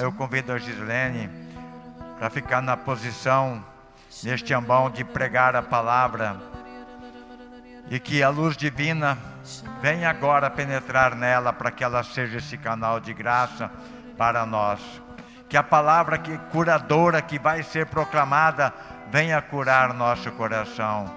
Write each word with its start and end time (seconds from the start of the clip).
Eu 0.00 0.12
convido 0.12 0.52
a 0.52 0.58
Gislene 0.58 1.30
para 2.18 2.28
ficar 2.28 2.60
na 2.60 2.76
posição, 2.76 3.64
neste 4.22 4.52
ambão, 4.52 4.90
de 4.90 5.04
pregar 5.04 5.56
a 5.56 5.62
palavra. 5.62 6.36
E 7.90 7.98
que 7.98 8.22
a 8.22 8.28
luz 8.28 8.56
divina 8.56 9.16
venha 9.80 10.10
agora 10.10 10.50
penetrar 10.50 11.14
nela 11.14 11.52
para 11.52 11.70
que 11.70 11.82
ela 11.82 12.02
seja 12.02 12.38
esse 12.38 12.58
canal 12.58 13.00
de 13.00 13.14
graça 13.14 13.70
para 14.16 14.44
nós. 14.44 14.80
Que 15.48 15.56
a 15.56 15.62
palavra 15.62 16.18
que 16.18 16.36
curadora 16.50 17.22
que 17.22 17.38
vai 17.38 17.62
ser 17.62 17.86
proclamada 17.86 18.74
venha 19.10 19.40
curar 19.40 19.94
nosso 19.94 20.30
coração. 20.32 21.16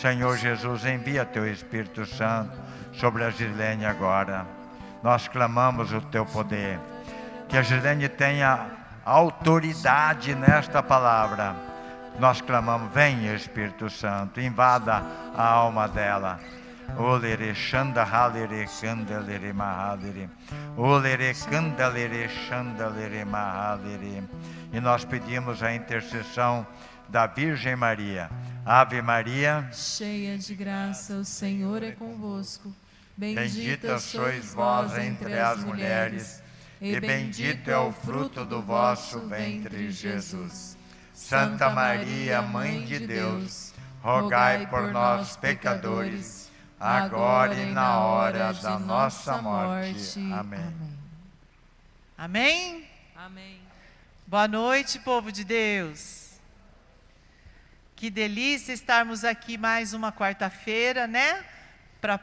Senhor 0.00 0.36
Jesus, 0.36 0.84
envia 0.84 1.24
teu 1.24 1.46
Espírito 1.46 2.04
Santo 2.06 2.58
sobre 2.92 3.24
a 3.24 3.30
Gislene 3.30 3.84
agora. 3.84 4.46
Nós 5.02 5.28
clamamos 5.28 5.92
o 5.92 6.00
teu 6.00 6.26
poder. 6.26 6.89
Que 7.50 7.56
a 7.56 7.62
Gislene 7.62 8.08
tenha 8.08 8.70
autoridade 9.04 10.36
nesta 10.36 10.82
palavra. 10.82 11.56
Nós 12.20 12.40
clamamos, 12.40 12.92
vem 12.92 13.34
Espírito 13.34 13.90
Santo, 13.90 14.40
invada 14.40 15.02
a 15.36 15.44
alma 15.48 15.88
dela. 15.88 16.38
Olere 16.96 17.54
shanda 17.54 18.04
halere 18.04 18.66
mahalere. 19.52 20.30
Olere 20.76 21.34
shandalere 21.34 23.24
mahalere. 23.24 24.22
E 24.72 24.80
nós 24.80 25.04
pedimos 25.04 25.62
a 25.62 25.74
intercessão 25.74 26.66
da 27.08 27.26
Virgem 27.26 27.74
Maria. 27.74 28.30
Ave 28.64 29.02
Maria, 29.02 29.68
cheia 29.72 30.38
de 30.38 30.54
graça, 30.54 31.14
o 31.14 31.24
Senhor 31.24 31.82
é 31.82 31.90
convosco. 31.92 32.72
Bendita, 33.16 33.40
bendita 33.42 33.98
sois 33.98 34.54
vós 34.54 34.96
entre 34.96 35.38
as 35.38 35.64
mulheres, 35.64 36.39
e 36.80 36.98
bendito 36.98 37.70
é 37.70 37.78
o 37.78 37.92
fruto 37.92 38.44
do 38.44 38.62
vosso 38.62 39.20
ventre, 39.20 39.90
Jesus. 39.90 40.78
Santa 41.12 41.68
Maria, 41.68 42.40
Mãe 42.40 42.84
de 42.84 43.06
Deus, 43.06 43.74
rogai 44.02 44.66
por 44.66 44.90
nós, 44.90 45.36
pecadores, 45.36 46.50
agora 46.78 47.54
e 47.54 47.66
na 47.66 48.00
hora 48.00 48.54
da 48.54 48.78
nossa 48.78 49.36
morte. 49.42 50.18
Amém. 50.32 50.74
Amém? 52.16 52.88
Amém. 53.14 53.60
Boa 54.26 54.48
noite, 54.48 54.98
povo 54.98 55.30
de 55.30 55.44
Deus. 55.44 56.30
Que 57.94 58.08
delícia 58.08 58.72
estarmos 58.72 59.24
aqui 59.24 59.58
mais 59.58 59.92
uma 59.92 60.10
quarta-feira, 60.10 61.06
né? 61.06 61.44
Para 62.00 62.18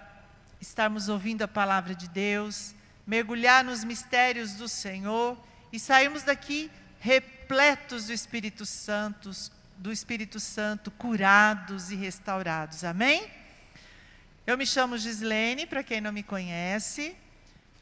estarmos 0.59 1.07
ouvindo 1.07 1.43
a 1.43 1.47
palavra 1.47 1.93
de 1.93 2.07
Deus, 2.07 2.73
mergulhar 3.07 3.63
nos 3.63 3.85
mistérios 3.85 4.53
do 4.55 4.67
Senhor 4.67 5.41
e 5.71 5.79
sairmos 5.79 6.23
daqui 6.23 6.69
repletos 6.99 8.07
do 8.07 8.13
Espírito 8.13 8.65
Santo, 8.65 9.31
do 9.77 9.93
Espírito 9.93 10.41
Santo, 10.41 10.91
curados 10.91 11.89
e 11.89 11.95
restaurados. 11.95 12.83
Amém? 12.83 13.25
Eu 14.45 14.57
me 14.57 14.65
chamo 14.65 14.97
Gislene, 14.97 15.65
para 15.65 15.83
quem 15.83 16.01
não 16.01 16.11
me 16.11 16.23
conhece, 16.23 17.15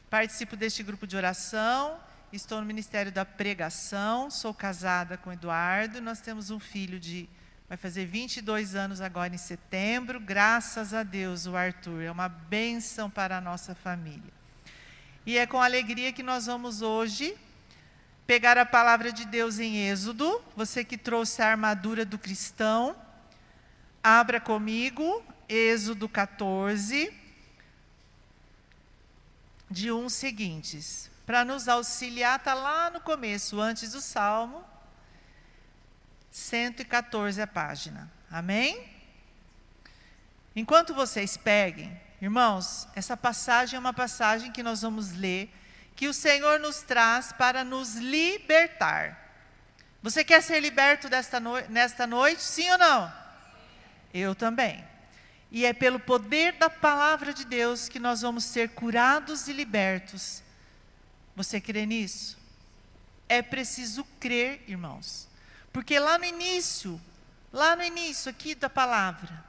participo 0.08 0.56
deste 0.56 0.82
grupo 0.82 1.06
de 1.06 1.16
oração, 1.16 1.98
estou 2.32 2.60
no 2.60 2.66
Ministério 2.66 3.10
da 3.10 3.24
Pregação, 3.24 4.30
sou 4.30 4.54
casada 4.54 5.16
com 5.16 5.32
Eduardo, 5.32 6.00
nós 6.00 6.20
temos 6.20 6.50
um 6.50 6.60
filho 6.60 7.00
de 7.00 7.28
vai 7.68 7.76
fazer 7.76 8.06
22 8.06 8.76
anos 8.76 9.00
agora 9.00 9.34
em 9.34 9.38
setembro, 9.38 10.20
graças 10.20 10.94
a 10.94 11.02
Deus, 11.02 11.46
o 11.46 11.56
Arthur, 11.56 12.02
é 12.02 12.10
uma 12.12 12.28
bênção 12.28 13.10
para 13.10 13.38
a 13.38 13.40
nossa 13.40 13.74
família. 13.74 14.35
E 15.26 15.36
é 15.36 15.44
com 15.44 15.60
alegria 15.60 16.12
que 16.12 16.22
nós 16.22 16.46
vamos 16.46 16.82
hoje 16.82 17.36
pegar 18.28 18.56
a 18.56 18.64
palavra 18.64 19.10
de 19.10 19.24
Deus 19.24 19.58
em 19.58 19.88
Êxodo. 19.88 20.40
Você 20.54 20.84
que 20.84 20.96
trouxe 20.96 21.42
a 21.42 21.48
armadura 21.48 22.04
do 22.04 22.16
cristão, 22.16 22.94
abra 24.00 24.40
comigo, 24.40 25.24
Êxodo 25.48 26.08
14, 26.08 27.12
de 29.68 29.90
uns 29.90 30.12
seguintes. 30.12 31.10
Para 31.26 31.44
nos 31.44 31.66
auxiliar, 31.66 32.38
está 32.38 32.54
lá 32.54 32.88
no 32.88 33.00
começo, 33.00 33.60
antes 33.60 33.90
do 33.90 34.00
Salmo, 34.00 34.64
114 36.30 37.42
a 37.42 37.48
página. 37.48 38.08
Amém? 38.30 38.88
Enquanto 40.54 40.94
vocês 40.94 41.36
peguem, 41.36 42.00
irmãos, 42.20 42.88
essa 42.94 43.16
passagem 43.16 43.76
é 43.76 43.80
uma 43.80 43.92
passagem 43.92 44.52
que 44.52 44.62
nós 44.62 44.82
vamos 44.82 45.12
ler 45.12 45.52
que 45.96 46.06
o 46.06 46.14
Senhor 46.14 46.60
nos 46.60 46.82
traz 46.82 47.32
para 47.32 47.64
nos 47.64 47.94
libertar. 47.94 49.26
Você 50.02 50.22
quer 50.22 50.42
ser 50.42 50.60
liberto 50.60 51.08
desta 51.08 51.40
no 51.40 51.58
nesta 51.68 52.06
noite? 52.06 52.42
Sim 52.42 52.70
ou 52.70 52.78
não? 52.78 53.12
Eu 54.12 54.34
também. 54.34 54.84
E 55.50 55.64
é 55.64 55.72
pelo 55.72 55.98
poder 55.98 56.52
da 56.52 56.68
palavra 56.68 57.32
de 57.32 57.44
Deus 57.44 57.88
que 57.88 57.98
nós 57.98 58.20
vamos 58.20 58.44
ser 58.44 58.70
curados 58.70 59.48
e 59.48 59.52
libertos. 59.52 60.42
Você 61.34 61.60
crê 61.60 61.86
nisso? 61.86 62.36
É 63.28 63.40
preciso 63.42 64.04
crer, 64.20 64.62
irmãos. 64.68 65.28
Porque 65.72 65.98
lá 65.98 66.18
no 66.18 66.24
início, 66.24 67.00
lá 67.52 67.74
no 67.74 67.82
início 67.82 68.30
aqui 68.30 68.54
da 68.54 68.68
palavra, 68.68 69.44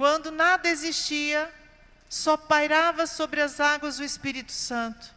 quando 0.00 0.30
nada 0.30 0.66
existia, 0.66 1.52
só 2.08 2.34
pairava 2.34 3.06
sobre 3.06 3.42
as 3.42 3.60
águas 3.60 3.98
o 3.98 4.02
Espírito 4.02 4.50
Santo. 4.50 5.14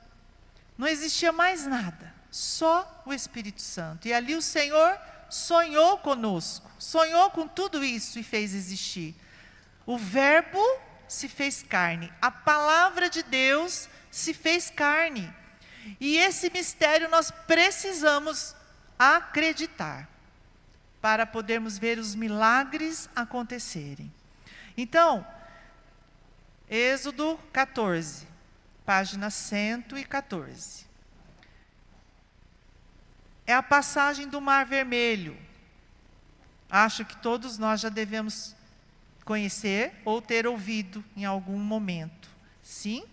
Não 0.77 0.85
existia 0.85 1.31
mais 1.31 1.65
nada, 1.65 2.13
só 2.29 3.01
o 3.05 3.13
Espírito 3.13 3.61
Santo. 3.61 4.09
E 4.09 4.13
ali 4.13 4.35
o 4.35 4.41
Senhor 4.41 4.99
sonhou 5.29 5.99
conosco, 5.99 6.69
sonhou 6.77 7.29
com 7.29 7.47
tudo 7.47 7.81
isso 7.81 8.19
e 8.19 8.23
fez 8.23 8.53
existir. 8.53 9.15
O 9.85 9.97
Verbo 9.97 10.61
se 11.07 11.29
fez 11.29 11.63
carne, 11.63 12.11
a 12.21 12.29
palavra 12.29 13.09
de 13.09 13.23
Deus 13.23 13.87
se 14.11 14.33
fez 14.33 14.69
carne. 14.69 15.33
E 15.97 16.17
esse 16.17 16.49
mistério 16.49 17.07
nós 17.07 17.31
precisamos 17.31 18.53
acreditar 18.99 20.09
para 20.99 21.25
podermos 21.25 21.77
ver 21.77 21.97
os 21.99 22.13
milagres 22.15 23.07
acontecerem. 23.15 24.11
Então, 24.75 25.25
Êxodo 26.69 27.39
14 27.51 28.33
página 28.85 29.29
114. 29.29 30.85
É 33.45 33.53
a 33.53 33.63
passagem 33.63 34.27
do 34.27 34.39
Mar 34.41 34.65
Vermelho. 34.65 35.37
Acho 36.69 37.05
que 37.05 37.15
todos 37.17 37.57
nós 37.57 37.81
já 37.81 37.89
devemos 37.89 38.55
conhecer 39.25 39.93
ou 40.03 40.21
ter 40.21 40.47
ouvido 40.47 41.03
em 41.15 41.25
algum 41.25 41.57
momento. 41.57 42.29
Sim? 42.61 43.05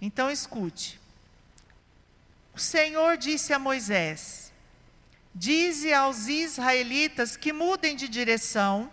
Então 0.00 0.30
escute. 0.30 1.00
O 2.54 2.58
Senhor 2.58 3.16
disse 3.16 3.52
a 3.52 3.58
Moisés: 3.58 4.52
Dize 5.34 5.92
aos 5.92 6.26
israelitas 6.26 7.36
que 7.36 7.52
mudem 7.52 7.94
de 7.94 8.08
direção 8.08 8.90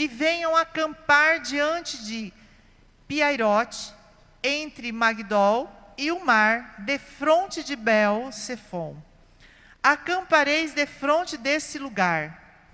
e 0.00 0.08
venham 0.08 0.56
acampar 0.56 1.40
diante 1.40 2.02
de 2.02 2.32
Piairote, 3.06 3.92
entre 4.42 4.90
Magdol 4.92 5.70
e 5.98 6.10
o 6.10 6.24
mar, 6.24 6.76
defronte 6.78 7.62
de 7.62 7.76
Bel 7.76 8.32
Sefon. 8.32 8.96
Acampareis 9.82 10.72
defronte 10.72 11.36
desse 11.36 11.78
lugar, 11.78 12.64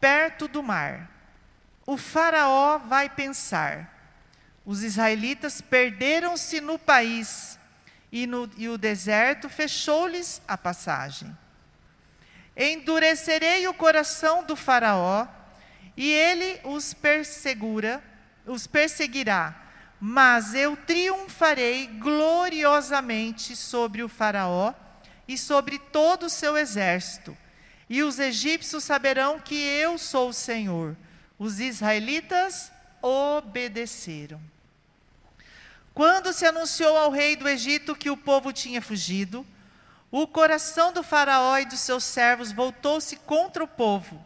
perto 0.00 0.48
do 0.48 0.62
mar. 0.62 1.10
O 1.84 1.98
faraó 1.98 2.78
vai 2.78 3.10
pensar: 3.10 3.94
os 4.64 4.82
israelitas 4.82 5.60
perderam-se 5.60 6.58
no 6.62 6.78
país 6.78 7.58
e, 8.10 8.26
no, 8.26 8.50
e 8.56 8.66
o 8.66 8.78
deserto 8.78 9.46
fechou-lhes 9.50 10.40
a 10.48 10.56
passagem. 10.56 11.36
Endurecerei 12.56 13.68
o 13.68 13.74
coração 13.74 14.42
do 14.42 14.56
faraó 14.56 15.28
e 15.96 16.10
ele 16.10 16.60
os 16.64 16.94
persegura, 16.94 18.02
os 18.46 18.66
perseguirá 18.66 19.62
mas 20.04 20.52
eu 20.52 20.76
triunfarei 20.76 21.86
gloriosamente 21.86 23.54
sobre 23.54 24.02
o 24.02 24.08
Faraó 24.08 24.74
e 25.28 25.38
sobre 25.38 25.78
todo 25.78 26.24
o 26.24 26.28
seu 26.28 26.56
exército. 26.56 27.38
E 27.88 28.02
os 28.02 28.18
egípcios 28.18 28.82
saberão 28.82 29.38
que 29.38 29.54
eu 29.54 29.96
sou 29.96 30.30
o 30.30 30.32
Senhor. 30.32 30.96
Os 31.38 31.60
israelitas 31.60 32.72
obedeceram. 33.00 34.40
Quando 35.94 36.32
se 36.32 36.46
anunciou 36.46 36.96
ao 36.96 37.12
rei 37.12 37.36
do 37.36 37.48
Egito 37.48 37.94
que 37.94 38.10
o 38.10 38.16
povo 38.16 38.52
tinha 38.52 38.82
fugido, 38.82 39.46
o 40.10 40.26
coração 40.26 40.92
do 40.92 41.04
Faraó 41.04 41.58
e 41.58 41.64
dos 41.64 41.78
seus 41.78 42.02
servos 42.02 42.50
voltou-se 42.50 43.14
contra 43.18 43.62
o 43.62 43.68
povo. 43.68 44.20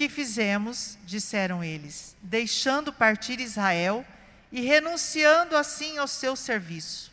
Que 0.00 0.08
fizemos, 0.08 0.96
disseram 1.04 1.62
eles, 1.62 2.16
deixando 2.22 2.90
partir 2.90 3.38
Israel 3.38 4.02
e 4.50 4.62
renunciando 4.62 5.54
assim 5.54 5.98
ao 5.98 6.08
seu 6.08 6.34
serviço. 6.34 7.12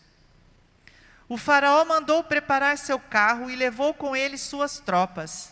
O 1.27 1.37
Faraó 1.37 1.83
mandou 1.83 2.23
preparar 2.23 2.77
seu 2.77 2.97
carro 2.97 3.49
e 3.49 3.57
levou 3.57 3.93
com 3.93 4.15
ele 4.15 4.37
suas 4.37 4.79
tropas. 4.79 5.51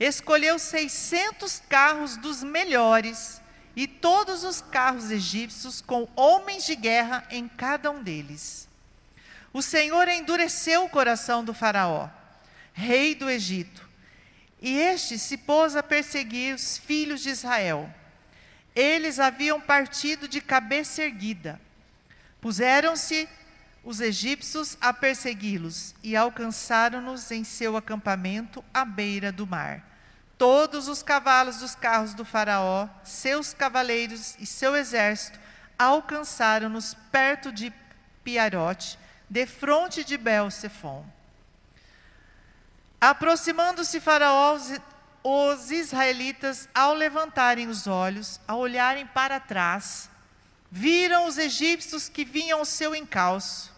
Escolheu 0.00 0.58
600 0.58 1.62
carros 1.68 2.16
dos 2.16 2.42
melhores 2.42 3.38
e 3.76 3.86
todos 3.86 4.42
os 4.42 4.62
carros 4.62 5.10
egípcios 5.10 5.82
com 5.82 6.08
homens 6.16 6.64
de 6.64 6.74
guerra 6.74 7.26
em 7.28 7.48
cada 7.48 7.90
um 7.90 8.02
deles. 8.02 8.66
O 9.52 9.60
Senhor 9.60 10.08
endureceu 10.08 10.86
o 10.86 10.88
coração 10.88 11.44
do 11.44 11.52
Faraó, 11.52 12.08
rei 12.72 13.14
do 13.14 13.28
Egito, 13.28 13.81
e 14.62 14.78
este 14.78 15.18
se 15.18 15.36
pôs 15.36 15.74
a 15.74 15.82
perseguir 15.82 16.54
os 16.54 16.78
filhos 16.78 17.20
de 17.20 17.30
Israel. 17.30 17.92
Eles 18.74 19.18
haviam 19.18 19.60
partido 19.60 20.28
de 20.28 20.40
cabeça 20.40 21.02
erguida. 21.02 21.60
Puseram-se 22.40 23.28
os 23.84 24.00
egípcios 24.00 24.78
a 24.80 24.92
persegui-los 24.92 25.96
e 26.00 26.16
alcançaram-nos 26.16 27.32
em 27.32 27.42
seu 27.42 27.76
acampamento 27.76 28.64
à 28.72 28.84
beira 28.84 29.32
do 29.32 29.46
mar. 29.46 29.84
Todos 30.38 30.86
os 30.86 31.02
cavalos 31.02 31.58
dos 31.58 31.74
carros 31.74 32.14
do 32.14 32.24
Faraó, 32.24 32.88
seus 33.02 33.52
cavaleiros 33.52 34.36
e 34.38 34.46
seu 34.46 34.76
exército 34.76 35.40
alcançaram-nos 35.76 36.94
perto 37.10 37.50
de 37.50 37.72
Piarote, 38.22 38.96
defronte 39.28 40.04
de 40.04 40.16
Bel-Sefon. 40.16 41.04
Aproximando-se 43.02 43.98
Faraó, 43.98 44.56
os 45.24 45.70
israelitas, 45.72 46.68
ao 46.72 46.94
levantarem 46.94 47.66
os 47.66 47.88
olhos, 47.88 48.40
ao 48.46 48.60
olharem 48.60 49.04
para 49.04 49.40
trás, 49.40 50.08
viram 50.70 51.26
os 51.26 51.36
egípcios 51.36 52.08
que 52.08 52.24
vinham 52.24 52.60
ao 52.60 52.64
seu 52.64 52.94
encalço. 52.94 53.72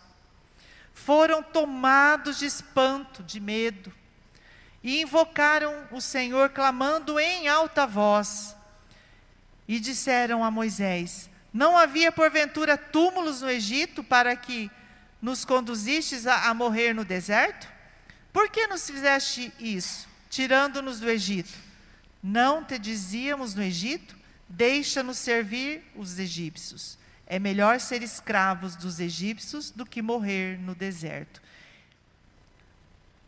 Foram 0.93 1.43
tomados 1.43 2.39
de 2.39 2.45
espanto, 2.45 3.23
de 3.23 3.41
medo, 3.41 3.91
e 4.83 5.01
invocaram 5.01 5.89
o 5.91 6.03
Senhor, 6.03 6.51
clamando 6.51 7.19
em 7.19 7.49
alta 7.49 7.87
voz. 7.87 8.55
E 9.67 9.81
disseram 9.81 10.45
a 10.45 10.51
Moisés: 10.51 11.31
Não 11.51 11.79
havia 11.79 12.13
porventura 12.13 12.77
túmulos 12.77 13.41
no 13.41 13.49
Egito 13.49 14.05
para 14.05 14.37
que 14.37 14.71
nos 15.23 15.47
conduzistes 15.47 16.27
a, 16.27 16.51
a 16.51 16.53
morrer 16.53 16.93
no 16.93 17.07
deserto? 17.07 17.73
Por 18.35 18.51
que 18.51 18.67
nos 18.67 18.91
fizeste 18.91 19.53
isso, 19.61 20.09
tirando-nos 20.29 20.99
do 20.99 21.09
Egito? 21.09 21.53
Não 22.21 22.65
te 22.65 22.81
dizíamos 22.81 23.55
no 23.55 23.63
Egito? 23.63 24.17
Deixa-nos 24.49 25.19
servir 25.19 25.85
os 25.95 26.19
egípcios. 26.19 26.99
É 27.29 27.39
melhor 27.39 27.79
ser 27.79 28.03
escravos 28.03 28.75
dos 28.75 28.99
egípcios 28.99 29.71
do 29.71 29.87
que 29.87 30.03
morrer 30.03 30.59
no 30.59 30.75
deserto. 30.75 31.41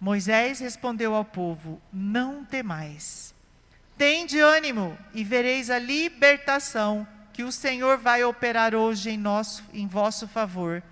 Moisés 0.01 0.59
respondeu 0.59 1.15
ao 1.15 1.25
povo: 1.25 1.81
Não 1.93 2.45
temais. 2.45 3.33
Tende 3.97 4.41
ânimo 4.41 4.99
e 5.15 5.23
vereis 5.23 5.71
a 5.71 5.79
libertação 5.79 7.07
que 7.33 7.45
o 7.45 7.53
Senhor 7.53 7.97
vai 7.97 8.25
operar 8.25 8.75
hoje 8.75 9.11
em, 9.11 9.17
nosso, 9.17 9.63
em 9.73 9.87
vosso 9.87 10.27
favor. 10.27 10.83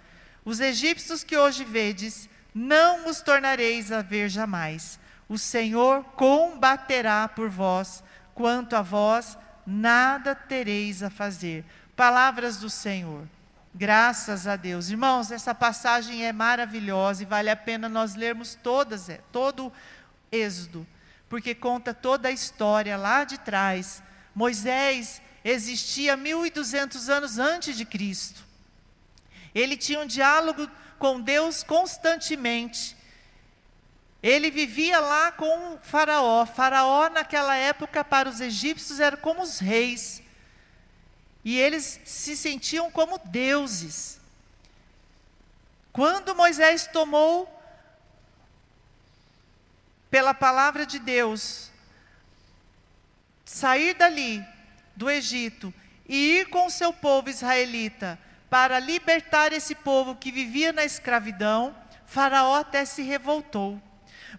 Os 0.44 0.60
egípcios 0.60 1.24
que 1.24 1.36
hoje 1.36 1.64
vedes, 1.64 2.28
não 2.54 3.08
os 3.08 3.20
tornareis 3.20 3.90
a 3.90 4.00
ver 4.00 4.28
jamais. 4.28 4.98
O 5.28 5.36
Senhor 5.36 6.04
combaterá 6.16 7.26
por 7.26 7.48
vós, 7.48 8.04
quanto 8.34 8.76
a 8.76 8.82
vós, 8.82 9.36
nada 9.66 10.34
tereis 10.34 11.02
a 11.02 11.10
fazer. 11.10 11.64
Palavras 11.96 12.58
do 12.58 12.70
Senhor. 12.70 13.26
Graças 13.74 14.46
a 14.46 14.54
Deus. 14.54 14.88
Irmãos, 14.88 15.32
essa 15.32 15.52
passagem 15.52 16.24
é 16.24 16.32
maravilhosa 16.32 17.22
e 17.22 17.26
vale 17.26 17.50
a 17.50 17.56
pena 17.56 17.88
nós 17.88 18.14
lermos 18.14 18.54
todas, 18.54 19.08
é, 19.08 19.20
todo 19.32 19.72
Êxodo, 20.30 20.86
porque 21.28 21.54
conta 21.54 21.92
toda 21.92 22.28
a 22.28 22.32
história 22.32 22.96
lá 22.96 23.24
de 23.24 23.38
trás. 23.38 24.00
Moisés 24.32 25.20
existia 25.44 26.16
1200 26.16 27.08
anos 27.08 27.38
antes 27.38 27.76
de 27.76 27.84
Cristo. 27.84 28.44
Ele 29.52 29.76
tinha 29.76 30.00
um 30.00 30.06
diálogo 30.06 30.68
com 31.04 31.20
Deus 31.20 31.62
constantemente. 31.62 32.96
Ele 34.22 34.50
vivia 34.50 34.98
lá 34.98 35.30
com 35.32 35.74
o 35.74 35.78
Faraó. 35.78 36.46
Faraó, 36.46 37.10
naquela 37.10 37.54
época, 37.54 38.02
para 38.02 38.26
os 38.26 38.40
egípcios, 38.40 39.00
era 39.00 39.14
como 39.14 39.42
os 39.42 39.58
reis. 39.58 40.22
E 41.44 41.58
eles 41.58 42.00
se 42.06 42.34
sentiam 42.34 42.90
como 42.90 43.18
deuses. 43.18 44.18
Quando 45.92 46.34
Moisés 46.34 46.86
tomou, 46.86 47.54
pela 50.10 50.32
palavra 50.32 50.86
de 50.86 50.98
Deus, 50.98 51.70
sair 53.44 53.92
dali, 53.92 54.42
do 54.96 55.10
Egito, 55.10 55.70
e 56.08 56.38
ir 56.38 56.48
com 56.48 56.64
o 56.64 56.70
seu 56.70 56.94
povo 56.94 57.28
israelita 57.28 58.18
para 58.54 58.78
libertar 58.78 59.52
esse 59.52 59.74
povo 59.74 60.14
que 60.14 60.30
vivia 60.30 60.72
na 60.72 60.84
escravidão, 60.84 61.74
Faraó 62.06 62.54
até 62.54 62.84
se 62.84 63.02
revoltou. 63.02 63.82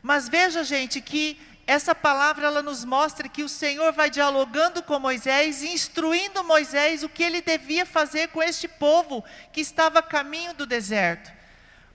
Mas 0.02 0.30
veja, 0.30 0.64
gente, 0.64 1.02
que 1.02 1.38
essa 1.68 1.94
palavra 1.94 2.48
ela 2.48 2.64
nos 2.64 2.86
mostra 2.86 3.28
que 3.28 3.44
o 3.44 3.50
Senhor 3.50 3.92
vai 3.92 4.10
dialogando 4.10 4.82
com 4.82 4.98
Moisés 5.00 5.64
instruindo 5.64 6.46
Moisés 6.46 7.04
o 7.04 7.10
que 7.10 7.24
ele 7.24 7.42
devia 7.42 7.86
fazer 7.86 8.30
com 8.30 8.42
este 8.42 8.70
povo 8.70 9.22
que 9.52 9.60
estava 9.60 10.00
a 10.00 10.02
caminho 10.02 10.54
do 10.54 10.66
deserto, 10.66 11.30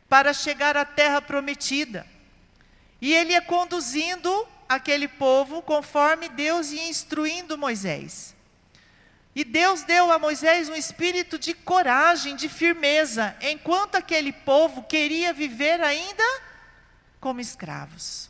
para 0.06 0.34
chegar 0.34 0.76
à 0.76 0.84
terra 0.84 1.22
prometida. 1.22 2.06
E 3.00 3.14
ele 3.14 3.32
ia 3.32 3.40
conduzindo 3.40 4.46
aquele 4.68 5.08
povo 5.08 5.62
conforme 5.62 6.28
Deus 6.28 6.70
ia 6.70 6.86
instruindo 6.86 7.56
Moisés. 7.56 8.34
E 9.34 9.44
Deus 9.44 9.84
deu 9.84 10.10
a 10.10 10.18
Moisés 10.18 10.68
um 10.68 10.74
espírito 10.74 11.38
de 11.38 11.54
coragem, 11.54 12.34
de 12.34 12.48
firmeza, 12.48 13.36
enquanto 13.40 13.94
aquele 13.94 14.32
povo 14.32 14.82
queria 14.82 15.32
viver 15.32 15.80
ainda 15.80 16.24
como 17.20 17.40
escravos. 17.40 18.28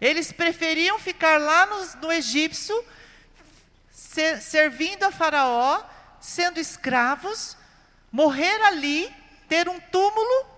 Eles 0.00 0.32
preferiam 0.32 0.98
ficar 0.98 1.38
lá 1.38 1.66
no, 1.66 2.00
no 2.02 2.12
egípcio, 2.12 2.74
ser, 3.90 4.42
servindo 4.42 5.04
a 5.04 5.12
Faraó, 5.12 5.82
sendo 6.20 6.58
escravos, 6.58 7.56
morrer 8.10 8.60
ali, 8.62 9.12
ter 9.48 9.68
um 9.68 9.78
túmulo, 9.78 10.56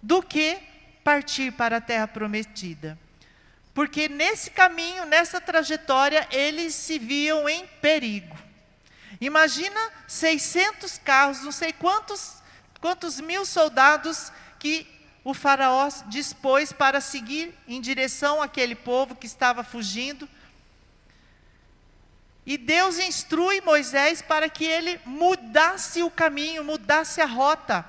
do 0.00 0.22
que 0.22 0.58
partir 1.02 1.52
para 1.52 1.78
a 1.78 1.80
terra 1.80 2.06
prometida. 2.06 2.98
Porque 3.74 4.08
nesse 4.08 4.50
caminho, 4.50 5.04
nessa 5.06 5.40
trajetória, 5.40 6.26
eles 6.30 6.74
se 6.74 6.98
viam 6.98 7.48
em 7.48 7.66
perigo. 7.80 8.47
Imagina 9.20 9.80
600 10.06 10.98
carros, 10.98 11.42
não 11.42 11.50
sei 11.50 11.72
quantos, 11.72 12.34
quantos 12.80 13.20
mil 13.20 13.44
soldados 13.44 14.32
que 14.58 14.86
o 15.24 15.34
Faraó 15.34 15.88
dispôs 16.06 16.72
para 16.72 17.00
seguir 17.00 17.52
em 17.66 17.80
direção 17.80 18.40
àquele 18.40 18.74
povo 18.74 19.16
que 19.16 19.26
estava 19.26 19.64
fugindo. 19.64 20.28
E 22.46 22.56
Deus 22.56 22.98
instrui 22.98 23.60
Moisés 23.60 24.22
para 24.22 24.48
que 24.48 24.64
ele 24.64 25.00
mudasse 25.04 26.02
o 26.02 26.10
caminho, 26.10 26.64
mudasse 26.64 27.20
a 27.20 27.26
rota. 27.26 27.84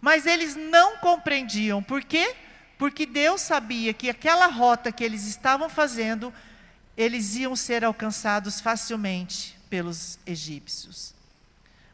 Mas 0.00 0.26
eles 0.26 0.56
não 0.56 0.96
compreendiam. 0.96 1.82
Por 1.82 2.02
quê? 2.02 2.34
Porque 2.78 3.04
Deus 3.04 3.42
sabia 3.42 3.92
que 3.92 4.08
aquela 4.08 4.46
rota 4.46 4.90
que 4.90 5.04
eles 5.04 5.26
estavam 5.26 5.68
fazendo, 5.68 6.32
eles 6.96 7.36
iam 7.36 7.54
ser 7.54 7.84
alcançados 7.84 8.60
facilmente 8.60 9.57
pelos 9.68 10.18
egípcios. 10.26 11.14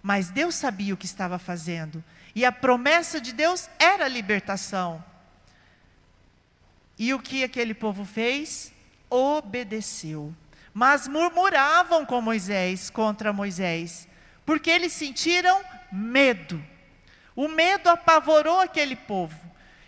Mas 0.02 0.30
Deus 0.30 0.54
sabia 0.54 0.94
o 0.94 0.96
que 0.96 1.06
estava 1.06 1.38
fazendo. 1.38 2.02
E 2.34 2.44
a 2.44 2.52
promessa 2.52 3.20
de 3.20 3.32
Deus 3.32 3.68
era 3.78 4.04
a 4.04 4.08
libertação. 4.08 5.02
E 6.98 7.12
o 7.12 7.18
que 7.18 7.44
aquele 7.44 7.74
povo 7.74 8.04
fez? 8.04 8.72
Obedeceu. 9.10 10.34
Mas 10.72 11.08
murmuravam 11.08 12.04
com 12.04 12.20
Moisés, 12.20 12.90
contra 12.90 13.32
Moisés, 13.32 14.08
porque 14.44 14.70
eles 14.70 14.92
sentiram 14.92 15.62
medo. 15.90 16.62
O 17.36 17.48
medo 17.48 17.88
apavorou 17.88 18.60
aquele 18.60 18.96
povo. 18.96 19.38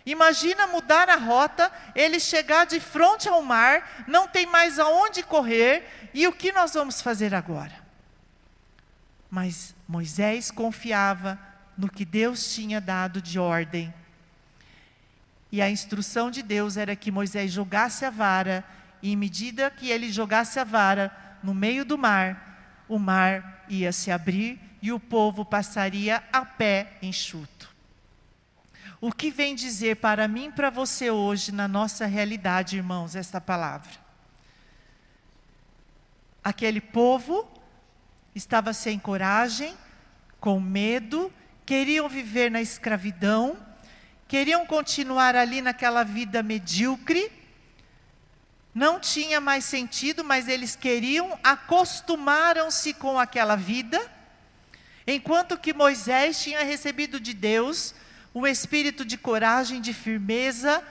Imagina 0.07 0.67
mudar 0.67 1.09
a 1.09 1.17
rota, 1.17 1.69
ele 1.93 2.17
chegar 2.17 2.65
de 2.65 2.79
frente 2.79 3.27
ao 3.27 3.43
mar, 3.43 4.05
não 4.07 4.25
tem 4.25 4.45
mais 4.45 4.79
aonde 4.79 5.21
correr, 5.21 6.09
e 6.13 6.25
o 6.25 6.31
que 6.31 6.53
nós 6.53 6.73
vamos 6.73 7.01
fazer 7.01 7.35
agora? 7.35 7.73
Mas 9.29 9.75
Moisés 9.85 10.49
confiava 10.49 11.37
no 11.77 11.91
que 11.91 12.05
Deus 12.05 12.55
tinha 12.55 12.79
dado 12.79 13.21
de 13.21 13.37
ordem. 13.37 13.93
E 15.51 15.61
a 15.61 15.69
instrução 15.69 16.31
de 16.31 16.41
Deus 16.41 16.77
era 16.77 16.95
que 16.95 17.11
Moisés 17.11 17.51
jogasse 17.51 18.05
a 18.05 18.09
vara, 18.09 18.63
e 19.01 19.11
em 19.11 19.15
medida 19.17 19.69
que 19.69 19.89
ele 19.89 20.09
jogasse 20.09 20.57
a 20.57 20.63
vara 20.63 21.13
no 21.43 21.53
meio 21.53 21.83
do 21.83 21.97
mar, 21.97 22.85
o 22.87 22.97
mar 22.97 23.65
ia 23.67 23.91
se 23.91 24.09
abrir 24.09 24.57
e 24.81 24.89
o 24.89 25.01
povo 25.01 25.43
passaria 25.43 26.23
a 26.31 26.45
pé 26.45 26.93
enxuto. 27.01 27.75
O 28.99 29.11
que 29.11 29.29
vem 29.29 29.53
dizer 29.53 29.97
para 29.97 30.27
mim 30.27 30.47
e 30.47 30.51
para 30.51 30.71
você 30.71 31.11
hoje, 31.11 31.51
na 31.51 31.67
nossa 31.67 32.07
realidade, 32.07 32.77
irmãos, 32.77 33.15
esta 33.15 33.39
palavra? 33.39 33.91
Aquele 36.43 36.81
povo 36.81 37.47
estava 38.33 38.73
sem 38.73 38.97
coragem, 38.97 39.77
com 40.39 40.59
medo, 40.59 41.31
queriam 41.63 42.09
viver 42.09 42.49
na 42.49 42.59
escravidão, 42.59 43.55
queriam 44.27 44.65
continuar 44.65 45.35
ali 45.35 45.61
naquela 45.61 46.03
vida 46.03 46.41
medíocre, 46.41 47.31
não 48.73 48.99
tinha 48.99 49.39
mais 49.39 49.63
sentido, 49.65 50.23
mas 50.23 50.47
eles 50.47 50.75
queriam, 50.75 51.37
acostumaram-se 51.43 52.95
com 52.95 53.19
aquela 53.19 53.55
vida, 53.55 53.99
enquanto 55.05 55.55
que 55.55 55.71
Moisés 55.71 56.41
tinha 56.41 56.63
recebido 56.63 57.19
de 57.19 57.33
Deus 57.33 57.93
um 58.37 58.45
espírito 58.45 59.03
de 59.03 59.17
coragem, 59.17 59.81
de 59.81 59.93
firmeza, 59.93 60.83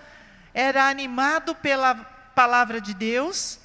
era 0.53 0.89
animado 0.89 1.55
pela 1.55 1.95
palavra 2.35 2.81
de 2.81 2.93
Deus, 2.93 3.61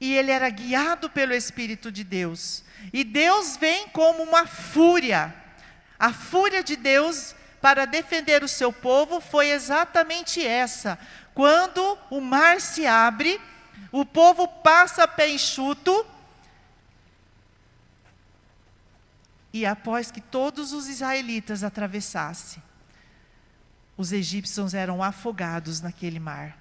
e 0.00 0.14
ele 0.14 0.30
era 0.30 0.48
guiado 0.48 1.10
pelo 1.10 1.34
Espírito 1.34 1.92
de 1.92 2.04
Deus. 2.04 2.64
E 2.92 3.04
Deus 3.04 3.56
vem 3.56 3.88
como 3.88 4.22
uma 4.22 4.46
fúria. 4.46 5.34
A 5.98 6.12
fúria 6.12 6.62
de 6.62 6.76
Deus 6.76 7.34
para 7.60 7.84
defender 7.84 8.42
o 8.42 8.48
seu 8.48 8.72
povo 8.72 9.20
foi 9.20 9.50
exatamente 9.50 10.44
essa. 10.44 10.98
Quando 11.34 11.98
o 12.10 12.20
mar 12.20 12.60
se 12.60 12.86
abre, 12.86 13.40
o 13.92 14.04
povo 14.04 14.48
passa 14.48 15.08
pé 15.08 15.28
enxuto, 15.28 16.06
e 19.52 19.64
após 19.64 20.10
que 20.10 20.20
todos 20.20 20.72
os 20.72 20.88
israelitas 20.88 21.64
atravessassem, 21.64 22.62
os 23.96 24.12
egípcios 24.12 24.74
eram 24.74 25.02
afogados 25.02 25.80
naquele 25.80 26.20
mar. 26.20 26.58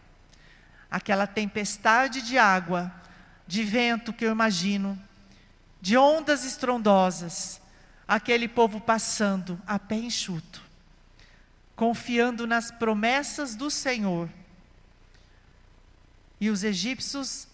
Aquela 0.90 1.28
tempestade 1.28 2.22
de 2.22 2.38
água, 2.38 2.94
de 3.46 3.64
vento 3.64 4.14
que 4.14 4.26
eu 4.26 4.32
imagino, 4.32 4.98
de 5.82 5.98
ondas 5.98 6.46
estrondosas, 6.46 7.62
aquele 8.08 8.48
povo 8.48 8.80
passando 8.80 9.60
a 9.68 9.78
pé 9.78 9.96
enxuto, 9.96 10.62
confiando 11.76 12.48
nas 12.48 12.72
promessas 12.72 13.56
do 13.56 13.70
Senhor. 13.70 14.30
E 16.40 16.50
os 16.50 16.64
egípcios, 16.64 17.48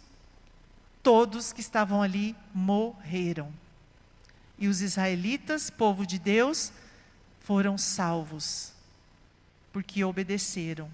todos 1.02 1.52
que 1.52 1.62
estavam 1.62 2.02
ali, 2.02 2.36
morreram. 2.54 3.61
E 4.62 4.70
os 4.70 4.82
israelitas, 4.82 5.70
povo 5.70 6.06
de 6.06 6.18
Deus, 6.18 6.72
foram 7.40 7.78
salvos, 7.78 8.72
porque 9.74 10.04
obedeceram 10.04 10.90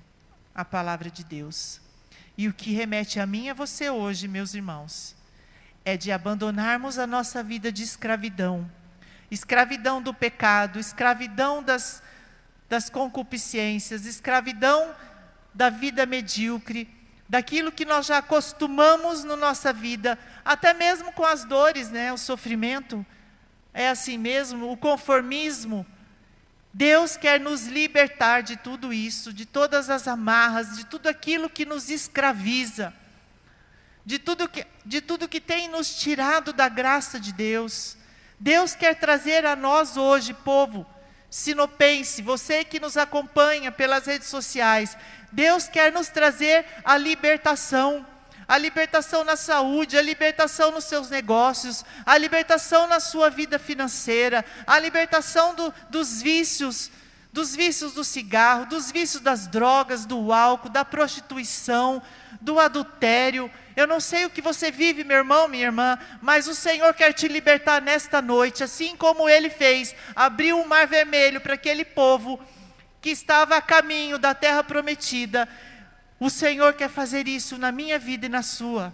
a 0.56 0.66
palavra 0.66 1.12
de 1.12 1.24
Deus. 1.24 1.80
E 2.38 2.48
o 2.48 2.54
que 2.54 2.74
remete 2.74 3.20
a 3.20 3.28
mim 3.28 3.46
e 3.46 3.50
a 3.50 3.54
você 3.54 3.90
hoje, 3.90 4.28
meus 4.28 4.56
irmãos, 4.56 5.16
é 5.84 5.96
de 5.96 6.12
abandonarmos 6.12 6.98
a 6.98 7.06
nossa 7.06 7.44
vida 7.44 7.72
de 7.72 7.84
escravidão 7.84 8.72
escravidão 9.30 10.02
do 10.02 10.14
pecado, 10.14 10.80
escravidão 10.80 11.62
das, 11.62 12.02
das 12.70 12.90
concupiscências, 12.90 14.06
escravidão 14.06 14.96
da 15.54 15.70
vida 15.70 16.06
medíocre, 16.06 16.90
daquilo 17.28 17.72
que 17.72 17.84
nós 17.84 18.06
já 18.06 18.20
acostumamos 18.20 19.26
na 19.26 19.36
nossa 19.36 19.74
vida, 19.74 20.18
até 20.46 20.74
mesmo 20.74 21.12
com 21.12 21.26
as 21.26 21.44
dores, 21.44 21.92
né, 21.92 22.14
o 22.14 22.18
sofrimento. 22.18 23.06
É 23.78 23.90
assim 23.90 24.18
mesmo, 24.18 24.72
o 24.72 24.78
conformismo. 24.78 25.86
Deus 26.74 27.16
quer 27.16 27.40
nos 27.40 27.66
libertar 27.68 28.42
de 28.42 28.56
tudo 28.56 28.92
isso, 28.92 29.32
de 29.32 29.46
todas 29.46 29.90
as 29.90 30.08
amarras, 30.08 30.76
de 30.78 30.86
tudo 30.86 31.08
aquilo 31.08 31.50
que 31.50 31.66
nos 31.66 31.90
escraviza 31.90 32.94
de 34.08 34.18
tudo 34.18 34.48
que, 34.48 34.66
de 34.86 35.02
tudo 35.02 35.28
que 35.28 35.42
tem 35.42 35.68
nos 35.68 36.00
tirado 36.00 36.54
da 36.54 36.70
graça 36.70 37.20
de 37.20 37.34
Deus. 37.34 37.98
Deus 38.40 38.74
quer 38.74 38.96
trazer 38.96 39.46
a 39.46 39.54
nós 39.54 39.98
hoje, 39.98 40.34
povo 40.34 40.86
sinopense, 41.30 42.22
você 42.22 42.64
que 42.64 42.80
nos 42.80 42.96
acompanha 42.96 43.70
pelas 43.70 44.06
redes 44.06 44.30
sociais, 44.30 44.98
Deus 45.30 45.68
quer 45.68 45.92
nos 45.92 46.08
trazer 46.08 46.66
a 46.86 46.96
libertação. 46.96 48.08
A 48.48 48.58
libertação 48.58 49.24
na 49.24 49.36
saúde, 49.36 49.98
a 49.98 50.02
libertação 50.02 50.72
nos 50.72 50.86
seus 50.86 51.10
negócios, 51.10 51.84
a 52.06 52.18
libertação 52.18 52.88
na 52.88 53.00
sua 53.00 53.30
vida 53.30 53.60
financeira, 53.60 54.46
a 54.66 54.80
libertação 54.80 55.54
do, 55.54 55.74
dos 55.90 56.22
vícios, 56.22 56.90
dos 57.34 57.54
vícios 57.54 57.94
do 57.94 58.06
cigarro, 58.06 58.66
dos 58.66 58.90
vícios 58.90 59.22
das 59.22 59.48
drogas, 59.48 60.06
do 60.06 60.32
álcool, 60.32 60.70
da 60.70 60.86
prostituição, 60.86 62.02
do 62.40 62.58
adultério. 62.58 63.52
Eu 63.76 63.86
não 63.86 64.00
sei 64.00 64.26
o 64.26 64.30
que 64.30 64.42
você 64.42 64.72
vive, 64.72 65.04
meu 65.04 65.18
irmão, 65.18 65.50
minha 65.50 65.66
irmã, 65.66 66.00
mas 66.22 66.48
o 66.48 66.56
Senhor 66.56 66.94
quer 66.94 67.14
te 67.14 67.28
libertar 67.28 67.82
nesta 67.82 68.22
noite, 68.22 68.64
assim 68.64 68.96
como 68.96 69.28
ele 69.28 69.50
fez, 69.50 69.94
abriu 70.16 70.60
o 70.60 70.68
mar 70.68 70.88
vermelho 70.88 71.42
para 71.42 71.56
aquele 71.56 71.84
povo 71.84 72.40
que 73.02 73.10
estava 73.10 73.58
a 73.58 73.62
caminho 73.62 74.18
da 74.18 74.34
terra 74.34 74.64
prometida. 74.64 75.48
O 76.20 76.30
Senhor 76.30 76.74
quer 76.74 76.90
fazer 76.90 77.28
isso 77.28 77.58
na 77.58 77.72
minha 77.72 78.00
vida 78.00 78.26
e 78.26 78.30
na 78.30 78.42
sua. 78.42 78.94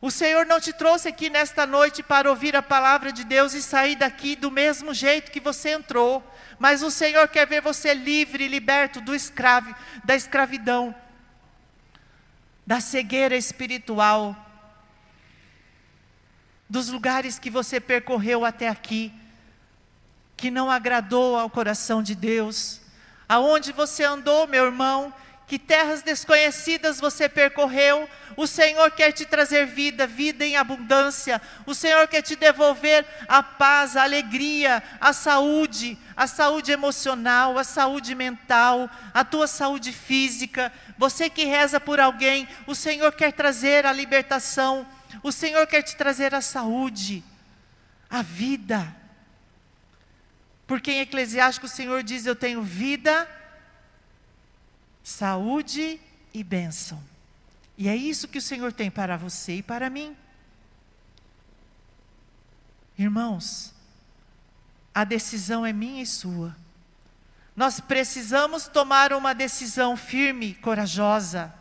O 0.00 0.10
Senhor 0.10 0.46
não 0.46 0.58
te 0.58 0.72
trouxe 0.72 1.08
aqui 1.08 1.28
nesta 1.28 1.66
noite 1.66 2.02
para 2.02 2.30
ouvir 2.30 2.56
a 2.56 2.62
palavra 2.62 3.12
de 3.12 3.22
Deus 3.22 3.52
e 3.52 3.60
sair 3.60 3.96
daqui 3.96 4.34
do 4.34 4.50
mesmo 4.50 4.94
jeito 4.94 5.30
que 5.30 5.40
você 5.40 5.72
entrou, 5.72 6.24
mas 6.58 6.82
o 6.82 6.90
Senhor 6.90 7.28
quer 7.28 7.46
ver 7.46 7.60
você 7.60 7.92
livre, 7.92 8.48
liberto 8.48 9.00
do 9.00 9.14
escravo, 9.14 9.74
da 10.02 10.16
escravidão 10.16 10.94
da 12.70 12.80
cegueira 12.80 13.36
espiritual, 13.36 14.36
dos 16.68 16.88
lugares 16.88 17.36
que 17.36 17.50
você 17.50 17.80
percorreu 17.80 18.44
até 18.44 18.68
aqui, 18.68 19.12
que 20.36 20.52
não 20.52 20.70
agradou 20.70 21.36
ao 21.36 21.50
coração 21.50 22.00
de 22.00 22.14
Deus, 22.14 22.80
aonde 23.28 23.72
você 23.72 24.04
andou, 24.04 24.46
meu 24.46 24.66
irmão, 24.66 25.12
que 25.50 25.58
terras 25.58 26.00
desconhecidas 26.00 27.00
você 27.00 27.28
percorreu, 27.28 28.08
o 28.36 28.46
Senhor 28.46 28.88
quer 28.92 29.10
te 29.10 29.26
trazer 29.26 29.66
vida, 29.66 30.06
vida 30.06 30.46
em 30.46 30.56
abundância, 30.56 31.42
o 31.66 31.74
Senhor 31.74 32.06
quer 32.06 32.22
te 32.22 32.36
devolver 32.36 33.04
a 33.26 33.42
paz, 33.42 33.96
a 33.96 34.04
alegria, 34.04 34.80
a 35.00 35.12
saúde, 35.12 35.98
a 36.16 36.28
saúde 36.28 36.70
emocional, 36.70 37.58
a 37.58 37.64
saúde 37.64 38.14
mental, 38.14 38.88
a 39.12 39.24
tua 39.24 39.48
saúde 39.48 39.92
física. 39.92 40.72
Você 40.96 41.28
que 41.28 41.44
reza 41.44 41.80
por 41.80 41.98
alguém, 41.98 42.46
o 42.64 42.74
Senhor 42.76 43.10
quer 43.10 43.32
trazer 43.32 43.84
a 43.86 43.92
libertação, 43.92 44.86
o 45.20 45.32
Senhor 45.32 45.66
quer 45.66 45.82
te 45.82 45.96
trazer 45.96 46.32
a 46.32 46.40
saúde, 46.40 47.24
a 48.08 48.22
vida. 48.22 48.86
Porque 50.68 50.92
em 50.92 51.00
Eclesiástico 51.00 51.66
o 51.66 51.68
Senhor 51.68 52.04
diz: 52.04 52.24
Eu 52.24 52.36
tenho 52.36 52.62
vida 52.62 53.26
saúde 55.02 56.00
e 56.32 56.44
bênção. 56.44 57.02
E 57.76 57.88
é 57.88 57.96
isso 57.96 58.28
que 58.28 58.38
o 58.38 58.42
Senhor 58.42 58.72
tem 58.72 58.90
para 58.90 59.16
você 59.16 59.56
e 59.56 59.62
para 59.62 59.88
mim. 59.88 60.16
Irmãos, 62.98 63.72
a 64.94 65.04
decisão 65.04 65.64
é 65.64 65.72
minha 65.72 66.02
e 66.02 66.06
sua. 66.06 66.54
Nós 67.56 67.80
precisamos 67.80 68.68
tomar 68.68 69.12
uma 69.12 69.34
decisão 69.34 69.96
firme, 69.96 70.54
corajosa, 70.54 71.52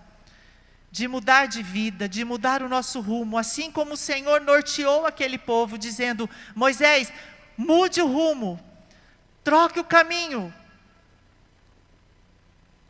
de 0.91 1.07
mudar 1.07 1.45
de 1.45 1.61
vida, 1.61 2.09
de 2.09 2.25
mudar 2.25 2.61
o 2.61 2.69
nosso 2.69 2.99
rumo, 2.99 3.37
assim 3.37 3.71
como 3.71 3.93
o 3.93 3.97
Senhor 3.97 4.41
norteou 4.41 5.05
aquele 5.05 5.37
povo, 5.37 5.77
dizendo: 5.77 6.29
Moisés, 6.55 7.11
mude 7.55 8.01
o 8.01 8.07
rumo, 8.07 8.59
troque 9.43 9.79
o 9.79 9.83
caminho, 9.83 10.53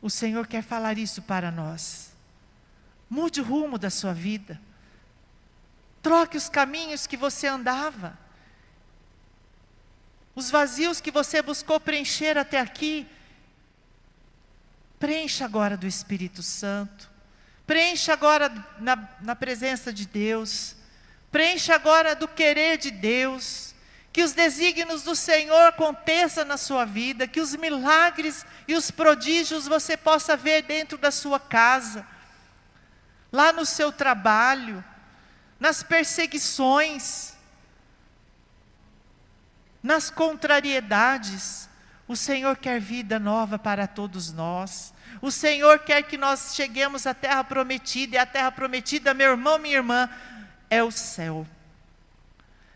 o 0.02 0.10
Senhor 0.10 0.48
quer 0.48 0.64
falar 0.64 0.98
isso 0.98 1.22
para 1.22 1.52
nós. 1.52 2.12
Mude 3.10 3.42
o 3.42 3.44
rumo 3.44 3.78
da 3.78 3.90
sua 3.90 4.14
vida. 4.14 4.60
Troque 6.02 6.38
os 6.38 6.48
caminhos 6.48 7.06
que 7.06 7.18
você 7.18 7.48
andava. 7.48 8.18
Os 10.36 10.50
vazios 10.50 11.02
que 11.02 11.12
você 11.12 11.42
buscou 11.42 11.80
preencher 11.80 12.38
até 12.38 12.60
aqui. 12.60 13.08
Preencha 14.98 15.44
agora 15.44 15.76
do 15.76 15.88
Espírito 15.88 16.42
Santo. 16.42 17.10
Preencha 17.68 18.14
agora 18.14 18.50
na, 18.80 19.10
na 19.22 19.36
presença 19.36 19.92
de 19.92 20.06
Deus. 20.06 20.76
Preencha 21.32 21.76
agora 21.76 22.16
do 22.16 22.28
querer 22.28 22.78
de 22.78 22.92
Deus 22.92 23.69
que 24.12 24.24
os 24.24 24.34
desígnios 24.34 25.04
do 25.04 25.16
Senhor 25.16 25.68
aconteçam 25.68 26.44
na 26.44 26.58
sua 26.58 26.84
vida, 26.84 27.28
que 27.28 27.40
os 27.40 27.56
milagres 27.56 28.46
e 28.68 28.74
os 28.74 28.90
prodígios 28.90 29.68
você 29.68 29.96
possa 29.96 30.36
ver 30.36 30.64
dentro 30.64 30.98
da 30.98 31.12
sua 31.12 31.40
casa, 31.40 32.06
lá 33.32 33.54
no 33.54 33.66
seu 33.66 33.92
trabalho, 33.92 34.84
nas 35.60 35.84
perseguições, 35.84 37.34
nas 39.84 40.10
contrariedades. 40.10 41.70
O 42.08 42.16
Senhor 42.16 42.58
quer 42.58 42.82
vida 42.82 43.20
nova 43.20 43.60
para 43.60 43.86
todos 43.86 44.34
nós. 44.34 44.92
O 45.22 45.30
Senhor 45.30 45.80
quer 45.80 46.02
que 46.04 46.18
nós 46.18 46.56
cheguemos 46.56 47.06
à 47.06 47.14
terra 47.14 47.44
prometida, 47.44 48.16
e 48.16 48.20
a 48.20 48.26
terra 48.26 48.52
prometida, 48.52 49.14
meu 49.14 49.32
irmão, 49.32 49.60
minha 49.60 49.76
irmã, 49.76 50.10
é 50.68 50.82
o 50.84 50.90
céu. 50.90 51.46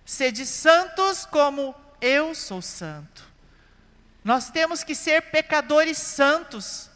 Sede 0.05 0.45
santos 0.45 1.25
como 1.25 1.73
eu 2.01 2.35
sou 2.35 2.61
santo. 2.61 3.23
Nós 4.23 4.49
temos 4.49 4.83
que 4.83 4.95
ser 4.95 5.31
pecadores 5.31 5.97
santos, 5.97 6.89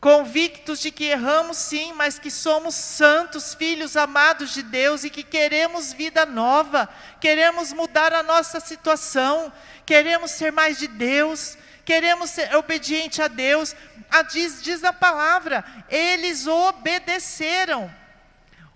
convictos 0.00 0.80
de 0.80 0.90
que 0.90 1.04
erramos 1.04 1.56
sim, 1.56 1.92
mas 1.92 2.18
que 2.18 2.30
somos 2.30 2.74
santos, 2.74 3.54
filhos 3.54 3.96
amados 3.96 4.54
de 4.54 4.62
Deus 4.62 5.04
e 5.04 5.10
que 5.10 5.22
queremos 5.22 5.92
vida 5.92 6.24
nova, 6.24 6.88
queremos 7.20 7.72
mudar 7.72 8.12
a 8.12 8.22
nossa 8.22 8.60
situação, 8.60 9.52
queremos 9.84 10.30
ser 10.30 10.52
mais 10.52 10.78
de 10.78 10.86
Deus, 10.86 11.58
queremos 11.84 12.30
ser 12.30 12.54
obediente 12.54 13.20
a 13.20 13.28
Deus. 13.28 13.74
A 14.10 14.22
diz, 14.22 14.62
diz 14.62 14.84
a 14.84 14.92
palavra, 14.92 15.64
eles 15.88 16.46
obedeceram. 16.46 17.92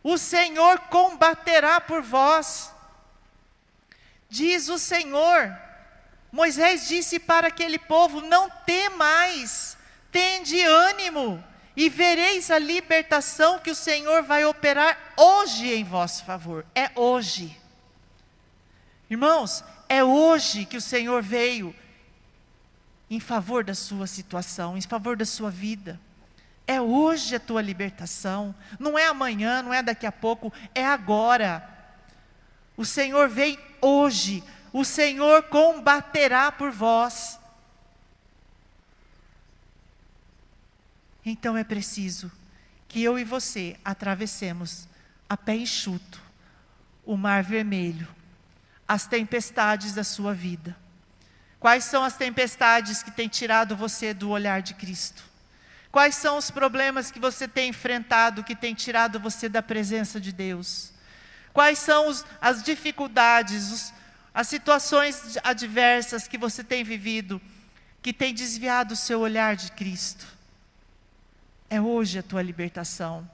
O 0.02 0.16
Senhor 0.16 0.78
combaterá 0.80 1.80
por 1.80 2.02
vós. 2.02 2.72
Diz 4.28 4.68
o 4.68 4.78
Senhor. 4.78 5.56
Moisés 6.32 6.88
disse 6.88 7.18
para 7.18 7.48
aquele 7.48 7.78
povo: 7.78 8.20
Não 8.20 8.48
temais, 8.64 9.76
tende 10.10 10.60
ânimo, 10.60 11.42
e 11.76 11.88
vereis 11.88 12.50
a 12.50 12.58
libertação 12.58 13.58
que 13.58 13.70
o 13.70 13.74
Senhor 13.74 14.22
vai 14.22 14.44
operar 14.44 14.98
hoje 15.16 15.72
em 15.72 15.84
vosso 15.84 16.24
favor. 16.24 16.64
É 16.74 16.90
hoje. 16.94 17.58
Irmãos, 19.08 19.64
é 19.88 20.04
hoje 20.04 20.64
que 20.64 20.76
o 20.76 20.80
Senhor 20.80 21.22
veio 21.22 21.74
em 23.10 23.18
favor 23.18 23.64
da 23.64 23.74
sua 23.74 24.06
situação, 24.06 24.76
em 24.76 24.82
favor 24.82 25.16
da 25.16 25.26
sua 25.26 25.50
vida. 25.50 26.00
É 26.70 26.80
hoje 26.80 27.34
a 27.34 27.40
tua 27.40 27.60
libertação, 27.60 28.54
não 28.78 28.96
é 28.96 29.04
amanhã, 29.04 29.60
não 29.60 29.74
é 29.74 29.82
daqui 29.82 30.06
a 30.06 30.12
pouco, 30.12 30.52
é 30.72 30.86
agora. 30.86 31.68
O 32.76 32.84
Senhor 32.84 33.28
vem 33.28 33.58
hoje, 33.80 34.44
o 34.72 34.84
Senhor 34.84 35.42
combaterá 35.42 36.52
por 36.52 36.70
vós. 36.70 37.40
Então 41.26 41.56
é 41.56 41.64
preciso 41.64 42.30
que 42.86 43.02
eu 43.02 43.18
e 43.18 43.24
você 43.24 43.76
atravessemos 43.84 44.86
a 45.28 45.36
pé 45.36 45.56
enxuto 45.56 46.22
o 47.04 47.16
mar 47.16 47.42
vermelho, 47.42 48.06
as 48.86 49.08
tempestades 49.08 49.92
da 49.92 50.04
sua 50.04 50.32
vida. 50.32 50.76
Quais 51.58 51.82
são 51.82 52.04
as 52.04 52.16
tempestades 52.16 53.02
que 53.02 53.10
têm 53.10 53.26
tirado 53.26 53.74
você 53.74 54.14
do 54.14 54.30
olhar 54.30 54.62
de 54.62 54.74
Cristo? 54.74 55.29
Quais 55.90 56.14
são 56.14 56.38
os 56.38 56.50
problemas 56.50 57.10
que 57.10 57.18
você 57.18 57.48
tem 57.48 57.70
enfrentado 57.70 58.44
que 58.44 58.54
têm 58.54 58.74
tirado 58.74 59.18
você 59.18 59.48
da 59.48 59.60
presença 59.60 60.20
de 60.20 60.32
Deus? 60.32 60.92
Quais 61.52 61.78
são 61.80 62.08
os, 62.08 62.24
as 62.40 62.62
dificuldades, 62.62 63.72
os, 63.72 63.94
as 64.32 64.46
situações 64.46 65.36
adversas 65.42 66.28
que 66.28 66.38
você 66.38 66.62
tem 66.62 66.84
vivido 66.84 67.40
que 68.00 68.12
têm 68.12 68.32
desviado 68.32 68.94
o 68.94 68.96
seu 68.96 69.20
olhar 69.20 69.56
de 69.56 69.72
Cristo? 69.72 70.26
É 71.68 71.80
hoje 71.80 72.20
a 72.20 72.22
tua 72.22 72.40
libertação. 72.40 73.28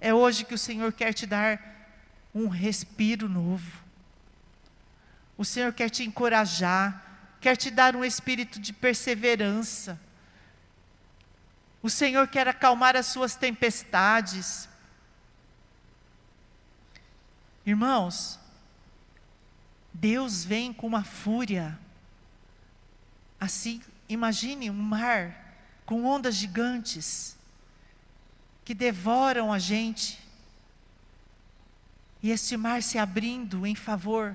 É 0.00 0.12
hoje 0.12 0.44
que 0.44 0.54
o 0.54 0.58
Senhor 0.58 0.92
quer 0.92 1.12
te 1.12 1.26
dar 1.26 1.60
um 2.34 2.48
respiro 2.48 3.28
novo. 3.28 3.84
O 5.38 5.44
Senhor 5.44 5.72
quer 5.72 5.90
te 5.90 6.02
encorajar, 6.02 7.02
quer 7.40 7.56
te 7.56 7.70
dar 7.70 7.94
um 7.94 8.04
espírito 8.04 8.58
de 8.58 8.72
perseverança 8.72 9.98
o 11.84 11.90
Senhor 11.90 12.26
quer 12.26 12.48
acalmar 12.48 12.96
as 12.96 13.04
suas 13.04 13.36
tempestades. 13.36 14.66
Irmãos, 17.66 18.40
Deus 19.92 20.46
vem 20.46 20.72
com 20.72 20.86
uma 20.86 21.04
fúria. 21.04 21.78
Assim, 23.38 23.82
imagine 24.08 24.70
um 24.70 24.72
mar 24.72 25.58
com 25.84 26.06
ondas 26.06 26.36
gigantes 26.36 27.36
que 28.64 28.72
devoram 28.72 29.52
a 29.52 29.58
gente. 29.58 30.18
E 32.22 32.30
este 32.30 32.56
mar 32.56 32.82
se 32.82 32.96
abrindo 32.96 33.66
em 33.66 33.74
favor 33.74 34.34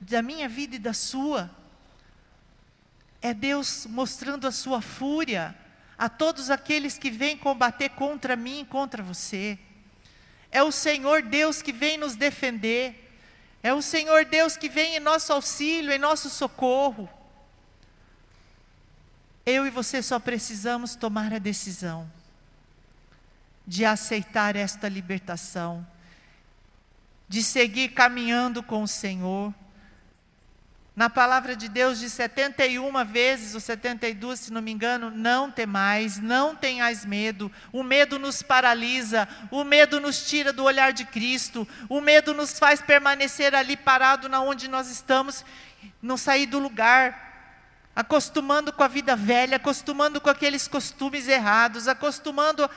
da, 0.00 0.22
minha 0.22 0.48
vida 0.48 0.76
e 0.76 0.78
da 0.78 0.94
sua. 0.94 1.50
É 3.20 3.34
Deus 3.34 3.84
mostrando 3.84 4.46
a 4.46 4.50
sua 4.50 4.80
fúria 4.80 5.54
a 5.98 6.08
todos 6.08 6.50
aqueles 6.50 6.98
que 6.98 7.10
vêm 7.10 7.36
combater 7.36 7.90
contra 7.90 8.36
mim 8.36 8.60
e 8.60 8.64
contra 8.66 9.02
você. 9.02 9.58
É 10.50 10.62
o 10.62 10.70
Senhor 10.70 11.22
Deus 11.22 11.62
que 11.62 11.72
vem 11.72 11.96
nos 11.96 12.16
defender. 12.16 13.02
É 13.62 13.72
o 13.72 13.82
Senhor 13.82 14.24
Deus 14.24 14.56
que 14.56 14.68
vem 14.68 14.96
em 14.96 15.00
nosso 15.00 15.32
auxílio, 15.32 15.92
em 15.92 15.98
nosso 15.98 16.30
socorro. 16.30 17.08
Eu 19.44 19.66
e 19.66 19.70
você 19.70 20.02
só 20.02 20.18
precisamos 20.18 20.96
tomar 20.96 21.32
a 21.32 21.38
decisão 21.38 22.10
de 23.66 23.84
aceitar 23.84 24.54
esta 24.54 24.88
libertação, 24.88 25.86
de 27.28 27.42
seguir 27.42 27.88
caminhando 27.88 28.62
com 28.62 28.82
o 28.82 28.88
Senhor 28.88 29.52
na 30.96 31.10
palavra 31.10 31.54
de 31.54 31.68
Deus 31.68 31.98
de 31.98 32.08
71 32.08 33.04
vezes, 33.04 33.54
ou 33.54 33.60
72, 33.60 34.40
se 34.40 34.52
não 34.52 34.62
me 34.62 34.72
engano, 34.72 35.10
não 35.10 35.50
temais, 35.50 36.18
não 36.18 36.56
tenhais 36.56 37.04
medo. 37.04 37.52
O 37.70 37.82
medo 37.82 38.18
nos 38.18 38.42
paralisa, 38.42 39.28
o 39.50 39.62
medo 39.62 40.00
nos 40.00 40.26
tira 40.26 40.54
do 40.54 40.64
olhar 40.64 40.94
de 40.94 41.04
Cristo, 41.04 41.68
o 41.90 42.00
medo 42.00 42.32
nos 42.32 42.58
faz 42.58 42.80
permanecer 42.80 43.54
ali 43.54 43.76
parado 43.76 44.26
na 44.26 44.40
onde 44.40 44.68
nós 44.68 44.88
estamos, 44.88 45.44
não 46.00 46.16
sair 46.16 46.46
do 46.46 46.58
lugar, 46.58 47.26
acostumando 47.94 48.72
com 48.72 48.82
a 48.82 48.88
vida 48.88 49.14
velha, 49.14 49.58
acostumando 49.58 50.18
com 50.18 50.30
aqueles 50.30 50.66
costumes 50.66 51.28
errados, 51.28 51.88
acostumando. 51.88 52.70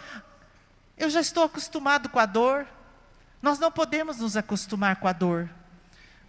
Eu 0.97 1.09
já 1.09 1.21
estou 1.21 1.45
acostumado 1.45 2.09
com 2.09 2.19
a 2.19 2.25
dor. 2.25 2.67
Nós 3.41 3.59
não 3.59 3.71
podemos 3.71 4.17
nos 4.17 4.35
acostumar 4.35 4.97
com 4.97 5.07
a 5.07 5.13
dor. 5.13 5.49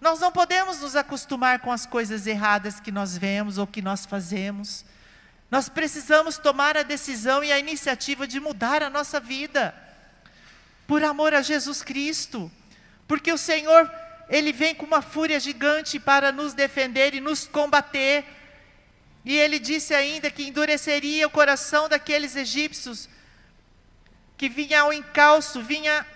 Nós 0.01 0.19
não 0.19 0.33
podemos 0.33 0.81
nos 0.81 0.97
acostumar 0.97 1.59
com 1.59 1.71
as 1.71 1.85
coisas 1.85 2.27
erradas 2.27 2.81
que 2.81 2.91
nós 2.91 3.19
vemos 3.19 3.59
ou 3.59 3.67
que 3.67 3.83
nós 3.83 4.07
fazemos. 4.07 4.85
Nós 5.51 5.69
precisamos 5.69 6.39
tomar 6.39 6.77
a 6.77 6.83
decisão 6.83 7.45
e 7.45 7.53
a 7.53 7.59
iniciativa 7.59 8.27
de 8.27 8.41
mudar 8.41 8.83
a 8.83 8.89
nossa 8.89 9.21
vida, 9.21 9.75
por 10.87 11.05
amor 11.05 11.35
a 11.35 11.43
Jesus 11.43 11.83
Cristo, 11.83 12.51
porque 13.07 13.31
o 13.31 13.37
Senhor, 13.37 13.91
Ele 14.29 14.53
vem 14.53 14.75
com 14.75 14.87
uma 14.87 15.03
fúria 15.03 15.39
gigante 15.39 16.01
para 16.01 16.33
nos 16.33 16.55
defender 16.55 17.15
e 17.15 17.21
nos 17.21 17.47
combater. 17.47 18.25
E 19.23 19.37
Ele 19.37 19.59
disse 19.59 19.93
ainda 19.93 20.31
que 20.31 20.45
endureceria 20.45 21.27
o 21.27 21.31
coração 21.31 21.91
daqueles 21.91 22.37
egípcios, 22.37 23.07
que 24.39 24.49
vinha 24.49 24.81
ao 24.81 24.93
encalço, 24.95 25.61
vinha 25.61 26.07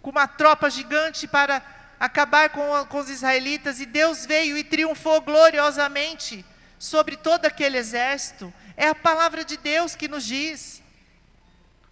com 0.00 0.10
uma 0.10 0.26
tropa 0.26 0.70
gigante 0.70 1.28
para 1.28 1.62
acabar 2.02 2.50
com, 2.50 2.84
com 2.86 2.98
os 2.98 3.08
israelitas, 3.08 3.78
e 3.78 3.86
Deus 3.86 4.26
veio 4.26 4.58
e 4.58 4.64
triunfou 4.64 5.20
gloriosamente 5.20 6.44
sobre 6.76 7.16
todo 7.16 7.46
aquele 7.46 7.78
exército. 7.78 8.52
É 8.76 8.88
a 8.88 8.94
palavra 8.94 9.44
de 9.44 9.56
Deus 9.56 9.94
que 9.94 10.08
nos 10.08 10.24
diz. 10.24 10.82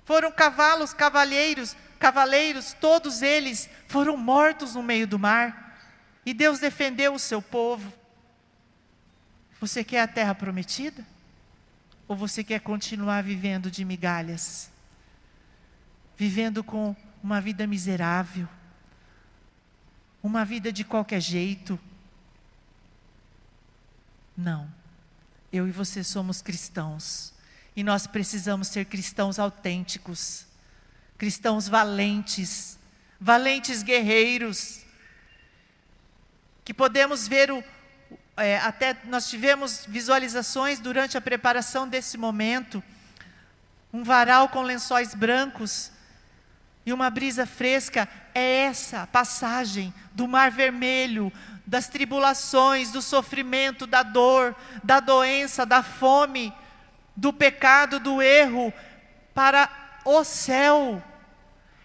Foram 0.05 0.33
cavalos, 0.33 0.93
cavalheiros, 0.93 1.77
cavaleiros, 2.01 2.73
todos 2.81 3.23
eles 3.23 3.71
foram 3.87 4.17
mortos 4.17 4.75
no 4.75 4.83
meio 4.83 5.07
do 5.07 5.17
mar. 5.17 5.79
E 6.27 6.35
Deus 6.35 6.59
defendeu 6.59 7.15
o 7.15 7.19
seu 7.19 7.41
povo. 7.41 7.93
Você 9.61 9.85
quer 9.85 10.01
a 10.01 10.09
terra 10.09 10.35
prometida? 10.35 11.07
Ou 12.09 12.17
você 12.17 12.43
quer 12.43 12.59
continuar 12.59 13.23
vivendo 13.23 13.71
de 13.71 13.85
migalhas? 13.85 14.73
Vivendo 16.17 16.65
com 16.65 16.97
uma 17.23 17.41
vida 17.41 17.65
miserável? 17.65 18.49
Uma 20.23 20.45
vida 20.45 20.73
de 20.73 20.85
qualquer 20.85 21.21
jeito. 21.21 21.79
Não. 24.37 24.71
Eu 25.53 25.67
e 25.67 25.71
você 25.71 26.05
somos 26.05 26.41
cristãos. 26.43 27.33
E 27.75 27.83
nós 27.83 28.07
precisamos 28.07 28.69
ser 28.69 28.85
cristãos 28.85 29.39
autênticos, 29.39 30.47
cristãos 31.17 31.69
valentes, 31.69 32.79
valentes 33.21 33.83
guerreiros, 33.83 34.81
que 36.65 36.75
podemos 36.75 37.27
ver 37.27 37.51
o. 37.51 37.63
É, 38.37 38.59
até 38.59 38.97
nós 39.05 39.29
tivemos 39.29 39.85
visualizações 39.87 40.81
durante 40.81 41.17
a 41.17 41.21
preparação 41.21 41.87
desse 41.87 42.17
momento, 42.17 42.83
um 43.93 44.03
varal 44.03 44.49
com 44.49 44.63
lençóis 44.63 45.15
brancos 45.15 45.91
e 46.87 46.93
uma 46.93 47.11
brisa 47.11 47.45
fresca 47.45 48.09
é 48.35 48.63
essa 48.63 49.07
passagem 49.07 49.93
do 50.13 50.29
Mar 50.29 50.51
Vermelho, 50.51 51.33
das 51.67 51.89
tribulações, 51.89 52.91
do 52.91 53.01
sofrimento, 53.01 53.87
da 53.87 54.03
dor, 54.03 54.57
da 54.83 54.99
doença, 55.01 55.65
da 55.65 55.83
fome, 55.83 56.53
do 57.17 57.33
pecado, 57.33 58.01
do 58.01 58.21
erro, 58.21 58.73
para 59.35 59.69
o 60.05 60.25
céu. 60.25 61.03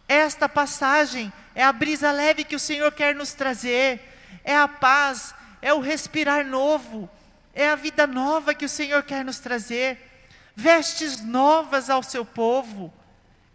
Esta 0.07 0.47
passagem 0.47 1.31
é 1.53 1.63
a 1.63 1.71
brisa 1.71 2.11
leve 2.11 2.43
que 2.43 2.55
o 2.55 2.59
Senhor 2.59 2.91
quer 2.91 3.15
nos 3.15 3.33
trazer, 3.33 4.01
é 4.43 4.55
a 4.55 4.67
paz, 4.67 5.33
é 5.61 5.73
o 5.73 5.79
respirar 5.79 6.45
novo, 6.45 7.09
é 7.53 7.69
a 7.69 7.75
vida 7.75 8.05
nova 8.05 8.53
que 8.53 8.65
o 8.65 8.69
Senhor 8.69 9.03
quer 9.03 9.23
nos 9.23 9.39
trazer, 9.39 10.29
vestes 10.55 11.21
novas 11.21 11.89
ao 11.89 12.03
seu 12.03 12.25
povo. 12.25 12.93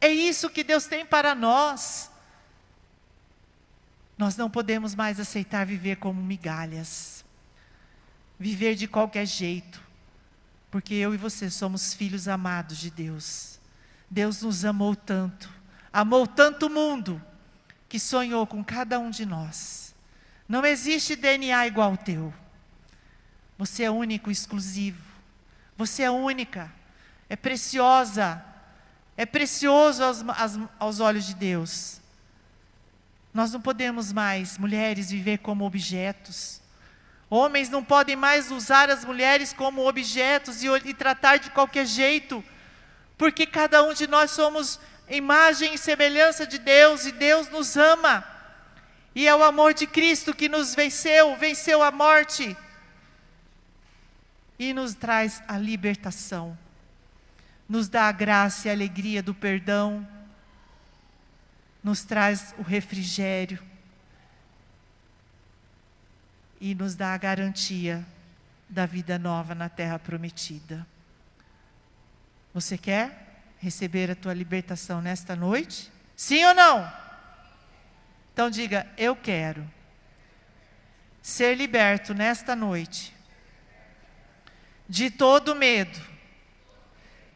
É 0.00 0.08
isso 0.08 0.50
que 0.50 0.64
Deus 0.64 0.86
tem 0.86 1.04
para 1.04 1.34
nós. 1.34 2.09
Nós 4.20 4.36
não 4.36 4.50
podemos 4.50 4.94
mais 4.94 5.18
aceitar 5.18 5.64
viver 5.64 5.96
como 5.96 6.22
migalhas, 6.22 7.24
viver 8.38 8.74
de 8.74 8.86
qualquer 8.86 9.24
jeito, 9.24 9.80
porque 10.70 10.92
eu 10.92 11.14
e 11.14 11.16
você 11.16 11.48
somos 11.48 11.94
filhos 11.94 12.28
amados 12.28 12.76
de 12.76 12.90
Deus. 12.90 13.58
Deus 14.10 14.42
nos 14.42 14.62
amou 14.62 14.94
tanto, 14.94 15.50
amou 15.90 16.26
tanto 16.26 16.66
o 16.66 16.70
mundo, 16.70 17.18
que 17.88 17.98
sonhou 17.98 18.46
com 18.46 18.62
cada 18.62 18.98
um 18.98 19.08
de 19.08 19.24
nós. 19.24 19.94
Não 20.46 20.66
existe 20.66 21.16
DNA 21.16 21.68
igual 21.68 21.92
ao 21.92 21.96
teu. 21.96 22.30
Você 23.56 23.84
é 23.84 23.90
único, 23.90 24.30
exclusivo. 24.30 25.02
Você 25.78 26.02
é 26.02 26.10
única. 26.10 26.70
É 27.26 27.36
preciosa. 27.36 28.44
É 29.16 29.24
precioso 29.24 30.04
aos, 30.04 30.22
aos, 30.78 31.00
olhos 31.00 31.24
de 31.24 31.34
Deus. 31.34 31.99
Nós 33.32 33.52
não 33.52 33.60
podemos 33.60 34.12
mais, 34.12 34.58
mulheres, 34.58 35.10
viver 35.10 35.38
como 35.38 35.64
objetos. 35.64 36.60
Homens 37.28 37.68
não 37.68 37.84
podem 37.84 38.16
mais 38.16 38.50
usar 38.50 38.90
as 38.90 39.04
mulheres 39.04 39.52
como 39.52 39.88
objetos 39.88 40.64
e, 40.64 40.66
e 40.84 40.92
tratar 40.92 41.36
de 41.38 41.50
qualquer 41.50 41.86
jeito, 41.86 42.44
porque 43.16 43.46
cada 43.46 43.84
um 43.84 43.94
de 43.94 44.08
nós 44.08 44.32
somos 44.32 44.80
imagem 45.08 45.74
e 45.74 45.78
semelhança 45.78 46.44
de 46.44 46.58
Deus 46.58 47.06
e 47.06 47.12
Deus 47.12 47.48
nos 47.48 47.76
ama. 47.76 48.24
E 49.14 49.28
é 49.28 49.34
o 49.34 49.44
amor 49.44 49.74
de 49.74 49.86
Cristo 49.86 50.34
que 50.34 50.48
nos 50.48 50.74
venceu, 50.74 51.36
venceu 51.36 51.82
a 51.82 51.92
morte 51.92 52.56
e 54.58 54.72
nos 54.72 54.94
traz 54.94 55.40
a 55.46 55.56
libertação. 55.56 56.58
Nos 57.68 57.88
dá 57.88 58.08
a 58.08 58.12
graça 58.12 58.66
e 58.66 58.70
a 58.70 58.74
alegria 58.74 59.22
do 59.22 59.34
perdão, 59.34 60.06
nos 61.82 62.04
traz 62.04 62.54
o 62.58 62.62
refrigério 62.62 63.62
e 66.60 66.74
nos 66.74 66.94
dá 66.94 67.14
a 67.14 67.18
garantia 67.18 68.04
da 68.68 68.86
vida 68.86 69.18
nova 69.18 69.54
na 69.54 69.68
terra 69.68 69.98
prometida. 69.98 70.86
Você 72.52 72.76
quer 72.76 73.42
receber 73.58 74.10
a 74.10 74.14
tua 74.14 74.34
libertação 74.34 75.00
nesta 75.00 75.34
noite? 75.34 75.90
Sim 76.14 76.44
ou 76.44 76.54
não? 76.54 76.92
Então 78.32 78.50
diga: 78.50 78.86
Eu 78.96 79.16
quero 79.16 79.68
ser 81.22 81.56
liberto 81.56 82.14
nesta 82.14 82.56
noite 82.56 83.14
de 84.88 85.10
todo 85.10 85.54
medo 85.54 86.00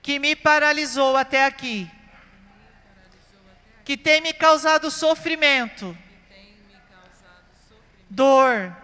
que 0.02 0.18
me 0.18 0.34
paralisou 0.34 1.16
até 1.16 1.46
aqui, 1.46 1.90
que 3.84 3.96
tem 3.96 4.20
me 4.20 4.32
causado 4.32 4.90
sofrimento, 4.90 5.96
dor, 8.08 8.74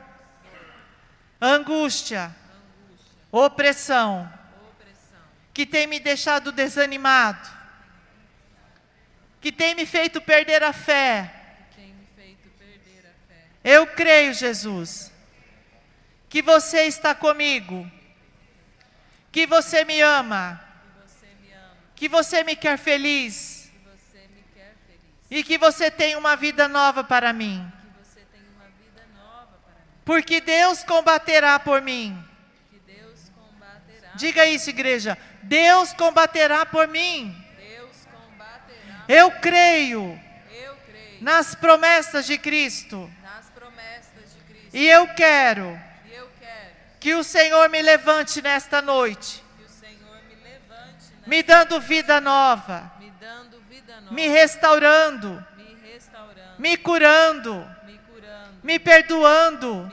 angústia, 1.40 2.34
opressão, 3.32 4.30
que 5.54 5.64
tem 5.64 5.86
me 5.86 5.98
deixado 5.98 6.52
desanimado, 6.52 7.48
que 9.40 9.50
tem 9.50 9.74
me 9.74 9.86
feito 9.86 10.20
perder 10.20 10.62
a 10.62 10.72
fé. 10.72 11.36
Eu 13.64 13.86
creio, 13.86 14.32
Jesus, 14.32 15.12
que 16.28 16.42
você 16.42 16.82
está 16.82 17.14
comigo, 17.14 17.90
que 19.32 19.46
você 19.46 19.84
me 19.84 20.00
ama, 20.00 20.62
que 21.94 22.08
você 22.08 22.42
me 22.42 22.56
quer 22.56 22.78
feliz, 22.78 23.59
e 25.30 25.44
que 25.44 25.56
você 25.56 25.90
tem 25.90 26.16
uma 26.16 26.34
vida 26.34 26.66
nova 26.66 27.04
para 27.04 27.32
mim. 27.32 27.70
Porque 30.04 30.40
Deus 30.40 30.82
combaterá 30.82 31.58
por 31.58 31.80
mim. 31.80 32.22
Diga 34.14 34.44
isso, 34.44 34.70
igreja. 34.70 35.16
Deus 35.42 35.92
combaterá 35.92 36.66
por 36.66 36.88
mim. 36.88 37.36
Eu 39.06 39.30
creio 39.30 40.20
nas 41.20 41.54
promessas 41.54 42.26
de 42.26 42.36
Cristo. 42.38 43.10
E 44.72 44.86
eu 44.86 45.08
quero 45.14 45.80
que 46.98 47.14
o 47.14 47.24
Senhor 47.24 47.68
me 47.70 47.80
levante 47.80 48.42
nesta 48.42 48.82
noite, 48.82 49.42
me 51.26 51.42
dando 51.42 51.80
vida 51.80 52.20
nova, 52.20 52.92
me 54.10 54.28
restaurando, 54.28 55.44
me 56.58 56.76
curando, 56.76 57.66
me 58.62 58.78
perdoando 58.78 59.90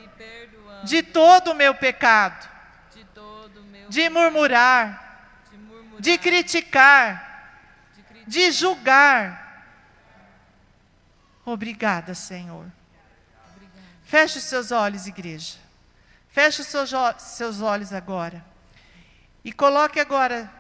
de 0.84 1.02
todo 1.04 1.52
o 1.52 1.56
meu 1.56 1.76
pecado, 1.76 2.48
de 3.90 4.10
murmurar, 4.10 5.32
de 6.00 6.18
criticar, 6.18 7.26
de 8.26 8.52
julgar. 8.52 9.46
Obrigada, 11.46 12.14
Senhor. 12.14 12.66
Feche 14.04 14.38
os 14.38 14.44
seus 14.44 14.72
olhos, 14.72 15.08
igreja. 15.08 15.58
Feche 16.30 16.62
os 16.62 16.68
seus, 16.68 16.92
seus 17.20 17.62
olhos 17.62 17.92
agora. 17.92 18.46
E 19.44 19.52
coloque 19.52 20.00
agora, 20.00 20.52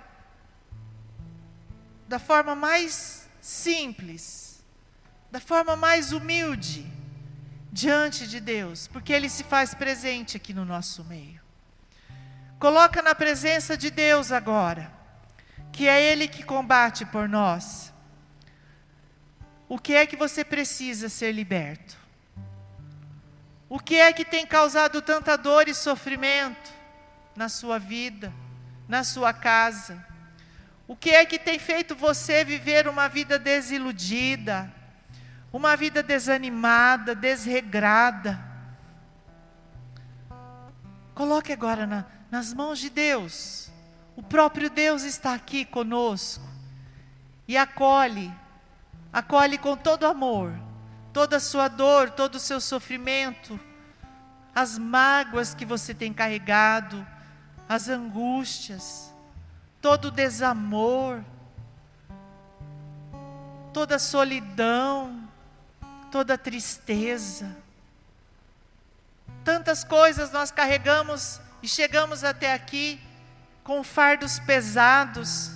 da 2.08 2.20
forma 2.20 2.56
mais 2.56 3.27
simples, 3.48 4.62
da 5.32 5.40
forma 5.40 5.78
mais 5.78 6.12
humilde, 6.12 6.86
diante 7.72 8.28
de 8.28 8.42
Deus, 8.42 8.88
porque 8.88 9.14
Ele 9.14 9.30
se 9.30 9.42
faz 9.42 9.74
presente 9.74 10.36
aqui 10.36 10.54
no 10.54 10.66
nosso 10.66 11.02
meio. 11.06 11.40
Coloca 12.60 13.02
na 13.02 13.16
presença 13.16 13.78
de 13.78 13.90
Deus 13.90 14.34
agora, 14.34 14.92
que 15.72 15.88
é 15.88 16.12
Ele 16.12 16.28
que 16.28 16.44
combate 16.44 17.06
por 17.06 17.30
nós. 17.30 17.94
O 19.70 19.80
que 19.80 19.94
é 19.94 20.06
que 20.06 20.18
você 20.18 20.44
precisa 20.44 21.08
ser 21.08 21.32
liberto? 21.32 21.96
O 23.70 23.80
que 23.80 23.96
é 23.96 24.12
que 24.12 24.26
tem 24.26 24.46
causado 24.46 25.02
tanta 25.02 25.38
dor 25.38 25.70
e 25.70 25.74
sofrimento 25.74 26.74
na 27.34 27.48
sua 27.48 27.80
vida, 27.80 28.34
na 28.90 29.06
sua 29.06 29.32
casa? 29.32 30.06
O 30.88 30.95
que 30.95 31.10
é 31.10 31.26
que 31.26 31.38
tem 31.38 31.60
feito 31.60 31.95
você 31.95 32.43
viver 32.43 32.88
uma 32.88 33.08
vida 33.08 33.38
desiludida, 33.38 34.73
uma 35.52 35.76
vida 35.76 36.02
desanimada, 36.02 37.13
desregrada? 37.13 38.39
Coloque 41.13 41.52
agora 41.52 41.86
na, 41.86 42.06
nas 42.32 42.54
mãos 42.54 42.80
de 42.80 42.89
Deus. 42.89 43.69
O 44.15 44.23
próprio 44.23 44.69
Deus 44.69 45.04
está 45.04 45.34
aqui 45.34 45.65
conosco 45.65 46.47
e 47.47 47.58
acolhe, 47.58 48.34
acolhe 49.12 49.58
com 49.58 49.76
todo 49.76 50.06
amor 50.06 50.67
toda 51.17 51.38
a 51.38 51.39
sua 51.39 51.67
dor, 51.67 52.12
todo 52.12 52.36
o 52.36 52.39
seu 52.39 52.62
sofrimento, 52.62 53.60
as 54.54 54.78
mágoas 54.78 55.52
que 55.52 55.65
você 55.65 55.91
tem 55.91 56.13
carregado, 56.13 57.04
as 57.67 57.89
angústias, 57.89 59.12
todo 59.88 60.12
desamor, 60.12 61.23
toda 63.73 63.97
solidão, 63.97 65.30
toda 66.12 66.38
tristeza. 66.38 67.56
Tantas 69.45 69.86
coisas 69.86 70.30
nós 70.30 70.52
carregamos 70.52 71.39
e 71.63 71.69
chegamos 71.69 72.26
até 72.26 72.54
aqui 72.54 73.00
com 73.63 73.82
fardos 73.82 74.39
pesados, 74.39 75.52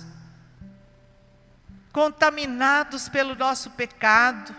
contaminados 1.92 3.10
pelo 3.10 3.34
nosso 3.34 3.72
pecado 3.72 4.56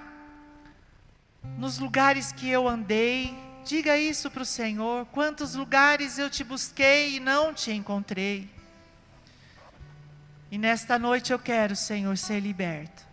nos 1.58 1.80
lugares 1.80 2.32
que 2.32 2.48
eu 2.48 2.68
andei, 2.68 3.36
diga 3.66 3.98
isso 3.98 4.30
para 4.30 4.44
o 4.44 4.46
Senhor: 4.46 5.08
quantos 5.08 5.56
lugares 5.56 6.20
eu 6.20 6.30
te 6.30 6.44
busquei 6.44 7.16
e 7.16 7.20
não 7.20 7.56
te 7.56 7.72
encontrei. 7.72 8.54
E 10.54 10.58
nesta 10.60 11.00
noite 11.00 11.34
eu 11.34 11.40
quero, 11.40 11.76
Senhor, 11.76 12.16
ser 12.16 12.40
liberto 12.40 13.04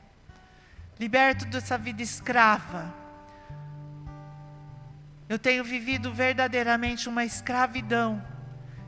liberto 1.00 1.46
dessa 1.46 1.78
vida 1.78 2.02
escrava, 2.02 2.94
Eu 5.26 5.38
tenho 5.38 5.62
vivido 5.64 6.12
verdadeiramente 6.12 7.08
uma 7.08 7.24
escravidão. 7.24 8.20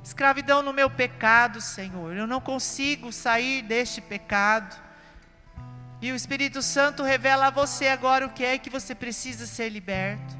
Escravidão 0.03 0.61
no 0.61 0.73
meu 0.73 0.91
pecado, 0.91 1.61
Senhor. 1.61 2.17
Eu 2.17 2.27
não 2.27 2.41
consigo 2.41 3.12
sair 3.12 3.62
deste 3.62 4.01
pecado. 4.01 4.77
E 6.03 6.11
o 6.11 6.17
Espírito 6.17 6.61
Santo 6.61 7.05
revela 7.05 7.47
a 7.47 7.51
você 7.51 7.87
agora 7.87 8.27
o 8.27 8.31
que 8.31 8.45
é 8.45 8.59
que 8.59 8.69
você 8.69 8.93
precisa 8.93 9.47
ser 9.47 9.69
liberto. 9.69 10.37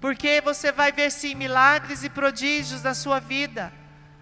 Porque 0.00 0.40
você 0.40 0.72
vai 0.72 0.90
ver 0.90 1.10
sim 1.12 1.34
milagres 1.34 2.02
e 2.02 2.08
prodígios 2.08 2.82
na 2.82 2.94
sua 2.94 3.20
vida 3.20 3.70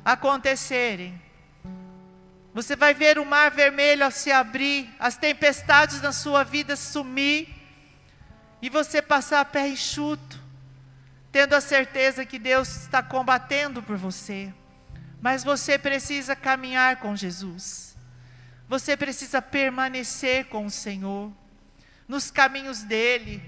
acontecerem. 0.05 1.30
Você 2.53 2.75
vai 2.75 2.93
ver 2.93 3.19
o 3.19 3.25
mar 3.25 3.51
vermelho 3.51 4.11
se 4.11 4.33
abrir, 4.33 4.93
as 4.99 5.17
tempestades 5.17 6.01
na 6.01 6.13
sua 6.13 6.43
vida 6.43 6.75
sumir, 6.75 7.49
e 8.61 8.69
você 8.69 9.01
passar 9.01 9.41
a 9.41 9.45
pé 9.45 9.69
enxuto, 9.69 10.39
tendo 11.31 11.55
a 11.55 11.61
certeza 11.61 12.27
que 12.27 12.39
Deus 12.39 12.83
está 12.83 13.03
combatendo 13.03 13.83
por 13.83 13.97
você. 13.97 14.53
Mas 15.21 15.45
você 15.45 15.79
precisa 15.79 16.35
caminhar 16.35 16.97
com 16.97 17.15
Jesus. 17.15 17.97
Você 18.69 18.97
precisa 18.97 19.41
permanecer 19.41 20.47
com 20.47 20.67
o 20.67 20.71
Senhor, 20.71 21.33
nos 22.07 22.31
caminhos 22.31 22.83
dEle, 22.83 23.43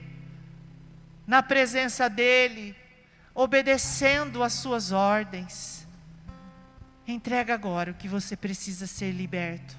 na 1.26 1.42
presença 1.42 2.08
dEle, 2.08 2.76
obedecendo 3.34 4.42
às 4.42 4.52
suas 4.52 4.92
ordens. 4.92 5.81
Entrega 7.06 7.54
agora 7.54 7.90
o 7.90 7.94
que 7.94 8.06
você 8.06 8.36
precisa 8.36 8.86
ser 8.86 9.10
liberto. 9.12 9.76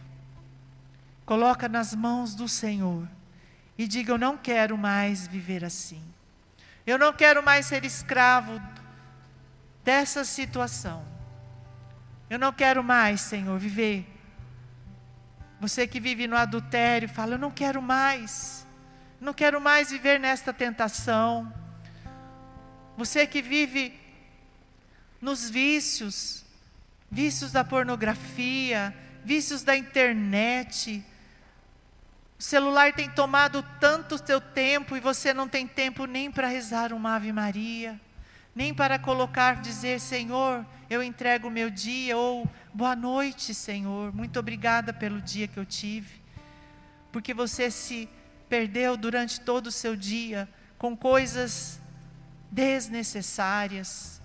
Coloca 1.25 1.69
nas 1.69 1.95
mãos 1.95 2.36
do 2.36 2.47
Senhor 2.47 3.07
e 3.77 3.88
diga: 3.88 4.13
Eu 4.13 4.17
não 4.17 4.38
quero 4.38 4.77
mais 4.77 5.25
viver 5.25 5.63
assim. 5.63 6.03
Eu 6.86 6.99
não 6.99 7.13
quero 7.13 7.41
mais 7.41 7.65
ser 7.65 7.86
escravo 7.86 8.62
dessa 9.83 10.25
situação. 10.25 11.05
Eu 12.29 12.38
não 12.38 12.51
quero 12.51 12.83
mais, 12.83 13.21
Senhor, 13.21 13.57
viver. 13.57 14.05
Você 15.62 15.88
que 15.88 15.99
vive 15.99 16.27
no 16.27 16.36
adultério, 16.36 17.07
fala: 17.07 17.36
Eu 17.36 17.39
não 17.39 17.51
quero 17.51 17.81
mais. 17.81 18.67
Não 19.19 19.33
quero 19.33 19.62
mais 19.62 19.91
viver 19.91 20.19
nesta 20.19 20.51
tentação. 20.51 21.53
Você 22.97 23.25
que 23.25 23.41
vive 23.41 23.97
nos 25.21 25.49
vícios, 25.49 26.42
vícios 27.13 27.52
da 27.52 27.63
pornografia, 27.63 28.91
vícios 29.23 29.62
da 29.62 29.78
internet. 29.78 31.06
O 32.39 32.41
celular 32.41 32.91
tem 32.91 33.08
tomado 33.08 33.63
tanto 33.80 34.17
seu 34.26 34.41
tempo 34.41 34.97
e 34.97 34.99
você 34.99 35.32
não 35.32 35.47
tem 35.47 35.67
tempo 35.67 36.06
nem 36.06 36.32
para 36.32 36.47
rezar 36.47 36.91
uma 36.91 37.15
Ave 37.15 37.32
Maria, 37.32 38.02
nem 38.56 38.73
para 38.73 38.97
colocar, 38.97 39.62
dizer: 39.62 39.99
Senhor, 39.99 40.65
eu 40.89 41.04
entrego 41.04 41.49
o 41.49 41.52
meu 41.52 41.69
dia, 41.69 42.17
ou 42.17 42.49
boa 42.73 42.95
noite, 42.95 43.54
Senhor, 43.54 44.12
muito 44.12 44.39
obrigada 44.39 44.91
pelo 44.91 45.21
dia 45.21 45.47
que 45.47 45.60
eu 45.60 45.65
tive. 45.65 46.19
Porque 47.12 47.32
você 47.32 47.69
se 47.69 48.10
perdeu 48.49 48.97
durante 48.97 49.39
todo 49.39 49.67
o 49.67 49.71
seu 49.71 49.95
dia 49.95 50.49
com 50.80 50.97
coisas 50.97 51.80
desnecessárias. 52.52 54.19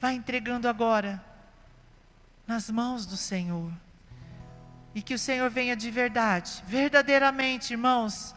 Vai 0.00 0.14
entregando 0.14 0.66
agora 0.66 1.31
nas 2.52 2.70
mãos 2.70 3.06
do 3.06 3.16
Senhor. 3.16 3.72
E 4.94 5.00
que 5.00 5.14
o 5.14 5.18
Senhor 5.18 5.48
venha 5.48 5.74
de 5.74 5.90
verdade, 5.90 6.62
verdadeiramente, 6.66 7.72
irmãos, 7.72 8.34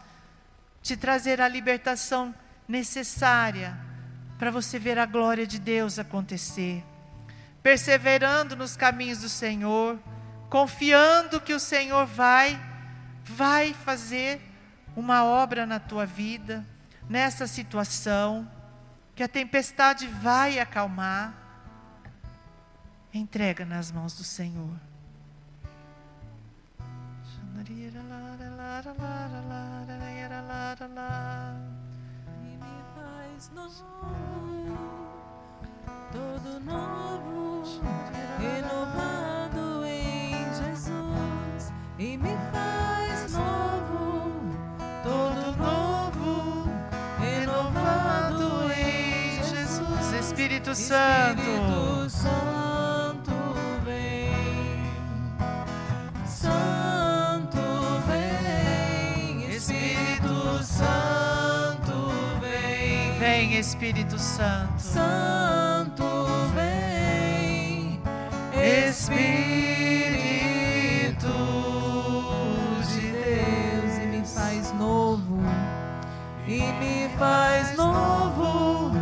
te 0.82 0.96
trazer 0.96 1.38
a 1.38 1.46
libertação 1.46 2.34
necessária 2.66 3.78
para 4.38 4.50
você 4.50 4.78
ver 4.78 4.98
a 4.98 5.04
glória 5.04 5.46
de 5.46 5.58
Deus 5.58 5.98
acontecer. 5.98 6.82
Perseverando 7.62 8.56
nos 8.56 8.74
caminhos 8.74 9.18
do 9.18 9.28
Senhor, 9.28 9.98
confiando 10.48 11.38
que 11.38 11.52
o 11.52 11.60
Senhor 11.60 12.06
vai 12.06 12.58
vai 13.22 13.74
fazer 13.74 14.40
uma 14.96 15.24
obra 15.24 15.66
na 15.66 15.78
tua 15.78 16.06
vida, 16.06 16.64
nessa 17.06 17.46
situação, 17.46 18.50
que 19.14 19.22
a 19.22 19.28
tempestade 19.28 20.06
vai 20.06 20.58
acalmar 20.58 21.45
Entrega 23.16 23.64
nas 23.64 23.90
mãos 23.90 24.14
do 24.14 24.22
Senhor. 24.22 24.76
E 27.58 27.72
me 32.58 32.76
faz 32.94 33.50
novo, 33.54 34.76
todo 36.12 36.60
novo, 36.60 37.64
renovado 38.38 39.86
em 39.86 40.34
Jesus. 40.52 41.72
E 41.98 42.18
me 42.18 42.36
faz 42.52 43.32
novo, 43.32 44.30
todo 45.02 45.56
novo, 45.56 46.68
renovado 47.18 48.70
em 48.72 49.42
Jesus. 49.42 50.12
Espírito 50.12 50.74
Santo. 50.74 51.85
Espírito 63.58 64.18
Santo. 64.18 64.78
Santo 64.78 66.04
vem, 66.54 67.98
Espírito 68.52 69.16
de 72.92 73.12
Deus, 73.12 73.96
e 73.96 74.06
me 74.06 74.22
faz 74.26 74.72
novo, 74.74 75.38
e 76.46 76.60
me 76.60 77.08
faz 77.18 77.74
novo, 77.74 78.92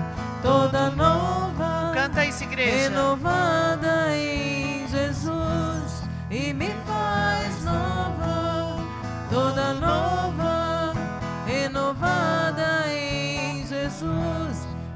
toda 0.41 0.91
nova. 0.91 1.91
Canta 1.93 2.25
isso, 2.25 2.45
igreja. 2.45 2.91
Renovada 2.91 4.17
em 4.17 4.44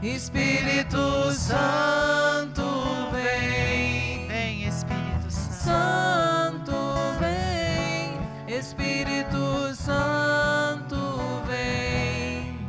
Espírito 0.01 1.33
Santo 1.33 2.63
vem, 3.11 4.29
vem 4.29 4.69
Espírito 4.69 5.29
Santo. 5.29 5.59
Santo 5.59 6.73
vem, 7.19 8.17
Espírito 8.57 9.75
Santo 9.75 11.43
vem, 11.49 12.61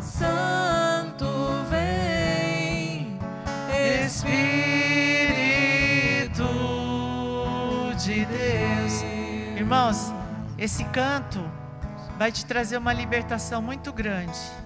Santo 0.00 1.26
vem, 1.68 3.18
Espírito 4.06 4.42
de 7.98 8.24
Deus. 8.24 9.02
Irmãos, 9.58 10.10
esse 10.56 10.84
canto 10.84 11.44
vai 12.16 12.32
te 12.32 12.46
trazer 12.46 12.78
uma 12.78 12.94
libertação 12.94 13.60
muito 13.60 13.92
grande. 13.92 14.63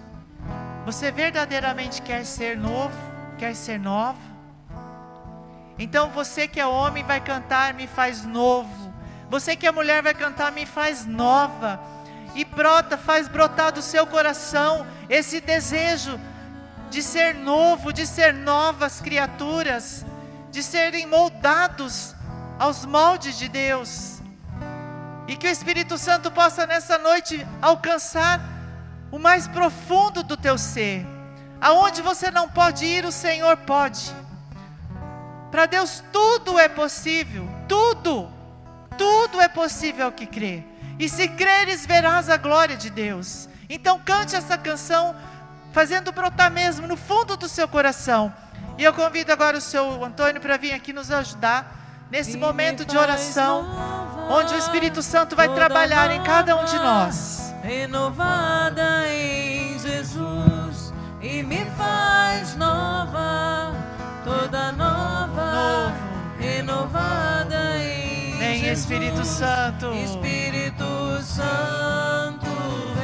Você 0.89 1.11
verdadeiramente 1.11 2.01
quer 2.01 2.25
ser 2.25 2.57
novo? 2.57 2.97
Quer 3.37 3.55
ser 3.55 3.79
nova? 3.79 4.19
Então 5.79 6.09
você 6.09 6.49
que 6.49 6.59
é 6.59 6.67
homem 6.67 7.05
vai 7.05 7.21
cantar, 7.21 7.75
me 7.75 7.87
faz 7.87 8.25
novo. 8.25 8.91
Você 9.29 9.55
que 9.55 9.67
é 9.67 9.71
mulher 9.71 10.03
vai 10.03 10.15
cantar, 10.15 10.51
me 10.51 10.65
faz 10.65 11.05
nova. 11.05 11.79
E 12.35 12.43
brota, 12.43 12.97
faz 12.97 13.29
brotar 13.29 13.71
do 13.71 13.83
seu 13.83 14.07
coração 14.07 14.87
esse 15.11 15.43
desejo 15.43 16.19
de 16.89 17.03
ser 17.03 17.35
novo, 17.35 17.93
de 17.93 18.07
ser 18.07 18.33
novas 18.33 18.99
criaturas, 18.99 20.07
de 20.51 20.63
serem 20.63 21.05
moldados 21.07 22.15
aos 22.59 22.87
moldes 22.87 23.37
de 23.37 23.47
Deus. 23.47 24.23
E 25.27 25.37
que 25.37 25.49
o 25.49 25.51
Espírito 25.51 25.99
Santo 25.99 26.31
possa 26.31 26.67
nessa 26.67 26.97
noite 26.97 27.47
alcançar 27.61 28.58
o 29.11 29.19
mais 29.19 29.49
profundo 29.49 30.23
do 30.23 30.37
teu 30.37 30.59
ser. 30.59 31.07
Aonde 31.61 32.03
você 32.03 32.31
não 32.31 32.49
pode 32.49 32.85
ir, 32.85 33.05
o 33.05 33.13
Senhor 33.13 33.57
pode. 33.59 34.15
Para 35.51 35.67
Deus 35.67 36.03
tudo 36.13 36.59
é 36.59 36.69
possível, 36.69 37.49
tudo, 37.67 38.31
tudo 38.97 39.41
é 39.41 39.49
possível 39.49 40.07
ao 40.07 40.13
que 40.13 40.27
crê. 40.27 40.63
E 40.99 41.09
se 41.09 41.29
creres, 41.29 41.87
verás 41.87 42.29
a 42.29 42.37
glória 42.37 42.77
de 42.77 42.91
Deus. 42.91 43.49
Então 43.69 44.01
cante 44.05 44.37
essa 44.37 44.59
canção, 44.59 45.17
fazendo 45.73 46.13
brotar 46.13 46.51
mesmo 46.51 46.87
no 46.87 46.97
fundo 46.97 47.37
do 47.37 47.49
seu 47.49 47.67
coração. 47.67 48.33
E 48.77 48.85
eu 48.85 48.93
convido 48.93 49.33
agora 49.33 49.57
o 49.57 49.61
seu 49.61 50.05
Antônio 50.05 50.41
para 50.41 50.57
vir 50.57 50.73
aqui 50.73 50.93
nos 50.93 51.11
ajudar 51.11 52.07
nesse 52.11 52.37
momento 52.37 52.85
de 52.85 52.97
oração, 52.97 53.67
onde 54.31 54.55
o 54.55 54.59
Espírito 54.59 55.03
Santo 55.03 55.35
vai 55.35 55.49
trabalhar 55.55 56.11
em 56.11 56.23
cada 56.23 56.57
um 56.57 56.65
de 56.65 56.77
nós 56.77 57.48
renovada 57.69 59.07
em 59.13 59.79
Jesus 59.79 60.95
e 61.21 61.43
me 61.43 61.67
faz 61.77 62.57
nova, 62.57 63.75
toda 64.25 64.73
nova, 64.73 65.93
renovada 66.39 67.77
em 67.77 68.39
Vem 68.39 68.61
Jesus. 68.61 68.79
Espírito 68.79 69.25
Santo. 69.25 69.93
Espírito 69.93 71.23
Santo, 71.23 72.47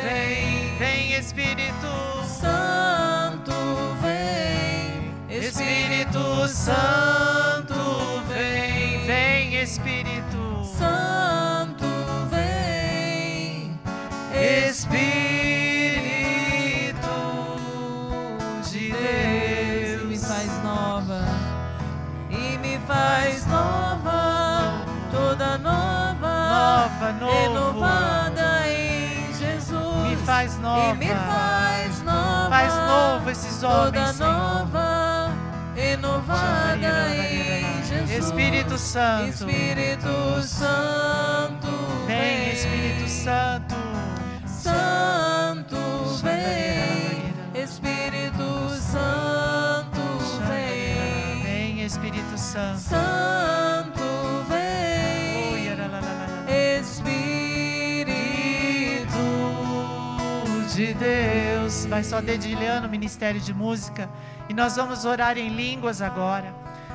vem. 0.02 0.78
Vem 0.78 1.12
Espírito 1.12 2.24
Santo, 2.26 3.52
vem. 4.00 5.38
Espírito 5.38 6.48
Santo, 6.48 7.74
vem, 8.28 9.04
vem 9.04 9.60
Espírito 9.60 10.64
Santo, 10.78 11.43
Espírito 14.84 16.60
de 18.70 18.92
Deus 18.92 20.04
me 20.10 20.18
faz 20.18 20.62
nova 20.62 21.24
e 22.28 22.58
me 22.58 22.78
faz 22.86 23.46
nova, 23.46 24.84
toda 25.10 25.56
nova, 25.56 26.14
Nova, 26.20 27.12
novo. 27.18 27.32
renovada 27.32 28.68
em 28.68 29.32
Jesus. 29.32 30.06
Me 30.10 30.16
faz 30.16 30.58
nova. 30.58 30.94
E 30.94 30.98
me 30.98 31.06
faz 31.08 32.02
nova. 32.02 32.50
Faz 32.50 32.74
novo 32.74 33.30
esses 33.30 33.58
toda 33.60 33.88
homens, 33.88 34.16
Senhor. 34.16 34.32
nova, 34.32 35.30
renovada 35.74 37.08
em 37.16 37.82
Jesus. 37.84 38.10
Espírito 38.26 38.76
Santo. 38.76 39.28
Espírito 39.30 40.42
Santo, 40.42 41.68
Vem 42.06 42.52
Espírito 42.52 43.08
Santo. 43.08 43.73
Santo 44.94 45.76
vem, 46.22 47.62
Espírito 47.62 48.70
Santo 48.78 50.00
vem, 50.48 51.42
Vem 51.42 51.84
Espírito 51.84 52.38
Santo. 52.38 52.78
Santo 52.78 54.02
vem. 54.48 54.64
Espírito 56.80 57.14
de 60.74 60.94
Deus. 60.94 61.86
Vai 61.86 62.04
só 62.04 62.20
dedilhando 62.20 62.86
o 62.86 62.90
ministério 62.90 63.40
de 63.40 63.52
música. 63.52 64.08
E 64.48 64.54
nós 64.54 64.76
vamos 64.76 65.04
orar 65.04 65.36
em 65.38 65.48
línguas 65.48 66.00
agora, 66.00 66.54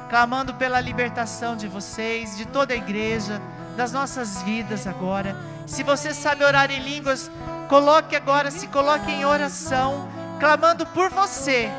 clamando 0.10 0.54
pela 0.54 0.80
libertação 0.80 1.56
de 1.56 1.68
vocês, 1.68 2.38
de 2.38 2.46
toda 2.46 2.74
a 2.74 2.78
igreja, 2.78 3.42
das 3.76 3.92
nossas 3.92 4.42
vidas 4.44 4.88
agora. 4.88 5.36
Se 5.66 5.84
você 5.84 6.14
sabe 6.14 6.44
orar 6.44 6.72
em 6.72 6.80
línguas, 6.80 7.32
coloque 7.70 8.16
agora, 8.16 8.50
se 8.50 8.68
coloque 8.68 9.12
em 9.12 9.24
oração, 9.24 10.10
clamando 10.40 10.86
por 10.88 11.10
você, 11.12 11.70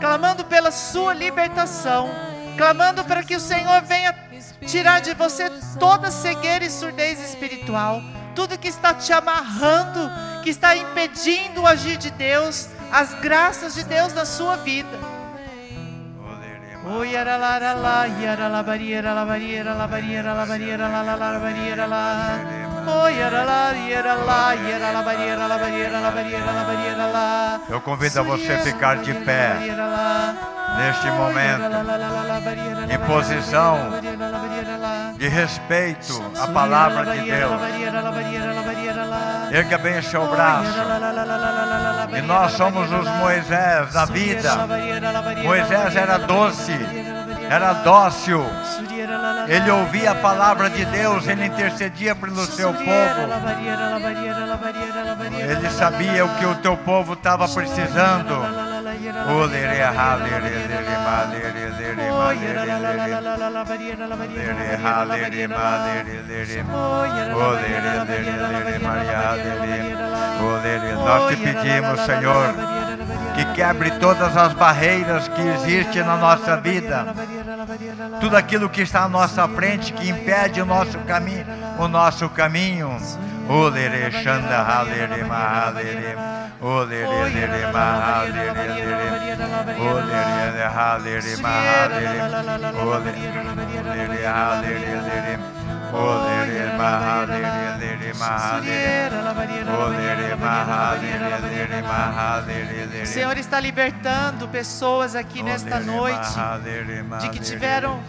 clamando 0.00 0.44
pela 0.46 0.72
sua 0.72 1.12
libertação, 1.12 2.08
clamando 2.56 3.04
para 3.04 3.22
que 3.22 3.36
o 3.36 3.40
Senhor 3.40 3.82
venha 3.82 4.12
tirar 4.66 5.00
de 5.00 5.14
você 5.14 5.50
toda 5.78 6.10
cegueira 6.10 6.64
e 6.64 6.70
surdez 6.70 7.20
espiritual, 7.20 8.02
tudo 8.34 8.58
que 8.58 8.68
está 8.68 8.94
te 8.94 9.12
amarrando, 9.12 10.10
que 10.42 10.50
está 10.50 10.74
impedindo 10.74 11.62
o 11.62 11.66
agir 11.66 11.98
de 11.98 12.10
Deus, 12.10 12.68
as 12.90 13.12
graças 13.20 13.74
de 13.74 13.84
Deus 13.84 14.14
na 14.14 14.24
sua 14.24 14.56
vida. 14.56 15.12
Oh, 16.84 17.04
yaralarala, 17.04 18.08
yaralabariera, 18.08 19.14
labariera, 19.14 19.72
labariera, 19.72 20.34
labariera, 20.34 20.88
lalalabariera, 20.88 21.86
la. 21.86 21.86
Oh, 21.86 21.86
yarala, 21.86 21.86
yarala, 21.86 21.86
yaralabariera, 21.86 21.86
labariera, 21.86 21.86
labariera, 21.86 21.86
labariera, 21.86 21.86
la. 21.86 22.71
Eu 27.68 27.80
convido 27.80 28.20
a 28.20 28.22
você 28.22 28.58
ficar 28.58 28.96
de 28.96 29.14
pé 29.14 29.56
neste 30.76 31.10
momento, 31.10 31.62
em 32.90 32.98
posição 33.06 33.78
de 35.16 35.28
respeito 35.28 36.32
à 36.40 36.46
palavra 36.48 37.06
de 37.14 37.30
Deus. 37.30 37.52
Erga 39.52 39.78
bem 39.78 39.98
o 39.98 40.02
seu 40.02 40.26
braço. 40.26 40.72
E 42.16 42.22
nós 42.22 42.52
somos 42.52 42.90
os 42.90 43.08
Moisés 43.16 43.92
da 43.92 44.04
vida. 44.06 44.50
Moisés 45.42 45.96
era 45.96 46.18
doce, 46.18 46.72
era 47.50 47.72
dócil. 47.74 48.44
Ele 49.48 49.70
ouvia 49.70 50.12
a 50.12 50.14
palavra 50.14 50.70
de 50.70 50.84
Deus, 50.86 51.26
ele 51.26 51.46
intercedia 51.46 52.14
pelo 52.14 52.44
seu 52.46 52.72
povo. 52.72 52.86
Ele 55.38 55.70
sabia 55.70 56.24
o 56.24 56.34
que 56.36 56.46
o 56.46 56.54
teu 56.56 56.76
povo 56.76 57.14
estava 57.14 57.48
precisando. 57.48 58.42
Nós 71.04 71.28
te 71.28 71.36
pedimos, 71.36 72.00
Senhor, 72.00 72.54
que 73.34 73.44
quebre 73.54 73.90
todas 73.92 74.36
as 74.36 74.52
barreiras 74.54 75.28
que 75.28 75.40
existem 75.40 76.02
na 76.02 76.16
nossa 76.16 76.56
vida. 76.56 77.14
Tudo 78.20 78.36
aquilo 78.36 78.70
que 78.70 78.82
está 78.82 79.04
à 79.04 79.08
nossa 79.08 79.46
frente, 79.48 79.92
que 79.92 80.08
impede 80.08 80.60
o 80.60 80.66
nosso 80.66 80.98
caminho, 81.00 81.44
o 81.78 81.88
nosso 81.88 82.28
caminho. 82.28 82.98
O 103.02 103.06
Senhor 103.06 103.36
está 103.36 103.60
libertando 103.60 104.48
pessoas 104.48 105.14
aqui 105.14 105.42
nesta 105.42 105.80
noite 105.80 106.30
de 107.20 107.28
que 107.28 107.38
tiveram 107.40 108.00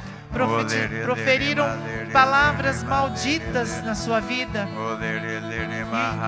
proferiram 1.06 1.66
palavras 2.12 2.84
malditas 2.84 3.84
na 3.84 3.94
sua 3.94 4.20
vida. 4.20 4.68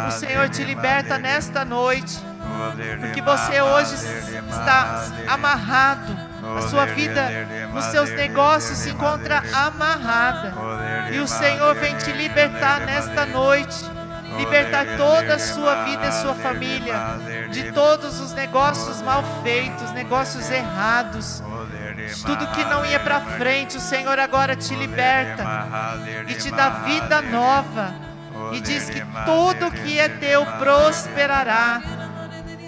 E 0.06 0.08
o 0.08 0.12
Senhor 0.12 0.48
te 0.50 0.64
liberta 0.64 1.18
nesta 1.18 1.66
noite, 1.66 2.20
porque 3.00 3.22
você 3.22 3.62
hoje 3.62 3.96
está 3.96 5.08
amarrado. 5.28 6.35
A 6.58 6.62
sua 6.62 6.86
vida, 6.86 7.30
nos 7.74 7.86
seus 7.86 8.12
negócios 8.12 8.78
se 8.78 8.92
encontra 8.92 9.44
amarrada. 9.52 10.54
E 11.12 11.20
o 11.20 11.28
Senhor 11.28 11.74
vem 11.76 11.96
te 11.98 12.12
libertar 12.12 12.82
nesta 12.82 13.26
noite. 13.26 13.96
Libertar 14.38 14.86
toda 14.98 15.36
a 15.36 15.40
sua 15.40 15.86
vida 15.86 16.08
e 16.08 16.12
sua 16.12 16.36
família 16.36 16.96
de 17.50 17.72
todos 17.72 18.20
os 18.20 18.34
negócios 18.34 19.02
mal 19.02 19.24
feitos, 19.42 19.92
negócios 19.92 20.52
errados, 20.52 21.42
tudo 22.26 22.46
que 22.48 22.66
não 22.66 22.86
ia 22.86 23.00
para 23.00 23.22
frente, 23.22 23.78
o 23.78 23.80
Senhor 23.80 24.20
agora 24.20 24.56
te 24.56 24.76
liberta 24.76 25.46
e 26.28 26.34
te 26.34 26.52
dá 26.52 26.70
vida 26.70 27.22
nova. 27.22 27.94
E 28.52 28.60
diz 28.60 28.90
que 28.90 29.02
tudo 29.26 29.72
que 29.72 29.98
é 29.98 30.10
teu 30.10 30.46
prosperará 30.46 31.82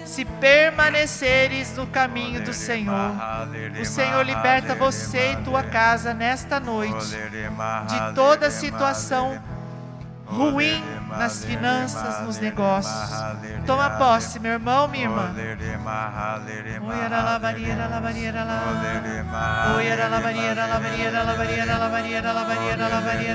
se 0.08 0.24
permaneceres 0.24 1.76
no 1.76 1.86
caminho 1.86 2.42
do 2.42 2.52
Senhor. 2.54 3.12
O 3.78 3.84
Senhor 3.84 4.24
liberta 4.24 4.74
você 4.74 5.32
e 5.32 5.36
tua 5.44 5.62
casa 5.62 6.14
nesta 6.14 6.58
noite 6.58 7.14
de 7.88 8.14
toda 8.14 8.50
situação 8.50 9.38
ruim 10.24 10.82
nas 11.10 11.44
finanças, 11.44 12.22
nos 12.22 12.38
negócios. 12.38 13.10
Toma 13.66 13.90
posse, 13.90 14.40
meu 14.40 14.52
irmão, 14.52 14.88
minha 14.88 15.04
irmã. 15.04 15.30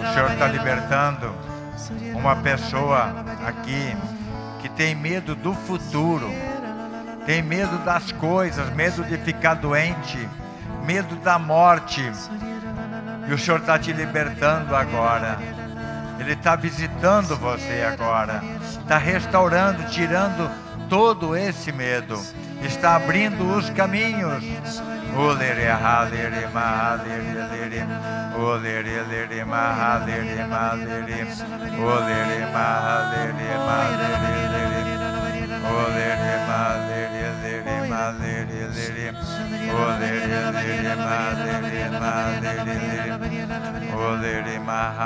O 0.09 0.13
Senhor 0.13 0.31
está 0.31 0.47
libertando 0.47 1.35
uma 2.15 2.35
pessoa 2.37 3.13
aqui 3.45 3.95
que 4.63 4.69
tem 4.69 4.95
medo 4.95 5.35
do 5.35 5.53
futuro, 5.53 6.31
tem 7.25 7.41
medo 7.41 7.77
das 7.79 8.11
coisas, 8.13 8.69
medo 8.73 9.03
de 9.03 9.17
ficar 9.17 9.55
doente, 9.55 10.27
medo 10.85 11.15
da 11.17 11.39
morte. 11.39 12.01
E 13.27 13.33
o 13.33 13.37
Senhor 13.37 13.59
está 13.59 13.79
te 13.79 13.93
libertando 13.93 14.75
agora. 14.75 15.37
Ele 16.19 16.33
está 16.33 16.55
visitando 16.55 17.35
você 17.37 17.83
agora. 17.83 18.41
Está 18.81 18.97
restaurando, 18.97 19.83
tirando 19.89 20.49
todo 20.89 21.35
esse 21.35 21.71
medo. 21.71 22.19
Está 22.61 22.95
abrindo 22.95 23.55
os 23.55 23.69
caminhos. 23.69 24.43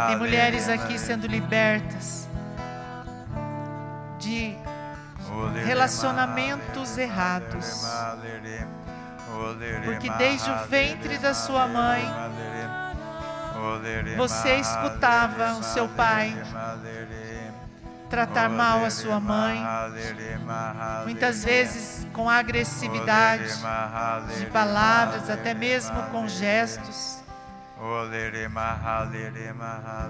Tem 0.07 0.17
mulheres 0.17 0.69
aqui 0.69 0.97
sendo 0.97 1.27
libertas 1.27 2.27
de 4.19 4.57
relacionamentos 5.65 6.97
errados. 6.97 7.85
Porque 9.85 10.09
desde 10.11 10.49
o 10.49 10.57
ventre 10.67 11.17
da 11.17 11.33
sua 11.33 11.67
mãe, 11.67 12.03
você 14.15 14.55
escutava 14.55 15.53
o 15.53 15.63
seu 15.63 15.87
pai 15.89 16.35
tratar 18.09 18.49
mal 18.49 18.83
a 18.83 18.89
sua 18.89 19.19
mãe, 19.19 19.61
muitas 21.03 21.43
vezes 21.43 22.07
com 22.13 22.29
agressividade, 22.29 23.53
de 24.37 24.45
palavras, 24.47 25.29
até 25.29 25.53
mesmo 25.53 26.01
com 26.11 26.27
gestos. 26.27 27.23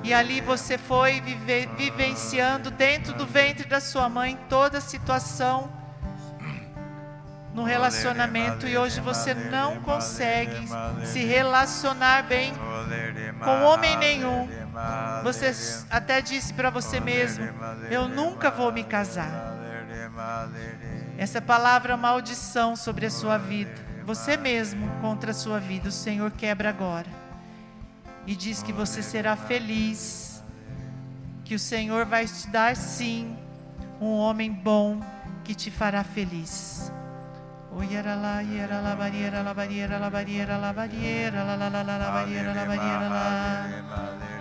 E 0.03 0.13
ali 0.13 0.39
você 0.39 0.77
foi 0.77 1.19
vive, 1.19 1.67
vivenciando 1.77 2.71
dentro 2.71 3.13
do 3.13 3.25
ventre 3.25 3.67
da 3.67 3.81
sua 3.81 4.07
mãe 4.07 4.39
toda 4.47 4.77
a 4.77 4.81
situação 4.81 5.69
no 7.58 7.64
relacionamento 7.64 8.68
e 8.68 8.78
hoje 8.78 9.01
você 9.01 9.34
não 9.34 9.82
consegue 9.82 10.68
se 11.03 11.26
relacionar 11.26 12.22
bem 12.22 12.53
com 13.43 13.64
homem 13.64 13.97
nenhum. 13.97 14.47
Você 15.24 15.51
até 15.89 16.22
disse 16.22 16.53
para 16.53 16.70
você 16.70 16.99
mesmo: 16.99 17.43
Eu 17.89 18.08
nunca 18.08 18.51
vou 18.51 18.72
me 18.72 18.84
casar. 18.84 19.58
Essa 21.18 21.41
palavra 21.41 21.97
maldição 21.97 22.76
sobre 22.76 23.08
a 23.08 23.10
sua 23.10 23.39
vida, 23.39 23.74
você 24.05 24.38
mesmo 24.38 24.88
contra 25.01 25.32
a 25.32 25.34
sua 25.34 25.60
vida, 25.60 25.89
o 25.89 25.91
Senhor 25.91 26.30
quebra 26.30 26.70
agora. 26.70 27.10
E 28.28 28.36
diz 28.36 28.62
que 28.62 28.72
você 28.72 29.01
será 29.01 29.36
feliz, 29.36 30.43
que 31.43 31.55
o 31.55 31.60
Senhor 31.60 32.05
vai 32.05 32.28
te 32.28 32.47
dar 32.49 32.76
sim 32.76 33.36
um 33.99 34.14
homem 34.14 34.51
bom 34.51 35.01
que 35.43 35.55
te 35.55 35.72
fará 35.72 36.03
feliz. 36.03 36.91
Oyera 37.78 38.15
la 38.15 38.41
yera 38.41 38.82
la 38.82 38.95
bariera 38.95 39.43
la 39.43 39.53
bariera 39.53 39.99
la 39.99 40.09
bariera 40.09 40.57
la 40.57 40.73
bariera 40.73 41.43
la 41.43 41.55
la 41.55 41.69
la 41.69 41.84
la 41.84 41.97
la 41.99 42.09
bariera 42.09 42.51
la 42.51 42.65
bariera 42.65 43.07
la 43.07 43.67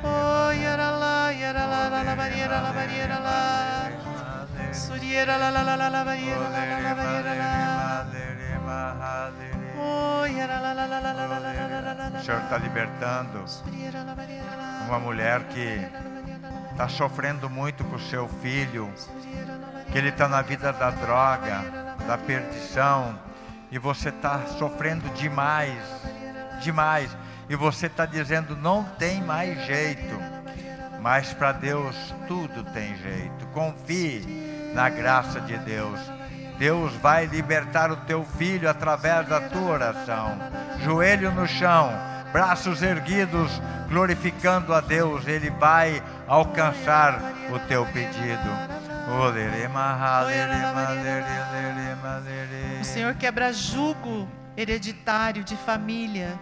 Oyera 0.03 0.91
la 0.99 1.33
yera 1.33 1.67
la 1.67 1.89
la 1.91 2.03
la 2.03 2.15
bariera 2.15 2.63
la 2.63 2.73
bariera 2.73 3.21
la 3.21 3.91
Suriera 4.73 5.37
la 5.37 5.51
la 5.51 5.63
la 5.63 5.77
la 5.77 5.91
la 5.91 6.03
bariera 6.03 6.49
la 6.49 6.65
la 6.65 6.81
la 6.81 6.95
bariera 6.95 7.35
la 7.35 7.53
Oyera 9.85 10.61
la 10.63 10.73
la 10.73 10.87
la 10.87 11.01
la 11.01 11.13
la 11.13 11.27
la 11.27 11.37
la 11.37 11.93
la 11.93 12.09
la 12.09 12.19
O 12.19 12.23
Senhor 12.23 12.41
está 12.41 12.57
libertando 12.57 13.45
uma 14.89 14.99
mulher 14.99 15.45
que 15.49 15.87
está 16.71 16.89
sofrendo 16.89 17.51
muito 17.51 17.85
com 17.85 17.97
o 17.97 18.01
seu 18.01 18.27
filho, 18.41 18.91
que 19.93 19.99
ele 19.99 20.09
está 20.09 20.27
na 20.27 20.41
vida 20.41 20.73
da 20.73 20.91
droga, 20.91 21.95
da 22.07 22.17
perdição, 22.17 23.26
e 23.71 23.79
você 23.79 24.11
está 24.11 24.47
sofrendo 24.59 25.09
demais, 25.11 25.83
demais, 26.61 27.17
e 27.49 27.57
você 27.57 27.87
está 27.87 28.07
dizendo 28.07 28.57
não 28.57 28.85
tem 28.85 29.23
mais 29.23 29.65
jeito, 29.67 30.19
mas 31.01 31.33
para 31.33 31.53
Deus 31.53 31.95
tudo 32.27 32.65
tem 32.73 32.97
jeito. 32.97 33.47
Confie 33.53 34.73
na 34.75 34.89
graça 34.89 35.41
de 35.41 35.57
Deus. 35.59 36.01
Deus 36.59 36.93
vai 36.95 37.27
libertar 37.27 37.91
o 37.91 37.97
teu 37.97 38.25
filho 38.25 38.69
através 38.69 39.29
da 39.29 39.41
tua 39.41 39.73
oração. 39.73 40.39
Joelho 40.83 41.31
no 41.33 41.47
chão, 41.47 41.93
braços 42.33 42.83
erguidos, 42.83 43.61
glorificando 43.89 44.73
a 44.73 44.81
Deus, 44.81 45.27
Ele 45.27 45.51
vai 45.51 46.03
alcançar 46.27 47.21
o 47.53 47.59
teu 47.61 47.85
pedido. 47.87 48.76
O 52.81 52.85
Senhor 52.85 53.15
quebra 53.15 53.53
jugo 53.53 54.29
hereditário 54.57 55.45
de 55.45 55.57
família 55.57 56.39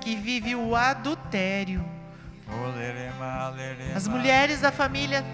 que 0.00 0.16
vive 0.16 0.56
o 0.56 0.74
adultério. 0.74 1.84
As 3.94 4.08
mulheres 4.08 4.60
da 4.60 4.72
família, 4.72 5.24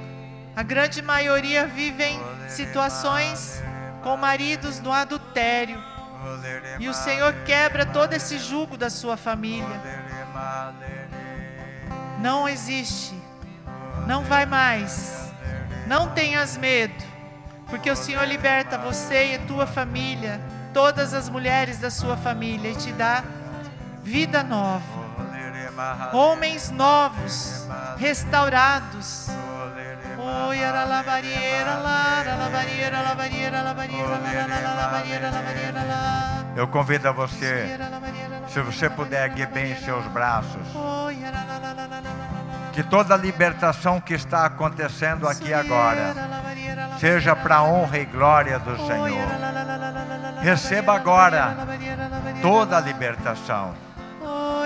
a 0.55 0.63
grande 0.63 1.01
maioria 1.01 1.67
vivem 1.67 2.21
situações 2.49 3.63
com 4.03 4.17
maridos 4.17 4.79
no 4.81 4.93
adultério. 4.93 5.83
E 6.79 6.89
o 6.89 6.95
Senhor 6.95 7.33
quebra 7.47 7.87
todo 7.87 8.13
esse 8.13 8.39
jugo 8.39 8.77
da 8.77 8.91
sua 8.91 9.17
família. 9.17 9.81
Não 12.21 12.49
existe. 12.49 13.15
Não 14.07 14.23
vai 14.25 14.45
mais. 14.45 15.28
Não 15.89 16.11
tenhas 16.11 16.59
medo, 16.59 17.03
porque 17.67 17.91
o 17.91 17.97
Senhor 17.97 18.23
liberta 18.29 18.77
você 18.77 19.33
e 19.33 19.35
a 19.37 19.39
tua 19.39 19.67
família, 19.67 20.39
todas 20.75 21.15
as 21.15 21.31
mulheres 21.31 21.79
da 21.79 21.91
sua 21.91 22.15
família, 22.15 22.73
e 22.73 22.77
te 22.77 22.93
dá 22.93 23.25
vida 24.03 24.43
nova. 24.43 25.09
Homens 26.13 26.71
novos, 26.71 27.67
restaurados. 27.97 29.29
Oi, 30.49 30.63
ara 30.63 30.85
la 30.85 31.03
barreira, 31.03 31.77
lá, 31.77 32.23
la 32.37 32.49
barreira, 32.51 33.01
la 33.01 33.15
barreira, 33.15 33.63
la 33.63 33.73
barreira, 33.73 34.07
la 34.07 34.89
barreira, 34.89 35.31
la 35.31 35.43
barreira, 35.43 35.83
lá. 35.85 36.45
Eu 36.55 36.69
convido 36.69 37.09
a 37.09 37.13
você, 37.13 37.79
se 38.49 38.61
você 38.61 38.91
puder 38.91 39.31
erguer 39.31 39.47
bem 39.47 39.75
seus 39.77 40.05
braços, 40.09 40.67
que 42.79 42.85
toda 42.85 43.15
a 43.15 43.17
libertação 43.17 44.01
que 44.01 44.15
está 44.15 44.47
acontecendo 44.47 45.27
aqui 45.27 45.53
agora 45.53 46.15
seja 47.01 47.35
para 47.35 47.57
a 47.57 47.65
honra 47.65 47.99
e 47.99 48.05
glória 48.05 48.57
do 48.61 48.77
Senhor. 48.87 49.29
Receba 50.41 50.95
agora 50.95 51.57
toda 52.41 52.77
a 52.77 52.81
libertação. 52.81 53.75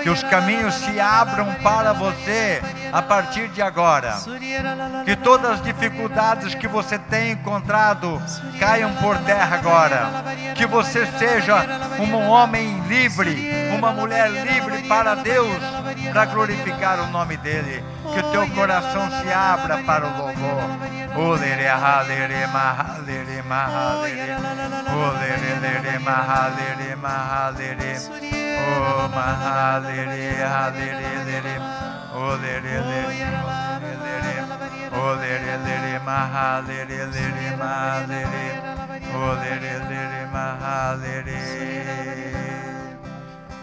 Que 0.03 0.11
os 0.11 0.21
caminhos 0.21 0.75
se 0.75 0.99
abram 0.99 1.55
para 1.63 1.91
você 1.93 2.61
a 2.91 3.01
partir 3.01 3.47
de 3.47 3.63
agora. 3.63 4.17
Que 5.05 5.15
todas 5.15 5.51
as 5.51 5.63
dificuldades 5.63 6.53
que 6.53 6.67
você 6.67 6.99
tem 6.99 7.31
encontrado 7.31 8.21
caiam 8.59 8.93
por 8.95 9.17
terra 9.19 9.55
agora. 9.55 10.23
Que 10.53 10.67
você 10.67 11.07
seja 11.17 11.65
um 11.99 12.27
homem 12.27 12.79
livre, 12.81 13.71
uma 13.75 13.91
mulher 13.91 14.29
livre 14.29 14.83
para 14.83 15.15
Deus, 15.15 15.57
para 16.11 16.25
glorificar 16.25 16.99
o 16.99 17.07
nome 17.07 17.37
dEle. 17.37 17.83
Que 18.13 18.19
o 18.19 18.31
teu 18.31 18.49
coração 18.51 19.09
se 19.09 19.31
abra 19.31 19.77
para 19.83 20.05
o 20.07 20.17
louvor. 20.17 20.63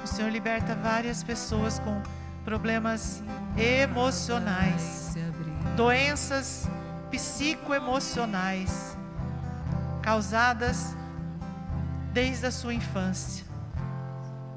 O 0.02 0.06
Senhor 0.06 0.30
liberta 0.30 0.74
várias 0.74 1.22
pessoas 1.22 1.78
com 1.78 2.02
problemas 2.44 3.22
emocionais, 3.56 5.14
doenças 5.76 6.68
psicoemocionais 7.10 8.96
causadas 10.02 10.96
desde 12.12 12.46
a 12.46 12.50
sua 12.50 12.74
infância, 12.74 13.44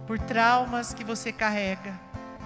por 0.08 0.18
traumas 0.20 0.94
que 0.94 1.04
você 1.04 1.32
carrega. 1.32 1.94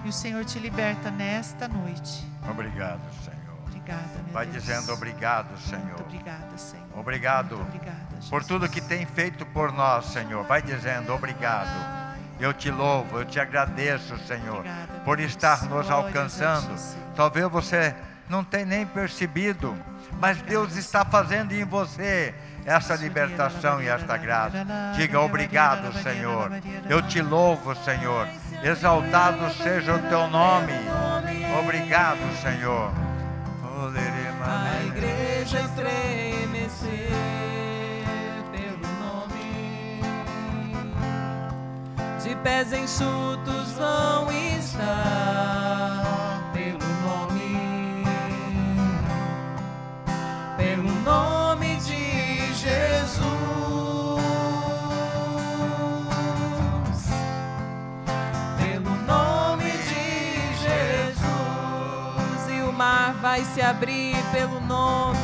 E 0.04 0.10
o 0.10 0.14
Senhor 0.14 0.46
te 0.46 0.60
liberta 0.60 1.10
nesta 1.10 1.68
noite. 1.68 2.26
Obrigado, 2.50 3.02
Senhor. 3.24 3.38
Obrigada, 3.66 4.22
meu 4.24 4.34
Vai 4.34 4.46
Deus. 4.46 4.64
dizendo 4.64 4.94
obrigado, 4.94 5.58
Senhor. 5.60 5.86
Muito 5.86 6.02
obrigada, 6.02 6.58
Senhor. 6.58 6.86
Obrigado 6.96 7.62
obrigada, 7.62 8.08
por 8.30 8.44
tudo 8.44 8.70
que 8.70 8.82
tem 8.82 9.06
feito 9.06 9.46
por 9.46 9.72
nós, 9.72 10.06
Senhor. 10.08 10.44
Vai 10.46 10.62
dizendo 10.62 11.14
obrigado. 11.14 11.98
Eu 12.40 12.54
te 12.54 12.70
louvo, 12.70 13.18
eu 13.20 13.26
te 13.26 13.40
agradeço, 13.40 14.16
Senhor, 14.28 14.58
Obrigada, 14.60 14.94
por 15.08 15.22
estar 15.22 15.64
nos 15.70 15.90
alcançando. 15.90 16.76
Talvez 17.16 17.50
você 17.50 17.96
não 18.28 18.44
tenha 18.44 18.66
nem 18.66 18.86
percebido, 18.86 19.74
mas 20.20 20.42
Deus 20.42 20.76
está 20.76 21.06
fazendo 21.06 21.54
em 21.54 21.64
você 21.64 22.36
essa 22.66 22.94
libertação 22.94 23.82
e 23.82 23.88
esta 23.88 24.18
graça. 24.18 24.66
Diga 24.98 25.22
obrigado, 25.22 25.94
Senhor. 26.04 26.52
Eu 26.90 27.02
te 27.02 27.22
louvo, 27.22 27.74
Senhor. 27.86 28.28
Exaltado 28.62 29.50
seja 29.54 29.96
o 29.96 30.10
teu 30.10 30.28
nome. 30.28 30.74
Obrigado, 31.58 32.20
Senhor. 32.42 32.92
A 34.44 34.84
igreja 34.88 35.62
estremecer. 35.62 37.37
Pés 42.36 42.74
enxutos 42.74 43.72
vão 43.74 44.32
estar 44.60 46.04
pelo 46.54 46.88
nome, 47.02 48.04
pelo 50.58 50.92
nome 51.02 51.78
de 51.78 52.54
Jesus. 52.54 53.28
Pelo 58.58 58.96
nome 59.06 59.72
de 59.72 60.56
Jesus 60.58 62.50
e 62.50 62.62
o 62.62 62.72
mar 62.74 63.14
vai 63.22 63.44
se 63.46 63.62
abrir 63.62 64.16
pelo 64.32 64.60
nome 64.62 65.20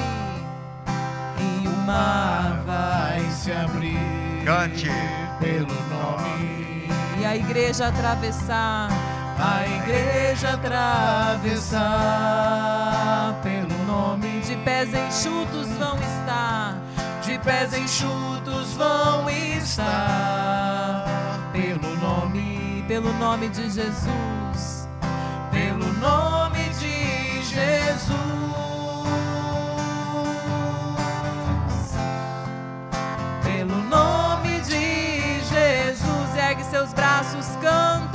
e 1.39 1.67
o 1.67 1.77
mar 1.85 2.61
vai 2.65 3.21
se 3.31 3.51
abrir 3.51 4.43
Cante. 4.45 4.89
pelo 5.39 5.73
nome. 5.89 6.32
A 7.25 7.35
igreja 7.35 7.87
atravessar 7.87 8.89
A 9.37 9.65
igreja 9.67 10.53
atravessar 10.53 11.79
pelo 13.41 13.85
nome 13.85 14.41
de 14.41 14.55
pés 14.57 14.89
enxutos 14.93 15.67
vão 15.77 15.97
estar 15.97 16.77
de 17.21 17.39
pés 17.39 17.73
enxutos 17.73 18.73
vão 18.73 19.29
estar 19.29 21.05
pelo 21.51 21.95
nome, 21.97 22.83
pelo 22.87 23.13
nome 23.13 23.49
de 23.49 23.69
Jesus 23.69 24.83
pelo 25.53 25.93
nome 25.93 26.69
de 26.79 27.43
Jesus. 27.43 28.62
Seus 36.83 36.93
braços 36.95 37.45
canta 37.61 38.12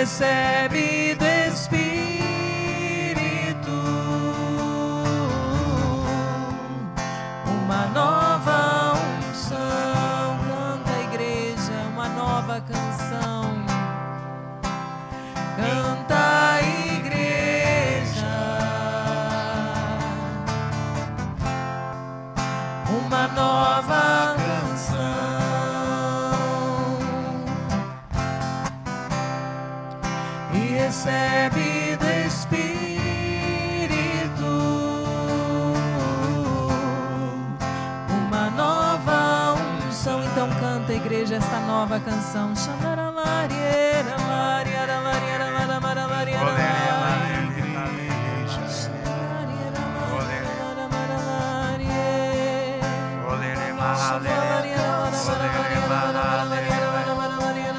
recebe 0.00 1.09
igreja 41.30 41.36
esta 41.36 41.60
nova 41.60 42.00
canção 42.00 42.52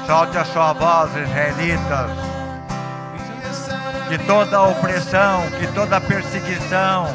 Solte 0.06 0.38
a 0.38 0.44
sua 0.44 0.72
voz, 0.74 1.16
israelitas. 1.16 2.10
Que 4.08 4.18
toda 4.26 4.62
opressão, 4.62 5.42
que 5.58 5.66
toda 5.68 6.00
perseguição, 6.00 7.06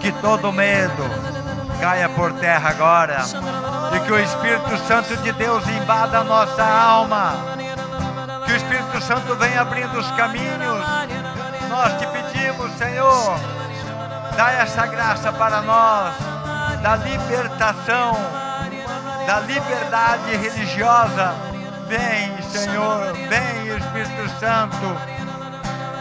que 0.00 0.12
todo 0.12 0.52
medo 0.52 1.04
caia 1.80 2.08
por 2.08 2.32
terra 2.34 2.70
agora. 2.70 3.67
Que 4.08 4.12
o 4.12 4.18
Espírito 4.18 4.78
Santo 4.86 5.14
de 5.18 5.32
Deus 5.32 5.68
invada 5.68 6.20
a 6.20 6.24
nossa 6.24 6.64
alma. 6.64 7.34
Que 8.46 8.52
o 8.52 8.56
Espírito 8.56 9.02
Santo 9.02 9.34
venha 9.34 9.60
abrindo 9.60 9.98
os 9.98 10.10
caminhos. 10.12 10.82
Nós 11.68 11.92
te 11.98 12.06
pedimos, 12.06 12.72
Senhor, 12.78 13.38
dá 14.34 14.50
essa 14.52 14.86
graça 14.86 15.30
para 15.30 15.60
nós, 15.60 16.14
da 16.80 16.96
libertação, 16.96 18.16
da 19.26 19.40
liberdade 19.40 20.36
religiosa. 20.36 21.34
Vem, 21.86 22.42
Senhor, 22.44 23.12
vem, 23.12 23.76
Espírito 23.76 24.40
Santo. 24.40 24.96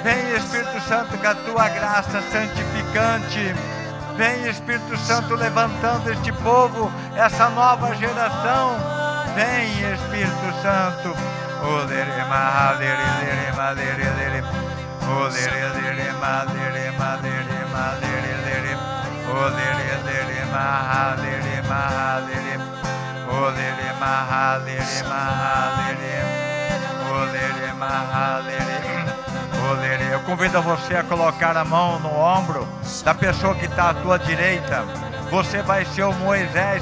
Vem, 0.01 0.33
Espírito 0.33 0.79
Santo, 0.87 1.17
com 1.17 1.27
a 1.27 1.35
tua 1.35 1.67
graça 1.67 2.21
santificante. 2.21 3.76
Vem, 4.17 4.49
Espírito 4.49 4.97
Santo, 4.97 5.35
levantando 5.35 6.11
este 6.11 6.31
povo, 6.33 6.91
essa 7.15 7.49
nova 7.49 7.93
geração. 7.95 8.75
Vem, 9.35 9.93
Espírito 9.93 10.61
Santo. 10.63 11.15
Olerema, 11.63 12.67
Eu 30.17 30.21
convido 30.21 30.61
você 30.61 30.95
a 30.95 31.03
colocar 31.03 31.57
a 31.57 31.65
mão 31.65 31.99
no 31.99 32.09
ombro 32.09 32.65
da 33.03 33.13
pessoa 33.13 33.53
que 33.53 33.65
está 33.65 33.89
à 33.89 33.93
tua 33.93 34.17
direita. 34.17 34.85
Você 35.29 35.61
vai 35.61 35.83
ser 35.83 36.03
o 36.03 36.13
Moisés, 36.13 36.81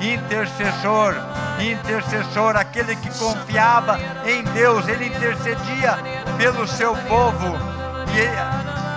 intercessor, 0.00 1.14
intercessor, 1.60 2.56
aquele 2.56 2.96
que 2.96 3.10
confiava 3.18 4.00
em 4.24 4.42
Deus, 4.44 4.88
ele 4.88 5.08
intercedia 5.08 5.98
pelo 6.38 6.66
seu 6.66 6.96
povo 7.06 7.54
e 8.14 8.18
ele, 8.18 8.36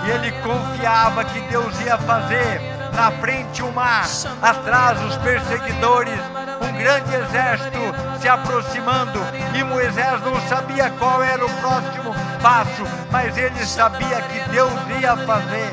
e 0.06 0.10
ele 0.10 0.32
confiava 0.40 1.22
que 1.26 1.40
Deus 1.42 1.78
ia 1.82 1.98
fazer 1.98 2.60
na 2.94 3.10
frente 3.10 3.62
o 3.62 3.70
mar, 3.70 4.06
atrás 4.40 4.98
os 5.04 5.16
perseguidores, 5.18 6.18
um 6.62 6.78
grande 6.78 7.14
exército 7.14 7.78
se 8.18 8.28
aproximando. 8.28 9.20
E 9.54 9.62
Moisés 9.62 10.22
não 10.22 10.40
sabia 10.48 10.88
qual 10.98 11.22
era 11.22 11.44
o 11.44 11.50
próximo 11.60 12.14
passo, 12.42 12.84
mas 13.10 13.36
ele 13.36 13.64
sabia 13.64 14.20
que 14.22 14.40
Deus 14.50 14.72
ia 15.00 15.16
fazer. 15.16 15.72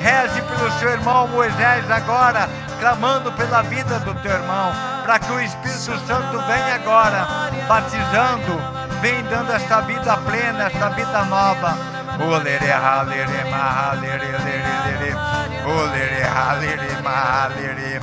Reze 0.00 0.40
pelo 0.42 0.70
seu 0.78 0.90
irmão 0.90 1.26
Moisés 1.28 1.90
agora, 1.90 2.48
clamando 2.78 3.32
pela 3.32 3.62
vida 3.62 3.98
do 4.00 4.14
teu 4.14 4.30
irmão, 4.30 4.72
para 5.04 5.18
que 5.18 5.32
o 5.32 5.40
Espírito 5.40 5.98
Santo 6.06 6.38
venha 6.46 6.74
agora, 6.76 7.26
batizando, 7.66 8.60
vem 9.00 9.22
dando 9.24 9.52
esta 9.52 9.80
vida 9.80 10.16
plena, 10.18 10.66
esta 10.66 10.90
vida 10.90 11.24
nova. 11.24 11.98
Olere, 12.20 12.72
halere, 12.72 13.50
mahalere, 13.50 14.26
lere, 14.26 14.74
lere. 14.86 15.14
Olere, 15.64 16.22
halere, 16.24 17.02
mahalere. 17.02 18.00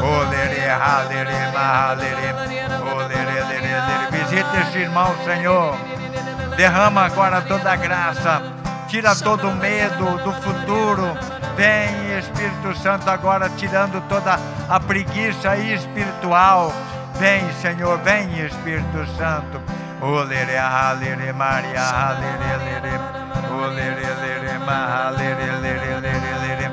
Olere, 0.00 0.70
halere, 0.70 1.52
mahalere. 1.52 2.34
Olere, 2.94 3.44
lere, 3.44 3.60
lere. 3.60 4.10
Visita 4.10 4.60
este 4.60 4.78
irmão, 4.78 5.14
Senhor. 5.24 5.97
Derrama 6.58 7.02
agora 7.02 7.40
toda 7.42 7.70
a 7.72 7.76
graça. 7.76 8.42
Tira 8.88 9.14
todo 9.14 9.48
o 9.48 9.54
medo 9.54 10.18
do 10.24 10.32
futuro. 10.42 11.16
Vem, 11.54 12.18
Espírito 12.18 12.76
Santo, 12.82 13.08
agora 13.08 13.48
tirando 13.50 14.02
toda 14.08 14.40
a 14.68 14.80
preguiça 14.80 15.56
espiritual. 15.56 16.72
Vem, 17.14 17.48
Senhor, 17.62 17.96
vem, 17.98 18.44
Espírito 18.44 19.06
Santo. 19.16 19.62
Olere, 20.02 20.56
halere, 20.56 21.32
Maria, 21.32 21.80
halere, 21.80 22.56
lere. 22.64 23.00
Olere, 23.52 24.14
lere, 24.20 24.58
mahalere, 24.58 25.60
lere, 25.60 26.00
lere, 26.00 26.38
lere. 26.42 26.72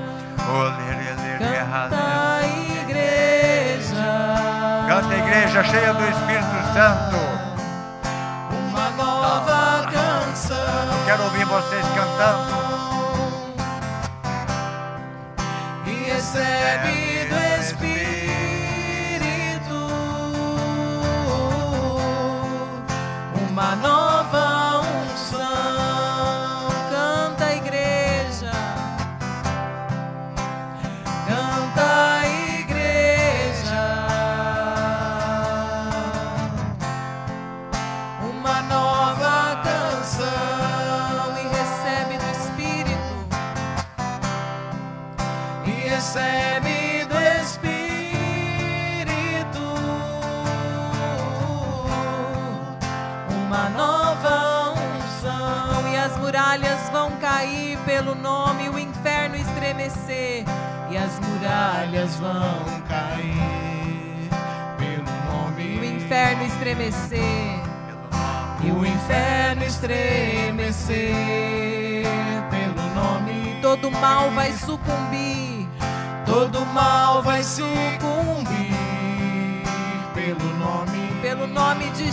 Olere, 0.50 1.14
lere, 1.22 1.58
Canta 1.70 2.42
igreja. 2.82 4.06
Canta, 4.88 5.16
igreja 5.16 5.64
cheia 5.64 5.94
do 5.94 6.10
Espírito 6.10 6.74
Santo. 6.74 7.35
Quero 11.06 11.24
ouvir 11.24 11.46
vocês 11.46 11.86
cantando. 11.90 12.56
E 15.86 16.12
recebe 16.12 17.26
do 17.30 17.62
Espírito 17.62 17.95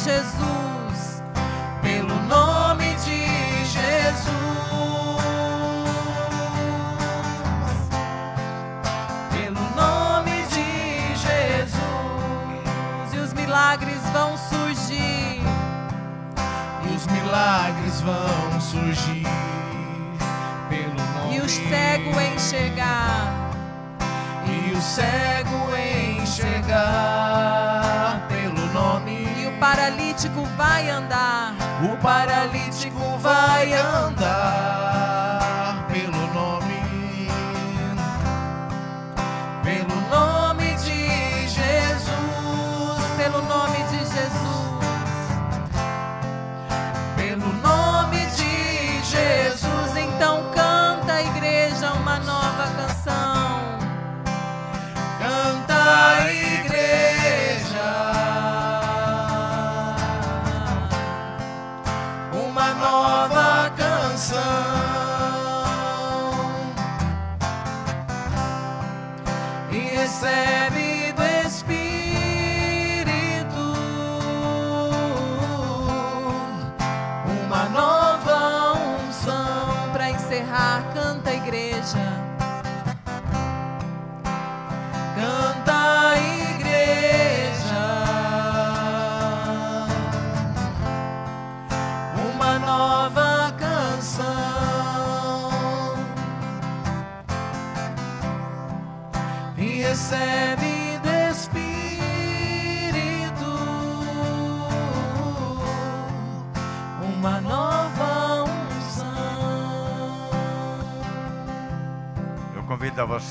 Jesus. 0.04 0.51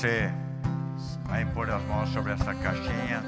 Você 0.02 0.32
a 1.30 1.40
impor 1.40 1.70
as 1.70 1.80
mãos 1.84 2.12
sobre 2.12 2.32
essa 2.32 2.52
caixinha. 2.52 3.22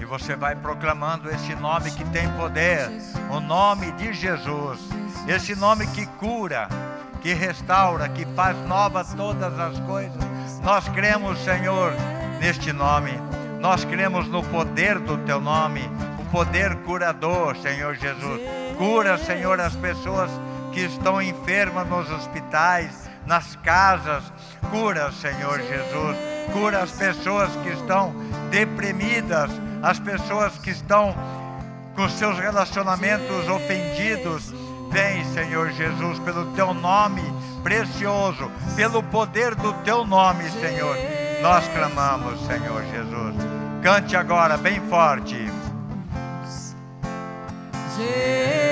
E 0.00 0.04
você 0.06 0.34
vai 0.34 0.56
proclamando 0.56 1.30
esse 1.30 1.54
nome 1.54 1.90
que 1.90 2.04
tem 2.06 2.26
poder, 2.30 2.88
o 3.30 3.38
nome 3.38 3.92
de 3.92 4.14
Jesus. 4.14 4.80
Esse 5.28 5.54
nome 5.54 5.86
que 5.88 6.06
cura, 6.06 6.66
que 7.20 7.34
restaura, 7.34 8.08
que 8.08 8.24
faz 8.34 8.56
novas 8.66 9.12
todas 9.12 9.58
as 9.58 9.78
coisas. 9.80 10.16
Nós 10.62 10.88
cremos, 10.88 11.38
Senhor, 11.44 11.92
neste 12.40 12.72
nome. 12.72 13.12
Nós 13.60 13.84
cremos 13.84 14.26
no 14.28 14.42
poder 14.44 14.98
do 14.98 15.18
teu 15.18 15.42
nome, 15.42 15.82
o 16.18 16.24
poder 16.30 16.74
curador, 16.84 17.54
Senhor 17.58 17.94
Jesus. 17.96 18.40
Cura, 18.78 19.18
Senhor, 19.18 19.60
as 19.60 19.76
pessoas 19.76 20.30
que 20.72 20.80
estão 20.80 21.20
enfermas 21.20 21.86
nos 21.86 22.10
hospitais, 22.10 23.10
nas 23.26 23.56
casas. 23.56 24.24
Cura, 24.70 25.10
Senhor 25.12 25.60
Jesus. 25.60 26.16
Cura 26.52 26.82
as 26.82 26.90
pessoas 26.90 27.50
que 27.56 27.70
estão 27.70 28.14
deprimidas, 28.50 29.50
as 29.82 29.98
pessoas 29.98 30.56
que 30.58 30.70
estão 30.70 31.14
com 31.94 32.08
seus 32.08 32.38
relacionamentos 32.38 33.48
ofendidos. 33.48 34.54
Vem, 34.90 35.24
Senhor 35.34 35.70
Jesus, 35.70 36.18
pelo 36.20 36.46
teu 36.52 36.72
nome 36.72 37.22
precioso, 37.62 38.50
pelo 38.76 39.02
poder 39.02 39.54
do 39.54 39.72
teu 39.84 40.06
nome, 40.06 40.48
Senhor. 40.50 40.96
Nós 41.42 41.66
clamamos, 41.68 42.40
Senhor 42.46 42.82
Jesus. 42.84 43.34
Cante 43.82 44.16
agora 44.16 44.56
bem 44.56 44.80
forte. 44.88 45.36
Jesus. 47.96 48.67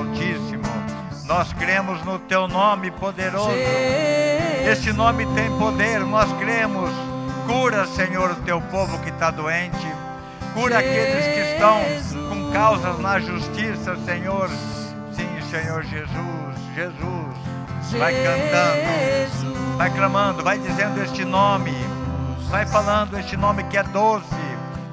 Altíssimo. 0.00 0.62
Nós 1.26 1.52
cremos 1.52 2.02
no 2.04 2.18
Teu 2.18 2.48
nome 2.48 2.90
poderoso. 2.90 3.50
Esse 4.70 4.92
nome 4.92 5.26
tem 5.34 5.50
poder, 5.58 6.00
nós 6.00 6.32
cremos. 6.38 6.90
Cura, 7.46 7.86
Senhor, 7.86 8.30
o 8.30 8.34
Teu 8.36 8.60
povo 8.62 8.98
que 9.00 9.10
está 9.10 9.30
doente. 9.30 9.86
Cura 10.54 10.78
aqueles 10.78 11.24
que 11.26 11.40
estão 11.52 11.80
com 12.28 12.50
causas 12.52 12.98
na 12.98 13.20
justiça, 13.20 13.96
Senhor. 14.04 14.48
Sim, 15.12 15.28
Senhor 15.50 15.82
Jesus, 15.84 16.56
Jesus. 16.74 17.98
Vai 17.98 18.14
cantando, 18.14 19.76
vai 19.76 19.90
clamando, 19.90 20.42
vai 20.42 20.58
dizendo 20.58 21.02
este 21.02 21.24
nome. 21.24 21.74
Vai 22.48 22.66
falando 22.66 23.18
este 23.18 23.36
nome 23.36 23.64
que 23.64 23.76
é 23.76 23.82
doce, 23.82 24.24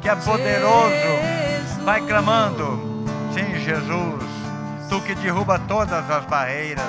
que 0.02 0.10
é 0.10 0.16
poderoso. 0.16 1.84
Vai 1.84 2.02
clamando. 2.02 3.06
Sim, 3.34 3.60
Jesus. 3.60 4.27
Tu 4.90 5.02
que 5.02 5.16
derruba 5.16 5.60
todas 5.60 6.10
as 6.10 6.26
barreiras. 6.26 6.86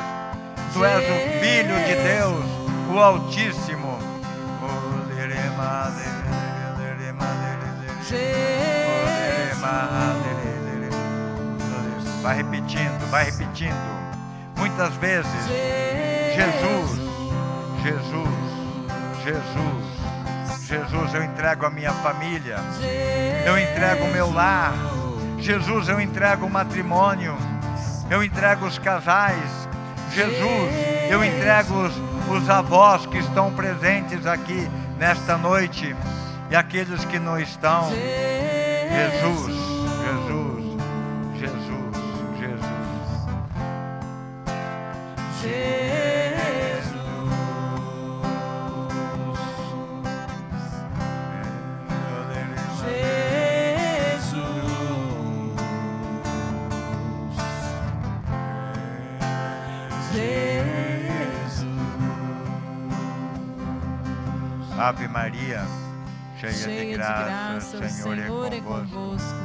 Tu 0.73 0.85
és 0.85 1.03
o 1.03 1.41
Filho 1.41 1.75
de 1.85 1.95
Deus, 1.95 2.45
o 2.95 2.99
Altíssimo. 2.99 3.99
Vai 12.23 12.37
repetindo, 12.37 13.11
vai 13.11 13.25
repetindo. 13.25 13.99
Muitas 14.57 14.93
vezes, 14.97 15.33
Jesus, 16.35 17.01
Jesus, 17.83 18.29
Jesus, 19.25 20.69
Jesus, 20.69 21.15
eu 21.15 21.25
entrego 21.25 21.65
a 21.65 21.71
minha 21.71 21.93
família, 21.93 22.59
eu 23.47 23.59
entrego 23.59 24.05
o 24.05 24.13
meu 24.13 24.31
lar. 24.31 24.75
Jesus, 25.39 25.89
eu 25.89 26.01
entrego 26.01 26.45
o 26.45 26.51
matrimônio, 26.51 27.35
eu 28.11 28.23
entrego 28.23 28.67
os 28.67 28.79
casais. 28.79 29.69
Jesus, 30.13 31.11
eu 31.11 31.23
entrego 31.23 31.75
os, 31.75 31.93
os 32.31 32.51
avós 32.51 33.07
que 33.07 33.19
estão 33.19 33.53
presentes 33.53 34.27
aqui 34.27 34.69
nesta 34.99 35.37
noite 35.37 35.95
e 36.51 36.57
aqueles 36.57 37.05
que 37.05 37.19
não 37.19 37.39
estão. 37.39 37.91
Jesus, 37.91 39.55
Jesus, 40.05 40.65
Jesus, 41.39 41.97
Jesus. 42.39 42.69
Ave 64.79 65.09
Maria, 65.09 65.63
cheia, 66.39 66.85
de 66.85 66.93
graça, 66.93 67.79
o 67.79 67.89
Senhor, 67.89 68.53
é 68.53 68.61
convosco. 68.61 69.39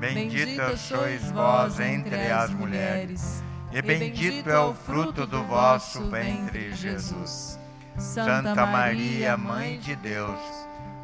Bendita 0.00 0.76
sois 0.76 1.30
vós 1.30 1.78
entre 1.78 2.30
as 2.30 2.50
mulheres, 2.50 3.40
e 3.70 3.80
bendito 3.80 4.50
é 4.50 4.58
o 4.58 4.74
fruto 4.74 5.28
do 5.28 5.44
vosso 5.44 6.10
ventre, 6.10 6.72
Jesus. 6.74 7.56
Santa 7.96 8.66
Maria, 8.66 9.36
Mãe 9.36 9.78
de 9.78 9.94
Deus, 9.94 10.40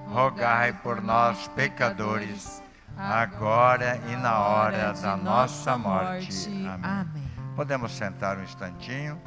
rogai 0.09 0.72
por 0.72 1.01
nós, 1.01 1.47
pecadores, 1.55 2.61
agora 2.97 4.01
e 4.11 4.16
na 4.16 4.37
hora 4.41 4.95
da 4.95 5.16
nossa 5.16 5.78
morte. 5.78 6.49
Amém. 6.82 7.22
Podemos 7.55 7.93
sentar 7.93 8.37
um 8.37 8.43
instantinho. 8.43 9.20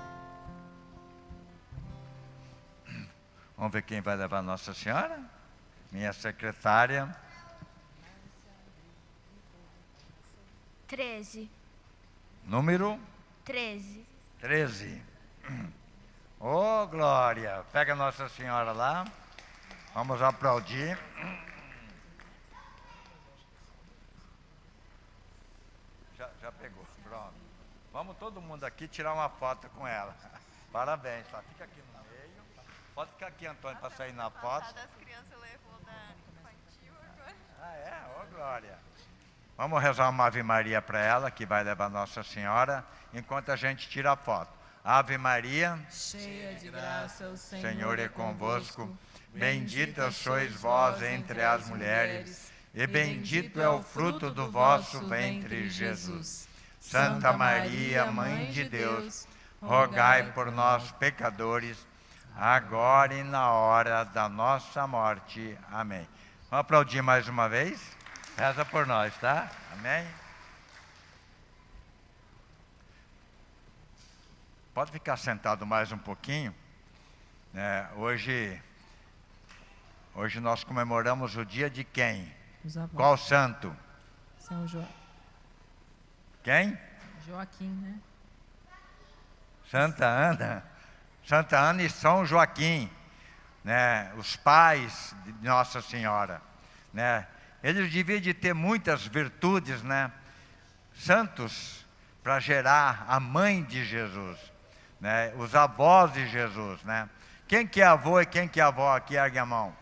Vamos 3.59 3.73
ver 3.73 3.81
quem 3.81 3.99
vai 3.99 4.15
levar 4.15 4.41
Nossa 4.41 4.73
Senhora? 4.73 5.21
Minha 5.91 6.13
secretária. 6.13 7.13
13. 10.87 11.51
Número? 12.45 12.97
13. 13.43 14.05
13. 14.39 15.03
Ô, 16.39 16.83
oh, 16.83 16.87
Glória! 16.87 17.65
Pega 17.73 17.93
Nossa 17.95 18.29
Senhora 18.29 18.71
lá. 18.71 19.05
Vamos 19.93 20.21
aplaudir. 20.21 20.97
Já, 26.17 26.29
já 26.41 26.49
pegou, 26.53 26.87
pronto. 27.03 27.33
Vamos 27.91 28.15
todo 28.15 28.39
mundo 28.39 28.63
aqui 28.63 28.87
tirar 28.87 29.13
uma 29.13 29.27
foto 29.27 29.67
com 29.71 29.85
ela. 29.85 30.15
Parabéns, 30.71 31.27
tá? 31.27 31.41
Fica 31.41 31.65
aqui. 31.65 31.88
Pode 32.99 33.11
ficar 33.11 33.27
aqui, 33.27 33.47
Antônio, 33.47 33.77
para 33.77 33.89
sair 33.91 34.11
na 34.11 34.29
foto. 34.29 34.75
das 34.75 34.89
crianças 34.99 35.31
levou 35.39 35.79
da 35.85 35.93
infantil 36.37 36.93
agora. 37.13 37.33
Ah, 37.61 37.73
é? 37.73 38.21
Ô, 38.21 38.35
Glória. 38.35 38.77
Vamos 39.55 39.81
rezar 39.81 40.09
uma 40.09 40.25
Ave 40.25 40.43
Maria 40.43 40.81
para 40.81 40.99
ela, 40.99 41.31
que 41.31 41.45
vai 41.45 41.63
levar 41.63 41.89
Nossa 41.89 42.23
Senhora, 42.23 42.83
enquanto 43.13 43.53
a 43.53 43.55
gente 43.55 43.87
tira 43.87 44.11
a 44.11 44.17
foto. 44.17 44.51
Ave 44.83 45.17
Maria, 45.17 45.79
cheia 45.89 46.55
de 46.55 46.69
graça, 46.69 47.29
o 47.29 47.37
Senhor, 47.37 47.61
Senhor 47.61 47.99
é 47.99 48.09
convosco. 48.09 48.93
Bendita 49.33 50.11
sois 50.11 50.53
vós 50.55 51.01
entre 51.01 51.41
as 51.41 51.69
mulheres, 51.69 52.51
e 52.73 52.85
bendito 52.85 53.61
é 53.61 53.69
o 53.69 53.81
fruto 53.81 54.29
do 54.29 54.51
vosso 54.51 55.07
ventre, 55.07 55.69
Jesus. 55.69 56.49
Santa 56.81 57.31
Maria, 57.31 58.11
Mãe 58.11 58.51
de 58.51 58.65
Deus, 58.65 59.25
rogai 59.61 60.33
por 60.33 60.51
nós, 60.51 60.91
pecadores, 60.91 61.87
agora 62.39 63.13
e 63.13 63.23
na 63.23 63.51
hora 63.51 64.05
da 64.05 64.29
nossa 64.29 64.87
morte. 64.87 65.57
Amém. 65.69 66.07
Vamos 66.49 66.61
aplaudir 66.61 67.01
mais 67.01 67.27
uma 67.27 67.49
vez? 67.49 67.97
Reza 68.37 68.63
por 68.63 68.87
nós, 68.87 69.13
tá? 69.17 69.51
Amém? 69.73 70.07
Pode 74.73 74.89
ficar 74.91 75.17
sentado 75.17 75.65
mais 75.65 75.91
um 75.91 75.97
pouquinho. 75.97 76.55
É, 77.53 77.87
hoje, 77.97 78.61
hoje 80.15 80.39
nós 80.39 80.63
comemoramos 80.63 81.35
o 81.35 81.43
dia 81.43 81.69
de 81.69 81.83
quem? 81.83 82.33
Qual 82.93 83.17
santo? 83.17 83.75
São 84.37 84.65
jo... 84.65 84.81
Quem? 86.41 86.79
Joaquim, 87.27 87.69
né? 87.81 87.99
Santa 89.69 90.05
Ana. 90.05 90.68
Santa 91.29 91.59
Ana 91.59 91.83
e 91.83 91.89
São 91.91 92.25
Joaquim, 92.25 92.89
né? 93.63 94.11
Os 94.17 94.35
pais 94.35 95.15
de 95.23 95.47
Nossa 95.47 95.79
Senhora, 95.79 96.41
né? 96.91 97.27
Eles 97.61 97.93
deviam 97.93 98.19
de 98.19 98.33
ter 98.33 98.55
muitas 98.55 99.05
virtudes, 99.05 99.83
né? 99.83 100.11
Santos 100.95 101.85
para 102.23 102.39
gerar 102.39 103.05
a 103.07 103.19
mãe 103.19 103.61
de 103.61 103.85
Jesus, 103.85 104.39
né? 104.99 105.31
Os 105.37 105.53
avós 105.53 106.11
de 106.13 106.27
Jesus, 106.27 106.83
né? 106.83 107.07
Quem 107.47 107.67
que 107.67 107.79
é 107.79 107.85
avô 107.85 108.19
e 108.19 108.25
quem 108.25 108.47
que 108.47 108.59
é 108.59 108.63
avó 108.63 108.95
aqui, 108.95 109.13
ergue 109.13 109.37
a 109.37 109.45
mão. 109.45 109.77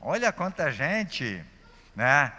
Olha 0.00 0.32
quanta 0.32 0.70
gente, 0.70 1.44
né? 1.96 2.32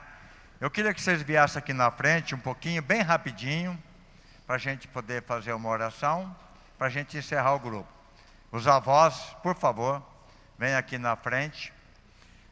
Eu 0.62 0.72
queria 0.72 0.94
que 0.94 1.02
vocês 1.02 1.22
viessem 1.22 1.60
aqui 1.60 1.74
na 1.74 1.92
frente 1.92 2.34
um 2.34 2.40
pouquinho, 2.40 2.82
bem 2.82 3.02
rapidinho, 3.02 3.78
para 4.48 4.56
a 4.56 4.60
gente 4.60 4.88
poder 4.88 5.24
fazer 5.24 5.52
uma 5.52 5.68
oração, 5.68 6.34
para 6.78 6.88
a 6.88 6.90
gente 6.90 7.18
encerrar 7.18 7.52
o 7.56 7.60
grupo. 7.60 7.93
Os 8.54 8.68
avós, 8.68 9.36
por 9.42 9.56
favor, 9.56 10.00
venham 10.60 10.78
aqui 10.78 11.00
na 11.00 11.16
frente. 11.16 11.74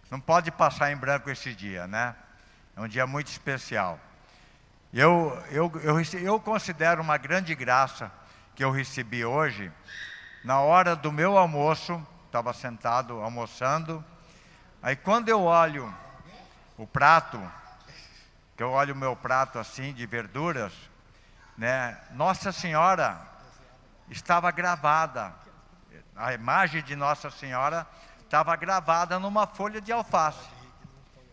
Não 0.09 0.19
pode 0.19 0.49
passar 0.49 0.91
em 0.91 0.97
branco 0.97 1.29
esse 1.29 1.53
dia, 1.53 1.85
né? 1.85 2.15
É 2.75 2.81
um 2.81 2.87
dia 2.87 3.05
muito 3.05 3.27
especial. 3.27 3.99
Eu, 4.91 5.31
eu, 5.51 5.71
eu, 5.83 6.01
eu 6.19 6.39
considero 6.39 7.03
uma 7.03 7.17
grande 7.17 7.53
graça 7.53 8.11
que 8.55 8.63
eu 8.63 8.71
recebi 8.71 9.23
hoje. 9.23 9.71
Na 10.43 10.59
hora 10.59 10.95
do 10.95 11.11
meu 11.11 11.37
almoço, 11.37 12.03
estava 12.25 12.51
sentado 12.51 13.21
almoçando. 13.21 14.03
Aí 14.81 14.95
quando 14.95 15.29
eu 15.29 15.43
olho 15.43 15.93
o 16.79 16.87
prato, 16.87 17.39
que 18.57 18.63
eu 18.63 18.71
olho 18.71 18.95
o 18.95 18.97
meu 18.97 19.15
prato 19.15 19.59
assim 19.59 19.93
de 19.93 20.07
verduras, 20.07 20.73
né? 21.55 21.95
Nossa 22.09 22.51
Senhora 22.51 23.21
estava 24.09 24.49
gravada. 24.49 25.39
A 26.15 26.33
imagem 26.33 26.83
de 26.83 26.95
Nossa 26.95 27.29
Senhora 27.29 27.87
estava 28.23 28.55
gravada 28.55 29.19
numa 29.19 29.47
folha 29.47 29.81
de 29.81 29.91
alface, 29.91 30.49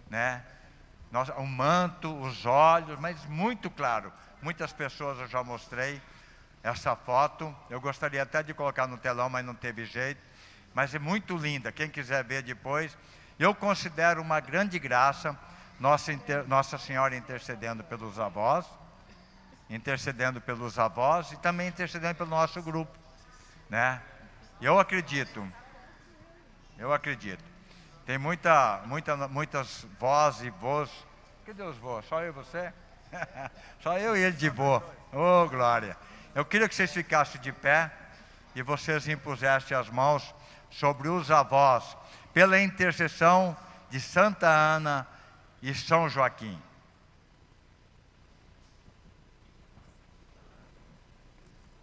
né? 0.09 0.45
O 1.37 1.47
manto, 1.47 2.15
os 2.21 2.45
olhos, 2.45 2.99
mas 2.99 3.25
muito 3.27 3.71
claro. 3.71 4.13
Muitas 4.43 4.73
pessoas 4.73 5.19
eu 5.19 5.27
já 5.27 5.43
mostrei 5.43 6.01
essa 6.63 6.95
foto. 6.95 7.55
Eu 7.71 7.81
gostaria 7.81 8.23
até 8.23 8.43
de 8.43 8.53
colocar 8.53 8.87
no 8.87 8.99
telão, 8.99 9.31
mas 9.31 9.45
não 9.45 9.55
teve 9.55 9.87
jeito. 9.87 10.21
Mas 10.75 10.95
é 10.95 10.99
muito 10.99 11.37
linda. 11.37 11.73
Quem 11.73 11.89
quiser 11.89 12.23
ver 12.25 12.43
depois, 12.43 12.97
eu 13.39 13.55
considero 13.55 14.21
uma 14.21 14.39
grande 14.39 14.79
graça 14.79 15.39
Nossa, 15.81 16.13
Nossa 16.47 16.77
Senhora 16.77 17.17
intercedendo 17.17 17.83
pelos 17.85 18.19
avós. 18.19 18.67
intercedendo 19.71 20.41
pelos 20.41 20.79
avós 20.79 21.33
e 21.33 21.37
também 21.37 21.69
intercedendo 21.69 22.15
pelo 22.17 22.31
nosso 22.31 22.63
grupo, 22.63 22.97
né? 23.69 24.01
Eu 24.61 24.79
acredito, 24.79 25.47
eu 26.77 26.93
acredito. 26.93 27.45
Tem 28.05 28.19
muita, 28.19 28.83
muita, 28.87 29.29
muitas 29.29 29.87
vós 30.01 30.43
e 30.43 30.51
vós. 30.51 30.91
Cadê 31.47 31.63
os 31.63 31.77
vós? 31.77 32.05
Só 32.07 32.21
eu 32.23 32.29
e 32.29 32.33
você? 32.33 32.73
Só 33.81 33.97
eu 33.99 34.17
e 34.17 34.21
ele 34.21 34.37
de 34.37 34.49
vô. 34.49 34.83
Oh, 35.13 35.49
glória. 35.49 35.97
Eu 36.35 36.45
queria 36.45 36.69
que 36.69 36.75
vocês 36.75 36.93
ficassem 36.93 37.41
de 37.41 37.53
pé 37.53 37.91
e 38.55 38.63
vocês 38.63 39.07
impusessem 39.07 39.77
as 39.77 39.89
mãos 39.89 40.35
sobre 40.71 41.09
os 41.09 41.31
avós, 41.31 41.97
pela 42.35 42.61
intercessão 42.61 43.57
de 43.91 44.01
Santa 44.01 44.49
Ana 44.49 45.07
e 45.63 45.73
São 45.73 46.09
Joaquim. 46.09 46.61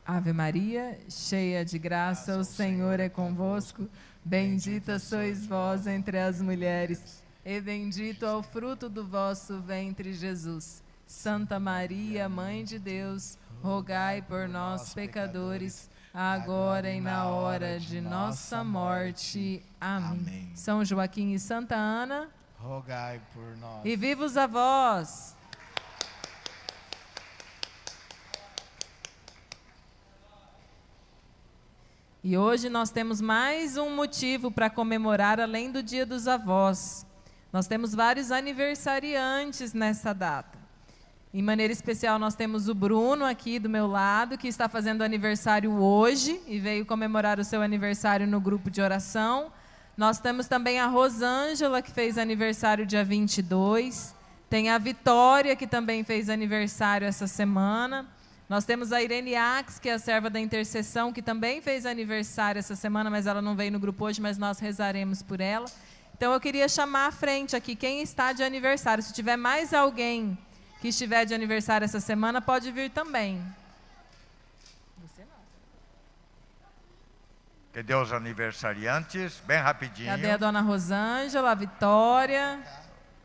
Ave 0.06 0.32
Maria, 0.32 1.00
cheia 1.10 1.66
de 1.66 1.80
graça, 1.80 2.38
o 2.38 2.44
Senhor 2.44 3.00
é 3.00 3.10
convosco. 3.10 3.90
Bendita 4.24 5.00
sois 5.00 5.48
vós 5.48 5.88
entre 5.88 6.20
as 6.20 6.40
mulheres, 6.40 7.24
e 7.44 7.60
bendito 7.60 8.24
é 8.24 8.36
o 8.36 8.44
fruto 8.44 8.88
do 8.88 9.04
vosso 9.04 9.60
ventre, 9.62 10.14
Jesus. 10.14 10.84
Santa 11.08 11.60
Maria, 11.60 12.30
Mãe 12.30 12.64
de 12.64 12.78
Deus, 12.78 13.36
rogai 13.64 14.22
por 14.22 14.48
nós, 14.48 14.94
pecadores, 14.94 15.90
agora 16.14 16.92
e 16.92 17.02
na 17.02 17.28
hora 17.28 17.80
de 17.80 18.00
nossa 18.00 18.64
morte. 18.64 19.64
Amém. 19.82 20.52
São 20.54 20.86
Joaquim 20.86 21.34
e 21.34 21.40
Santa 21.40 21.76
Ana, 21.76 22.30
rogai 22.60 23.20
por 23.34 23.58
nós. 23.58 23.84
E 23.84 23.96
vivos 23.96 24.38
a 24.38 24.46
vós! 24.46 25.35
E 32.28 32.36
hoje 32.40 32.70
nós 32.70 32.90
temos 32.90 33.22
mais 33.22 33.78
um 33.78 33.96
motivo 33.96 34.50
para 34.50 34.68
comemorar 34.68 35.40
além 35.40 35.70
do 35.72 35.84
Dia 35.84 36.08
dos 36.08 36.28
Avós. 36.28 37.06
Nós 37.54 37.68
temos 37.68 37.94
vários 37.94 38.32
aniversariantes 38.32 39.76
nessa 39.76 40.12
data. 40.12 40.58
Em 41.32 41.44
maneira 41.44 41.72
especial, 41.72 42.18
nós 42.18 42.34
temos 42.34 42.68
o 42.68 42.74
Bruno 42.74 43.24
aqui 43.24 43.60
do 43.60 43.70
meu 43.70 43.86
lado, 43.86 44.40
que 44.40 44.48
está 44.48 44.68
fazendo 44.68 45.04
aniversário 45.04 45.72
hoje 45.74 46.42
e 46.48 46.60
veio 46.60 46.84
comemorar 46.84 47.40
o 47.40 47.44
seu 47.44 47.62
aniversário 47.62 48.26
no 48.26 48.42
grupo 48.42 48.72
de 48.72 48.82
oração. 48.82 49.52
Nós 49.96 50.18
temos 50.18 50.48
também 50.48 50.80
a 50.80 50.88
Rosângela, 50.88 51.80
que 51.80 51.92
fez 51.92 52.18
aniversário 52.18 52.88
dia 52.88 53.06
22. 53.06 54.16
Tem 54.50 54.72
a 54.72 54.80
Vitória, 54.80 55.56
que 55.56 55.68
também 55.68 56.04
fez 56.04 56.28
aniversário 56.28 57.06
essa 57.06 57.28
semana. 57.28 58.15
Nós 58.48 58.64
temos 58.64 58.92
a 58.92 59.02
Irene 59.02 59.36
Ax, 59.36 59.80
que 59.80 59.90
é 59.90 59.94
a 59.94 60.00
serva 60.00 60.30
da 60.30 60.40
intercessão, 60.40 61.12
que 61.12 61.22
também 61.22 61.62
fez 61.62 61.84
aniversário 61.84 62.60
essa 62.60 62.76
semana, 62.76 63.10
mas 63.10 63.26
ela 63.26 63.42
não 63.42 63.56
veio 63.56 63.72
no 63.72 63.80
grupo 63.80 64.06
hoje, 64.06 64.22
mas 64.22 64.38
nós 64.38 64.60
rezaremos 64.60 65.24
por 65.24 65.42
ela. 65.42 65.66
Então 66.16 66.32
eu 66.32 66.40
queria 66.40 66.70
chamar 66.70 67.08
à 67.08 67.12
frente 67.12 67.56
aqui 67.56 67.76
quem 67.76 68.04
está 68.04 68.34
de 68.34 68.44
aniversário. 68.44 69.04
Se 69.04 69.12
tiver 69.12 69.36
mais 69.36 69.74
alguém 69.74 70.38
que 70.80 70.90
estiver 70.90 71.26
de 71.26 71.34
aniversário 71.34 71.86
essa 71.86 72.00
semana, 72.00 72.40
pode 72.40 72.72
vir 72.72 72.92
também. 72.92 73.44
Você 75.02 75.22
não. 75.22 75.42
Cadê 77.74 77.96
os 77.96 78.14
aniversariantes? 78.14 79.42
Bem 79.48 79.58
rapidinho. 79.58 80.08
Cadê 80.08 80.30
a 80.30 80.38
dona 80.38 80.62
Rosângela, 80.62 81.52
a 81.52 81.56
Vitória? 81.56 82.60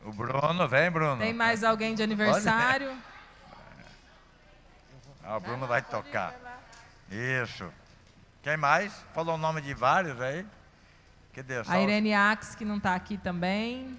O 0.03 0.13
Bruno, 0.13 0.67
vem 0.67 0.91
Bruno. 0.91 1.19
Tem 1.19 1.35
mais 1.35 1.63
alguém 1.63 1.95
de 1.95 2.03
aniversário? 2.03 2.91
Ah, 5.31 5.37
o 5.37 5.41
Bruno 5.41 5.65
vai 5.65 5.81
tocar. 5.81 6.35
Isso. 7.09 7.73
Quem 8.43 8.57
mais? 8.57 8.93
Falou 9.15 9.37
o 9.37 9.39
nome 9.39 9.61
de 9.61 9.73
vários 9.73 10.21
aí. 10.21 10.45
Que 11.33 11.41
Deus. 11.41 11.71
A 11.71 11.81
Irene 11.81 12.13
Ax, 12.13 12.57
que 12.57 12.65
não 12.65 12.79
está 12.79 12.97
aqui 12.97 13.17
também. 13.17 13.97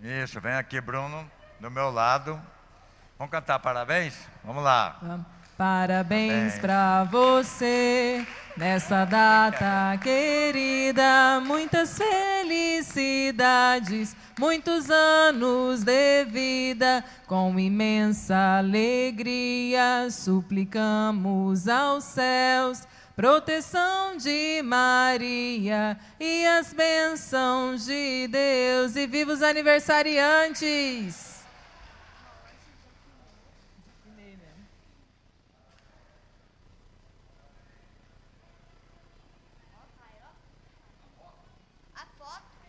Isso, 0.00 0.40
vem 0.40 0.54
aqui, 0.54 0.80
Bruno, 0.80 1.30
do 1.60 1.70
meu 1.70 1.92
lado. 1.92 2.42
Vamos 3.16 3.30
cantar 3.30 3.60
parabéns? 3.60 4.18
Vamos 4.42 4.64
lá. 4.64 4.98
Vamos. 5.00 5.26
Parabéns 5.56 6.58
para 6.58 7.04
você 7.04 8.26
nessa 8.58 9.04
data 9.04 9.96
querida, 10.02 11.40
muitas 11.46 11.96
felicidades, 11.96 14.16
muitos 14.38 14.90
anos 14.90 15.82
de 15.84 16.24
vida, 16.24 17.04
com 17.26 17.58
imensa 17.58 18.58
alegria 18.58 20.08
suplicamos 20.10 21.66
aos 21.68 22.04
céus 22.04 22.86
proteção 23.14 24.16
de 24.16 24.62
Maria 24.62 25.98
e 26.20 26.46
as 26.46 26.72
bênçãos 26.72 27.84
de 27.86 28.28
Deus 28.28 28.96
e 28.96 29.06
vivos 29.06 29.42
aniversariantes. 29.42 31.27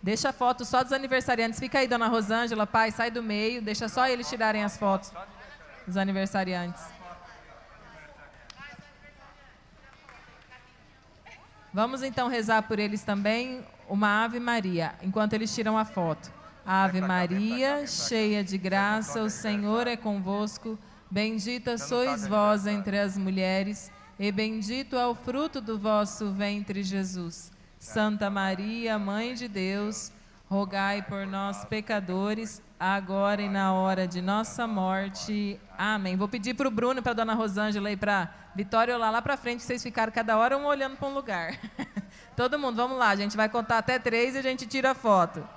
Deixa 0.02 0.30
a 0.30 0.34
foto 0.34 0.64
só 0.64 0.84
dos 0.84 0.93
aniversariantes. 0.93 1.60
Fica 1.60 1.80
aí, 1.80 1.88
dona 1.88 2.08
Rosângela, 2.08 2.66
pai, 2.66 2.91
sai 2.91 3.12
do 3.12 3.22
meio. 3.22 3.62
Deixa 3.62 3.89
só 3.89 4.08
eles 4.08 4.30
tirarem 4.30 4.64
as 4.64 4.78
fotos 4.78 5.12
dos 5.86 5.97
aniversariantes. 5.97 6.84
Vamos 11.74 12.02
então 12.02 12.28
rezar 12.28 12.64
por 12.64 12.80
eles 12.80 13.04
também 13.04 13.64
uma 13.88 14.24
Ave 14.24 14.39
Maria, 14.39 14.95
enquanto 15.04 15.34
eles 15.34 15.54
tiram 15.54 15.78
a 15.78 15.86
foto. 15.86 16.32
Ave 16.66 17.02
Maria, 17.02 17.86
cheia 17.86 18.43
de 18.43 18.58
graça, 18.58 19.22
o 19.22 19.30
Senhor 19.30 19.86
é 19.88 19.97
convosco. 19.97 20.80
Bendita 21.12 21.78
sois 21.78 22.26
vós 22.28 22.68
entre 22.68 23.00
as 23.00 23.18
mulheres, 23.18 23.91
e 24.18 24.32
bendito 24.32 24.95
é 24.95 25.06
o 25.08 25.16
fruto 25.16 25.60
do 25.60 25.78
vosso 25.78 26.32
ventre, 26.32 26.84
Jesus. 26.84 27.52
Santa 27.80 28.30
Maria, 28.30 28.99
Mãe 28.99 29.34
de 29.34 29.47
Deus, 29.47 30.11
rogai 30.49 31.01
por 31.01 31.25
nós, 31.25 31.63
pecadores, 31.65 32.61
agora 32.77 33.41
e 33.41 33.47
na 33.47 33.73
hora 33.73 34.05
de 34.05 34.21
nossa 34.21 34.67
morte. 34.67 35.59
Amém. 35.77 36.17
Vou 36.17 36.27
pedir 36.27 36.53
para 36.53 36.67
o 36.67 36.71
Bruno, 36.71 37.01
para 37.01 37.13
a 37.13 37.15
dona 37.15 37.34
Rosângela 37.34 37.89
e 37.89 37.95
para 37.95 38.30
Vitória 38.55 38.93
olhar 38.95 39.09
lá 39.09 39.21
para 39.21 39.38
frente, 39.38 39.63
vocês 39.63 39.82
ficaram 39.82 40.11
cada 40.11 40.38
hora 40.38 40.57
um 40.57 40.65
olhando 40.65 40.97
para 40.97 41.07
um 41.07 41.13
lugar. 41.13 41.57
Todo 42.36 42.59
mundo, 42.59 42.75
vamos 42.75 42.97
lá, 42.97 43.09
a 43.09 43.15
gente 43.15 43.38
vai 43.38 43.47
contar 43.47 43.77
até 43.77 43.97
três 43.97 44.36
e 44.36 44.39
a 44.39 44.41
gente 44.41 44.65
tira 44.65 44.91
a 44.91 44.93
foto. 44.95 45.47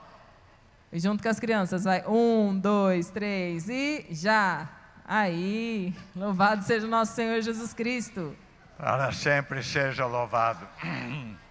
E 0.93 1.01
junto 1.01 1.21
com 1.21 1.29
as 1.29 1.41
crianças, 1.41 1.83
vai 1.83 2.07
um, 2.07 2.57
dois, 2.57 3.09
três 3.09 3.69
e 3.69 4.07
já. 4.11 4.69
Aí, 5.05 5.93
louvado 6.15 6.63
seja 6.63 6.87
o 6.87 6.91
nosso 6.91 7.15
Senhor 7.15 7.41
Jesus 7.41 7.75
Cristo. 7.75 8.37
Para 8.79 9.11
sempre 9.11 9.63
seja 9.65 10.07
louvado. 10.07 10.65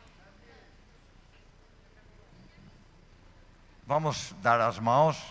Vamos 3.92 4.34
dar 4.42 4.62
as 4.62 4.80
mãos 4.80 5.22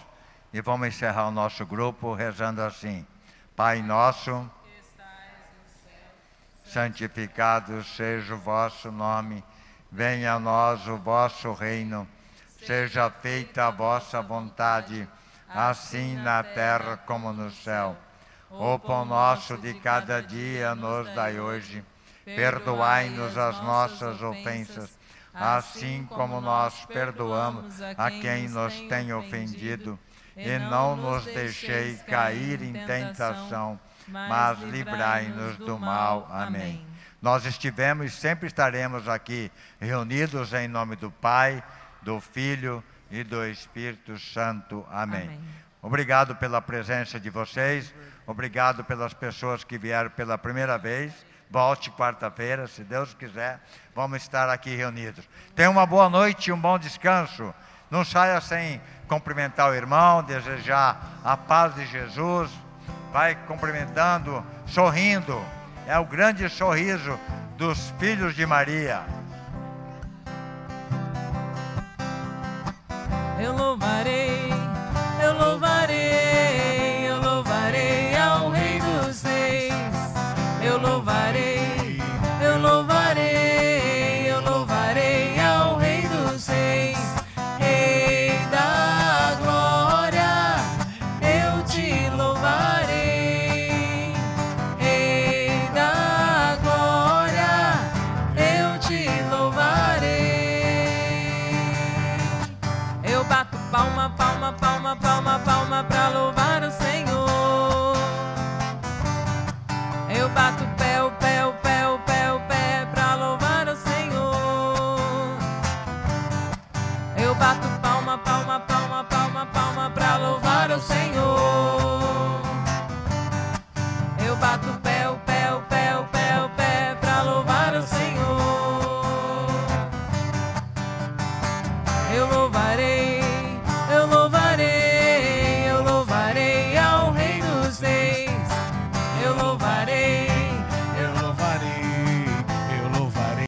e 0.53 0.61
vamos 0.61 0.89
encerrar 0.89 1.29
o 1.29 1.31
nosso 1.31 1.65
grupo 1.65 2.13
rezando 2.13 2.61
assim: 2.61 3.07
Pai 3.57 3.81
nosso, 3.81 4.51
santificado 6.67 7.83
seja 7.83 8.35
o 8.35 8.39
vosso 8.39 8.93
nome, 8.93 9.43
venha 9.91 10.35
a 10.35 10.39
nós 10.39 10.87
o 10.89 10.99
vosso 10.99 11.55
reino, 11.55 12.07
seja 12.63 13.09
feita 13.09 13.67
a 13.67 13.71
vossa 13.71 14.21
vontade, 14.21 15.09
assim 15.49 16.17
na 16.17 16.43
terra 16.43 16.99
como 16.99 17.33
no 17.33 17.51
céu. 17.51 17.97
O 18.51 18.79
pão 18.79 19.07
nosso 19.07 19.57
de 19.57 19.73
cada 19.81 20.21
dia 20.21 20.75
nos 20.75 21.11
dai 21.15 21.41
hoje, 21.41 21.83
perdoai-nos 22.27 23.39
as 23.39 23.59
nossas 23.63 24.21
ofensas 24.21 25.00
assim 25.41 26.07
como 26.11 26.41
nós 26.41 26.85
perdoamos 26.85 27.81
a 27.97 28.11
quem 28.11 28.49
nos 28.49 28.79
tem 28.83 29.13
ofendido. 29.13 29.99
E 30.37 30.59
não 30.59 30.97
nos 30.97 31.25
deixei 31.25 31.97
cair 31.97 32.63
em 32.63 32.73
tentação, 32.87 33.79
mas 34.07 34.61
livrai-nos 34.61 35.57
do 35.57 35.79
mal. 35.79 36.29
Amém. 36.31 36.87
Nós 37.21 37.45
estivemos 37.45 38.07
e 38.07 38.11
sempre 38.11 38.47
estaremos 38.47 39.09
aqui 39.09 39.51
reunidos 39.79 40.55
em 40.55 40.69
nome 40.69 40.97
do 40.97 41.11
Pai, 41.11 41.63
do 42.01 42.21
Filho 42.21 42.83
e 43.11 43.23
do 43.23 43.45
Espírito 43.45 44.19
Santo. 44.19 44.87
Amém. 44.91 45.25
Amém. 45.25 45.41
Obrigado 45.83 46.37
pela 46.37 46.61
presença 46.61 47.19
de 47.19 47.29
vocês, 47.31 47.93
obrigado 48.27 48.85
pelas 48.85 49.15
pessoas 49.15 49.65
que 49.65 49.79
vieram 49.79 50.11
pela 50.11 50.37
primeira 50.39 50.79
vez. 50.79 51.13
Volte 51.51 51.91
quarta-feira, 51.91 52.69
se 52.69 52.85
Deus 52.85 53.13
quiser, 53.13 53.61
vamos 53.93 54.23
estar 54.23 54.49
aqui 54.49 54.77
reunidos. 54.77 55.29
Tenha 55.57 55.69
uma 55.69 55.85
boa 55.85 56.09
noite 56.09 56.49
e 56.49 56.53
um 56.53 56.61
bom 56.61 56.79
descanso. 56.79 57.53
Não 57.91 58.05
saia 58.05 58.41
sem 58.41 58.81
cumprimentar 59.09 59.69
o 59.69 59.75
irmão, 59.75 60.23
desejar 60.23 61.21
a 61.25 61.37
paz 61.37 61.75
de 61.75 61.85
Jesus. 61.87 62.49
Vai 63.13 63.35
cumprimentando, 63.49 64.47
sorrindo. 64.65 65.45
É 65.89 65.99
o 65.99 66.05
grande 66.05 66.49
sorriso 66.49 67.19
dos 67.57 67.93
filhos 67.99 68.37
de 68.37 68.47
Maria. 68.47 69.03
Eu 73.43 73.53
louvarei, 73.57 74.53
eu 75.21 75.33
louvarei, 75.37 76.00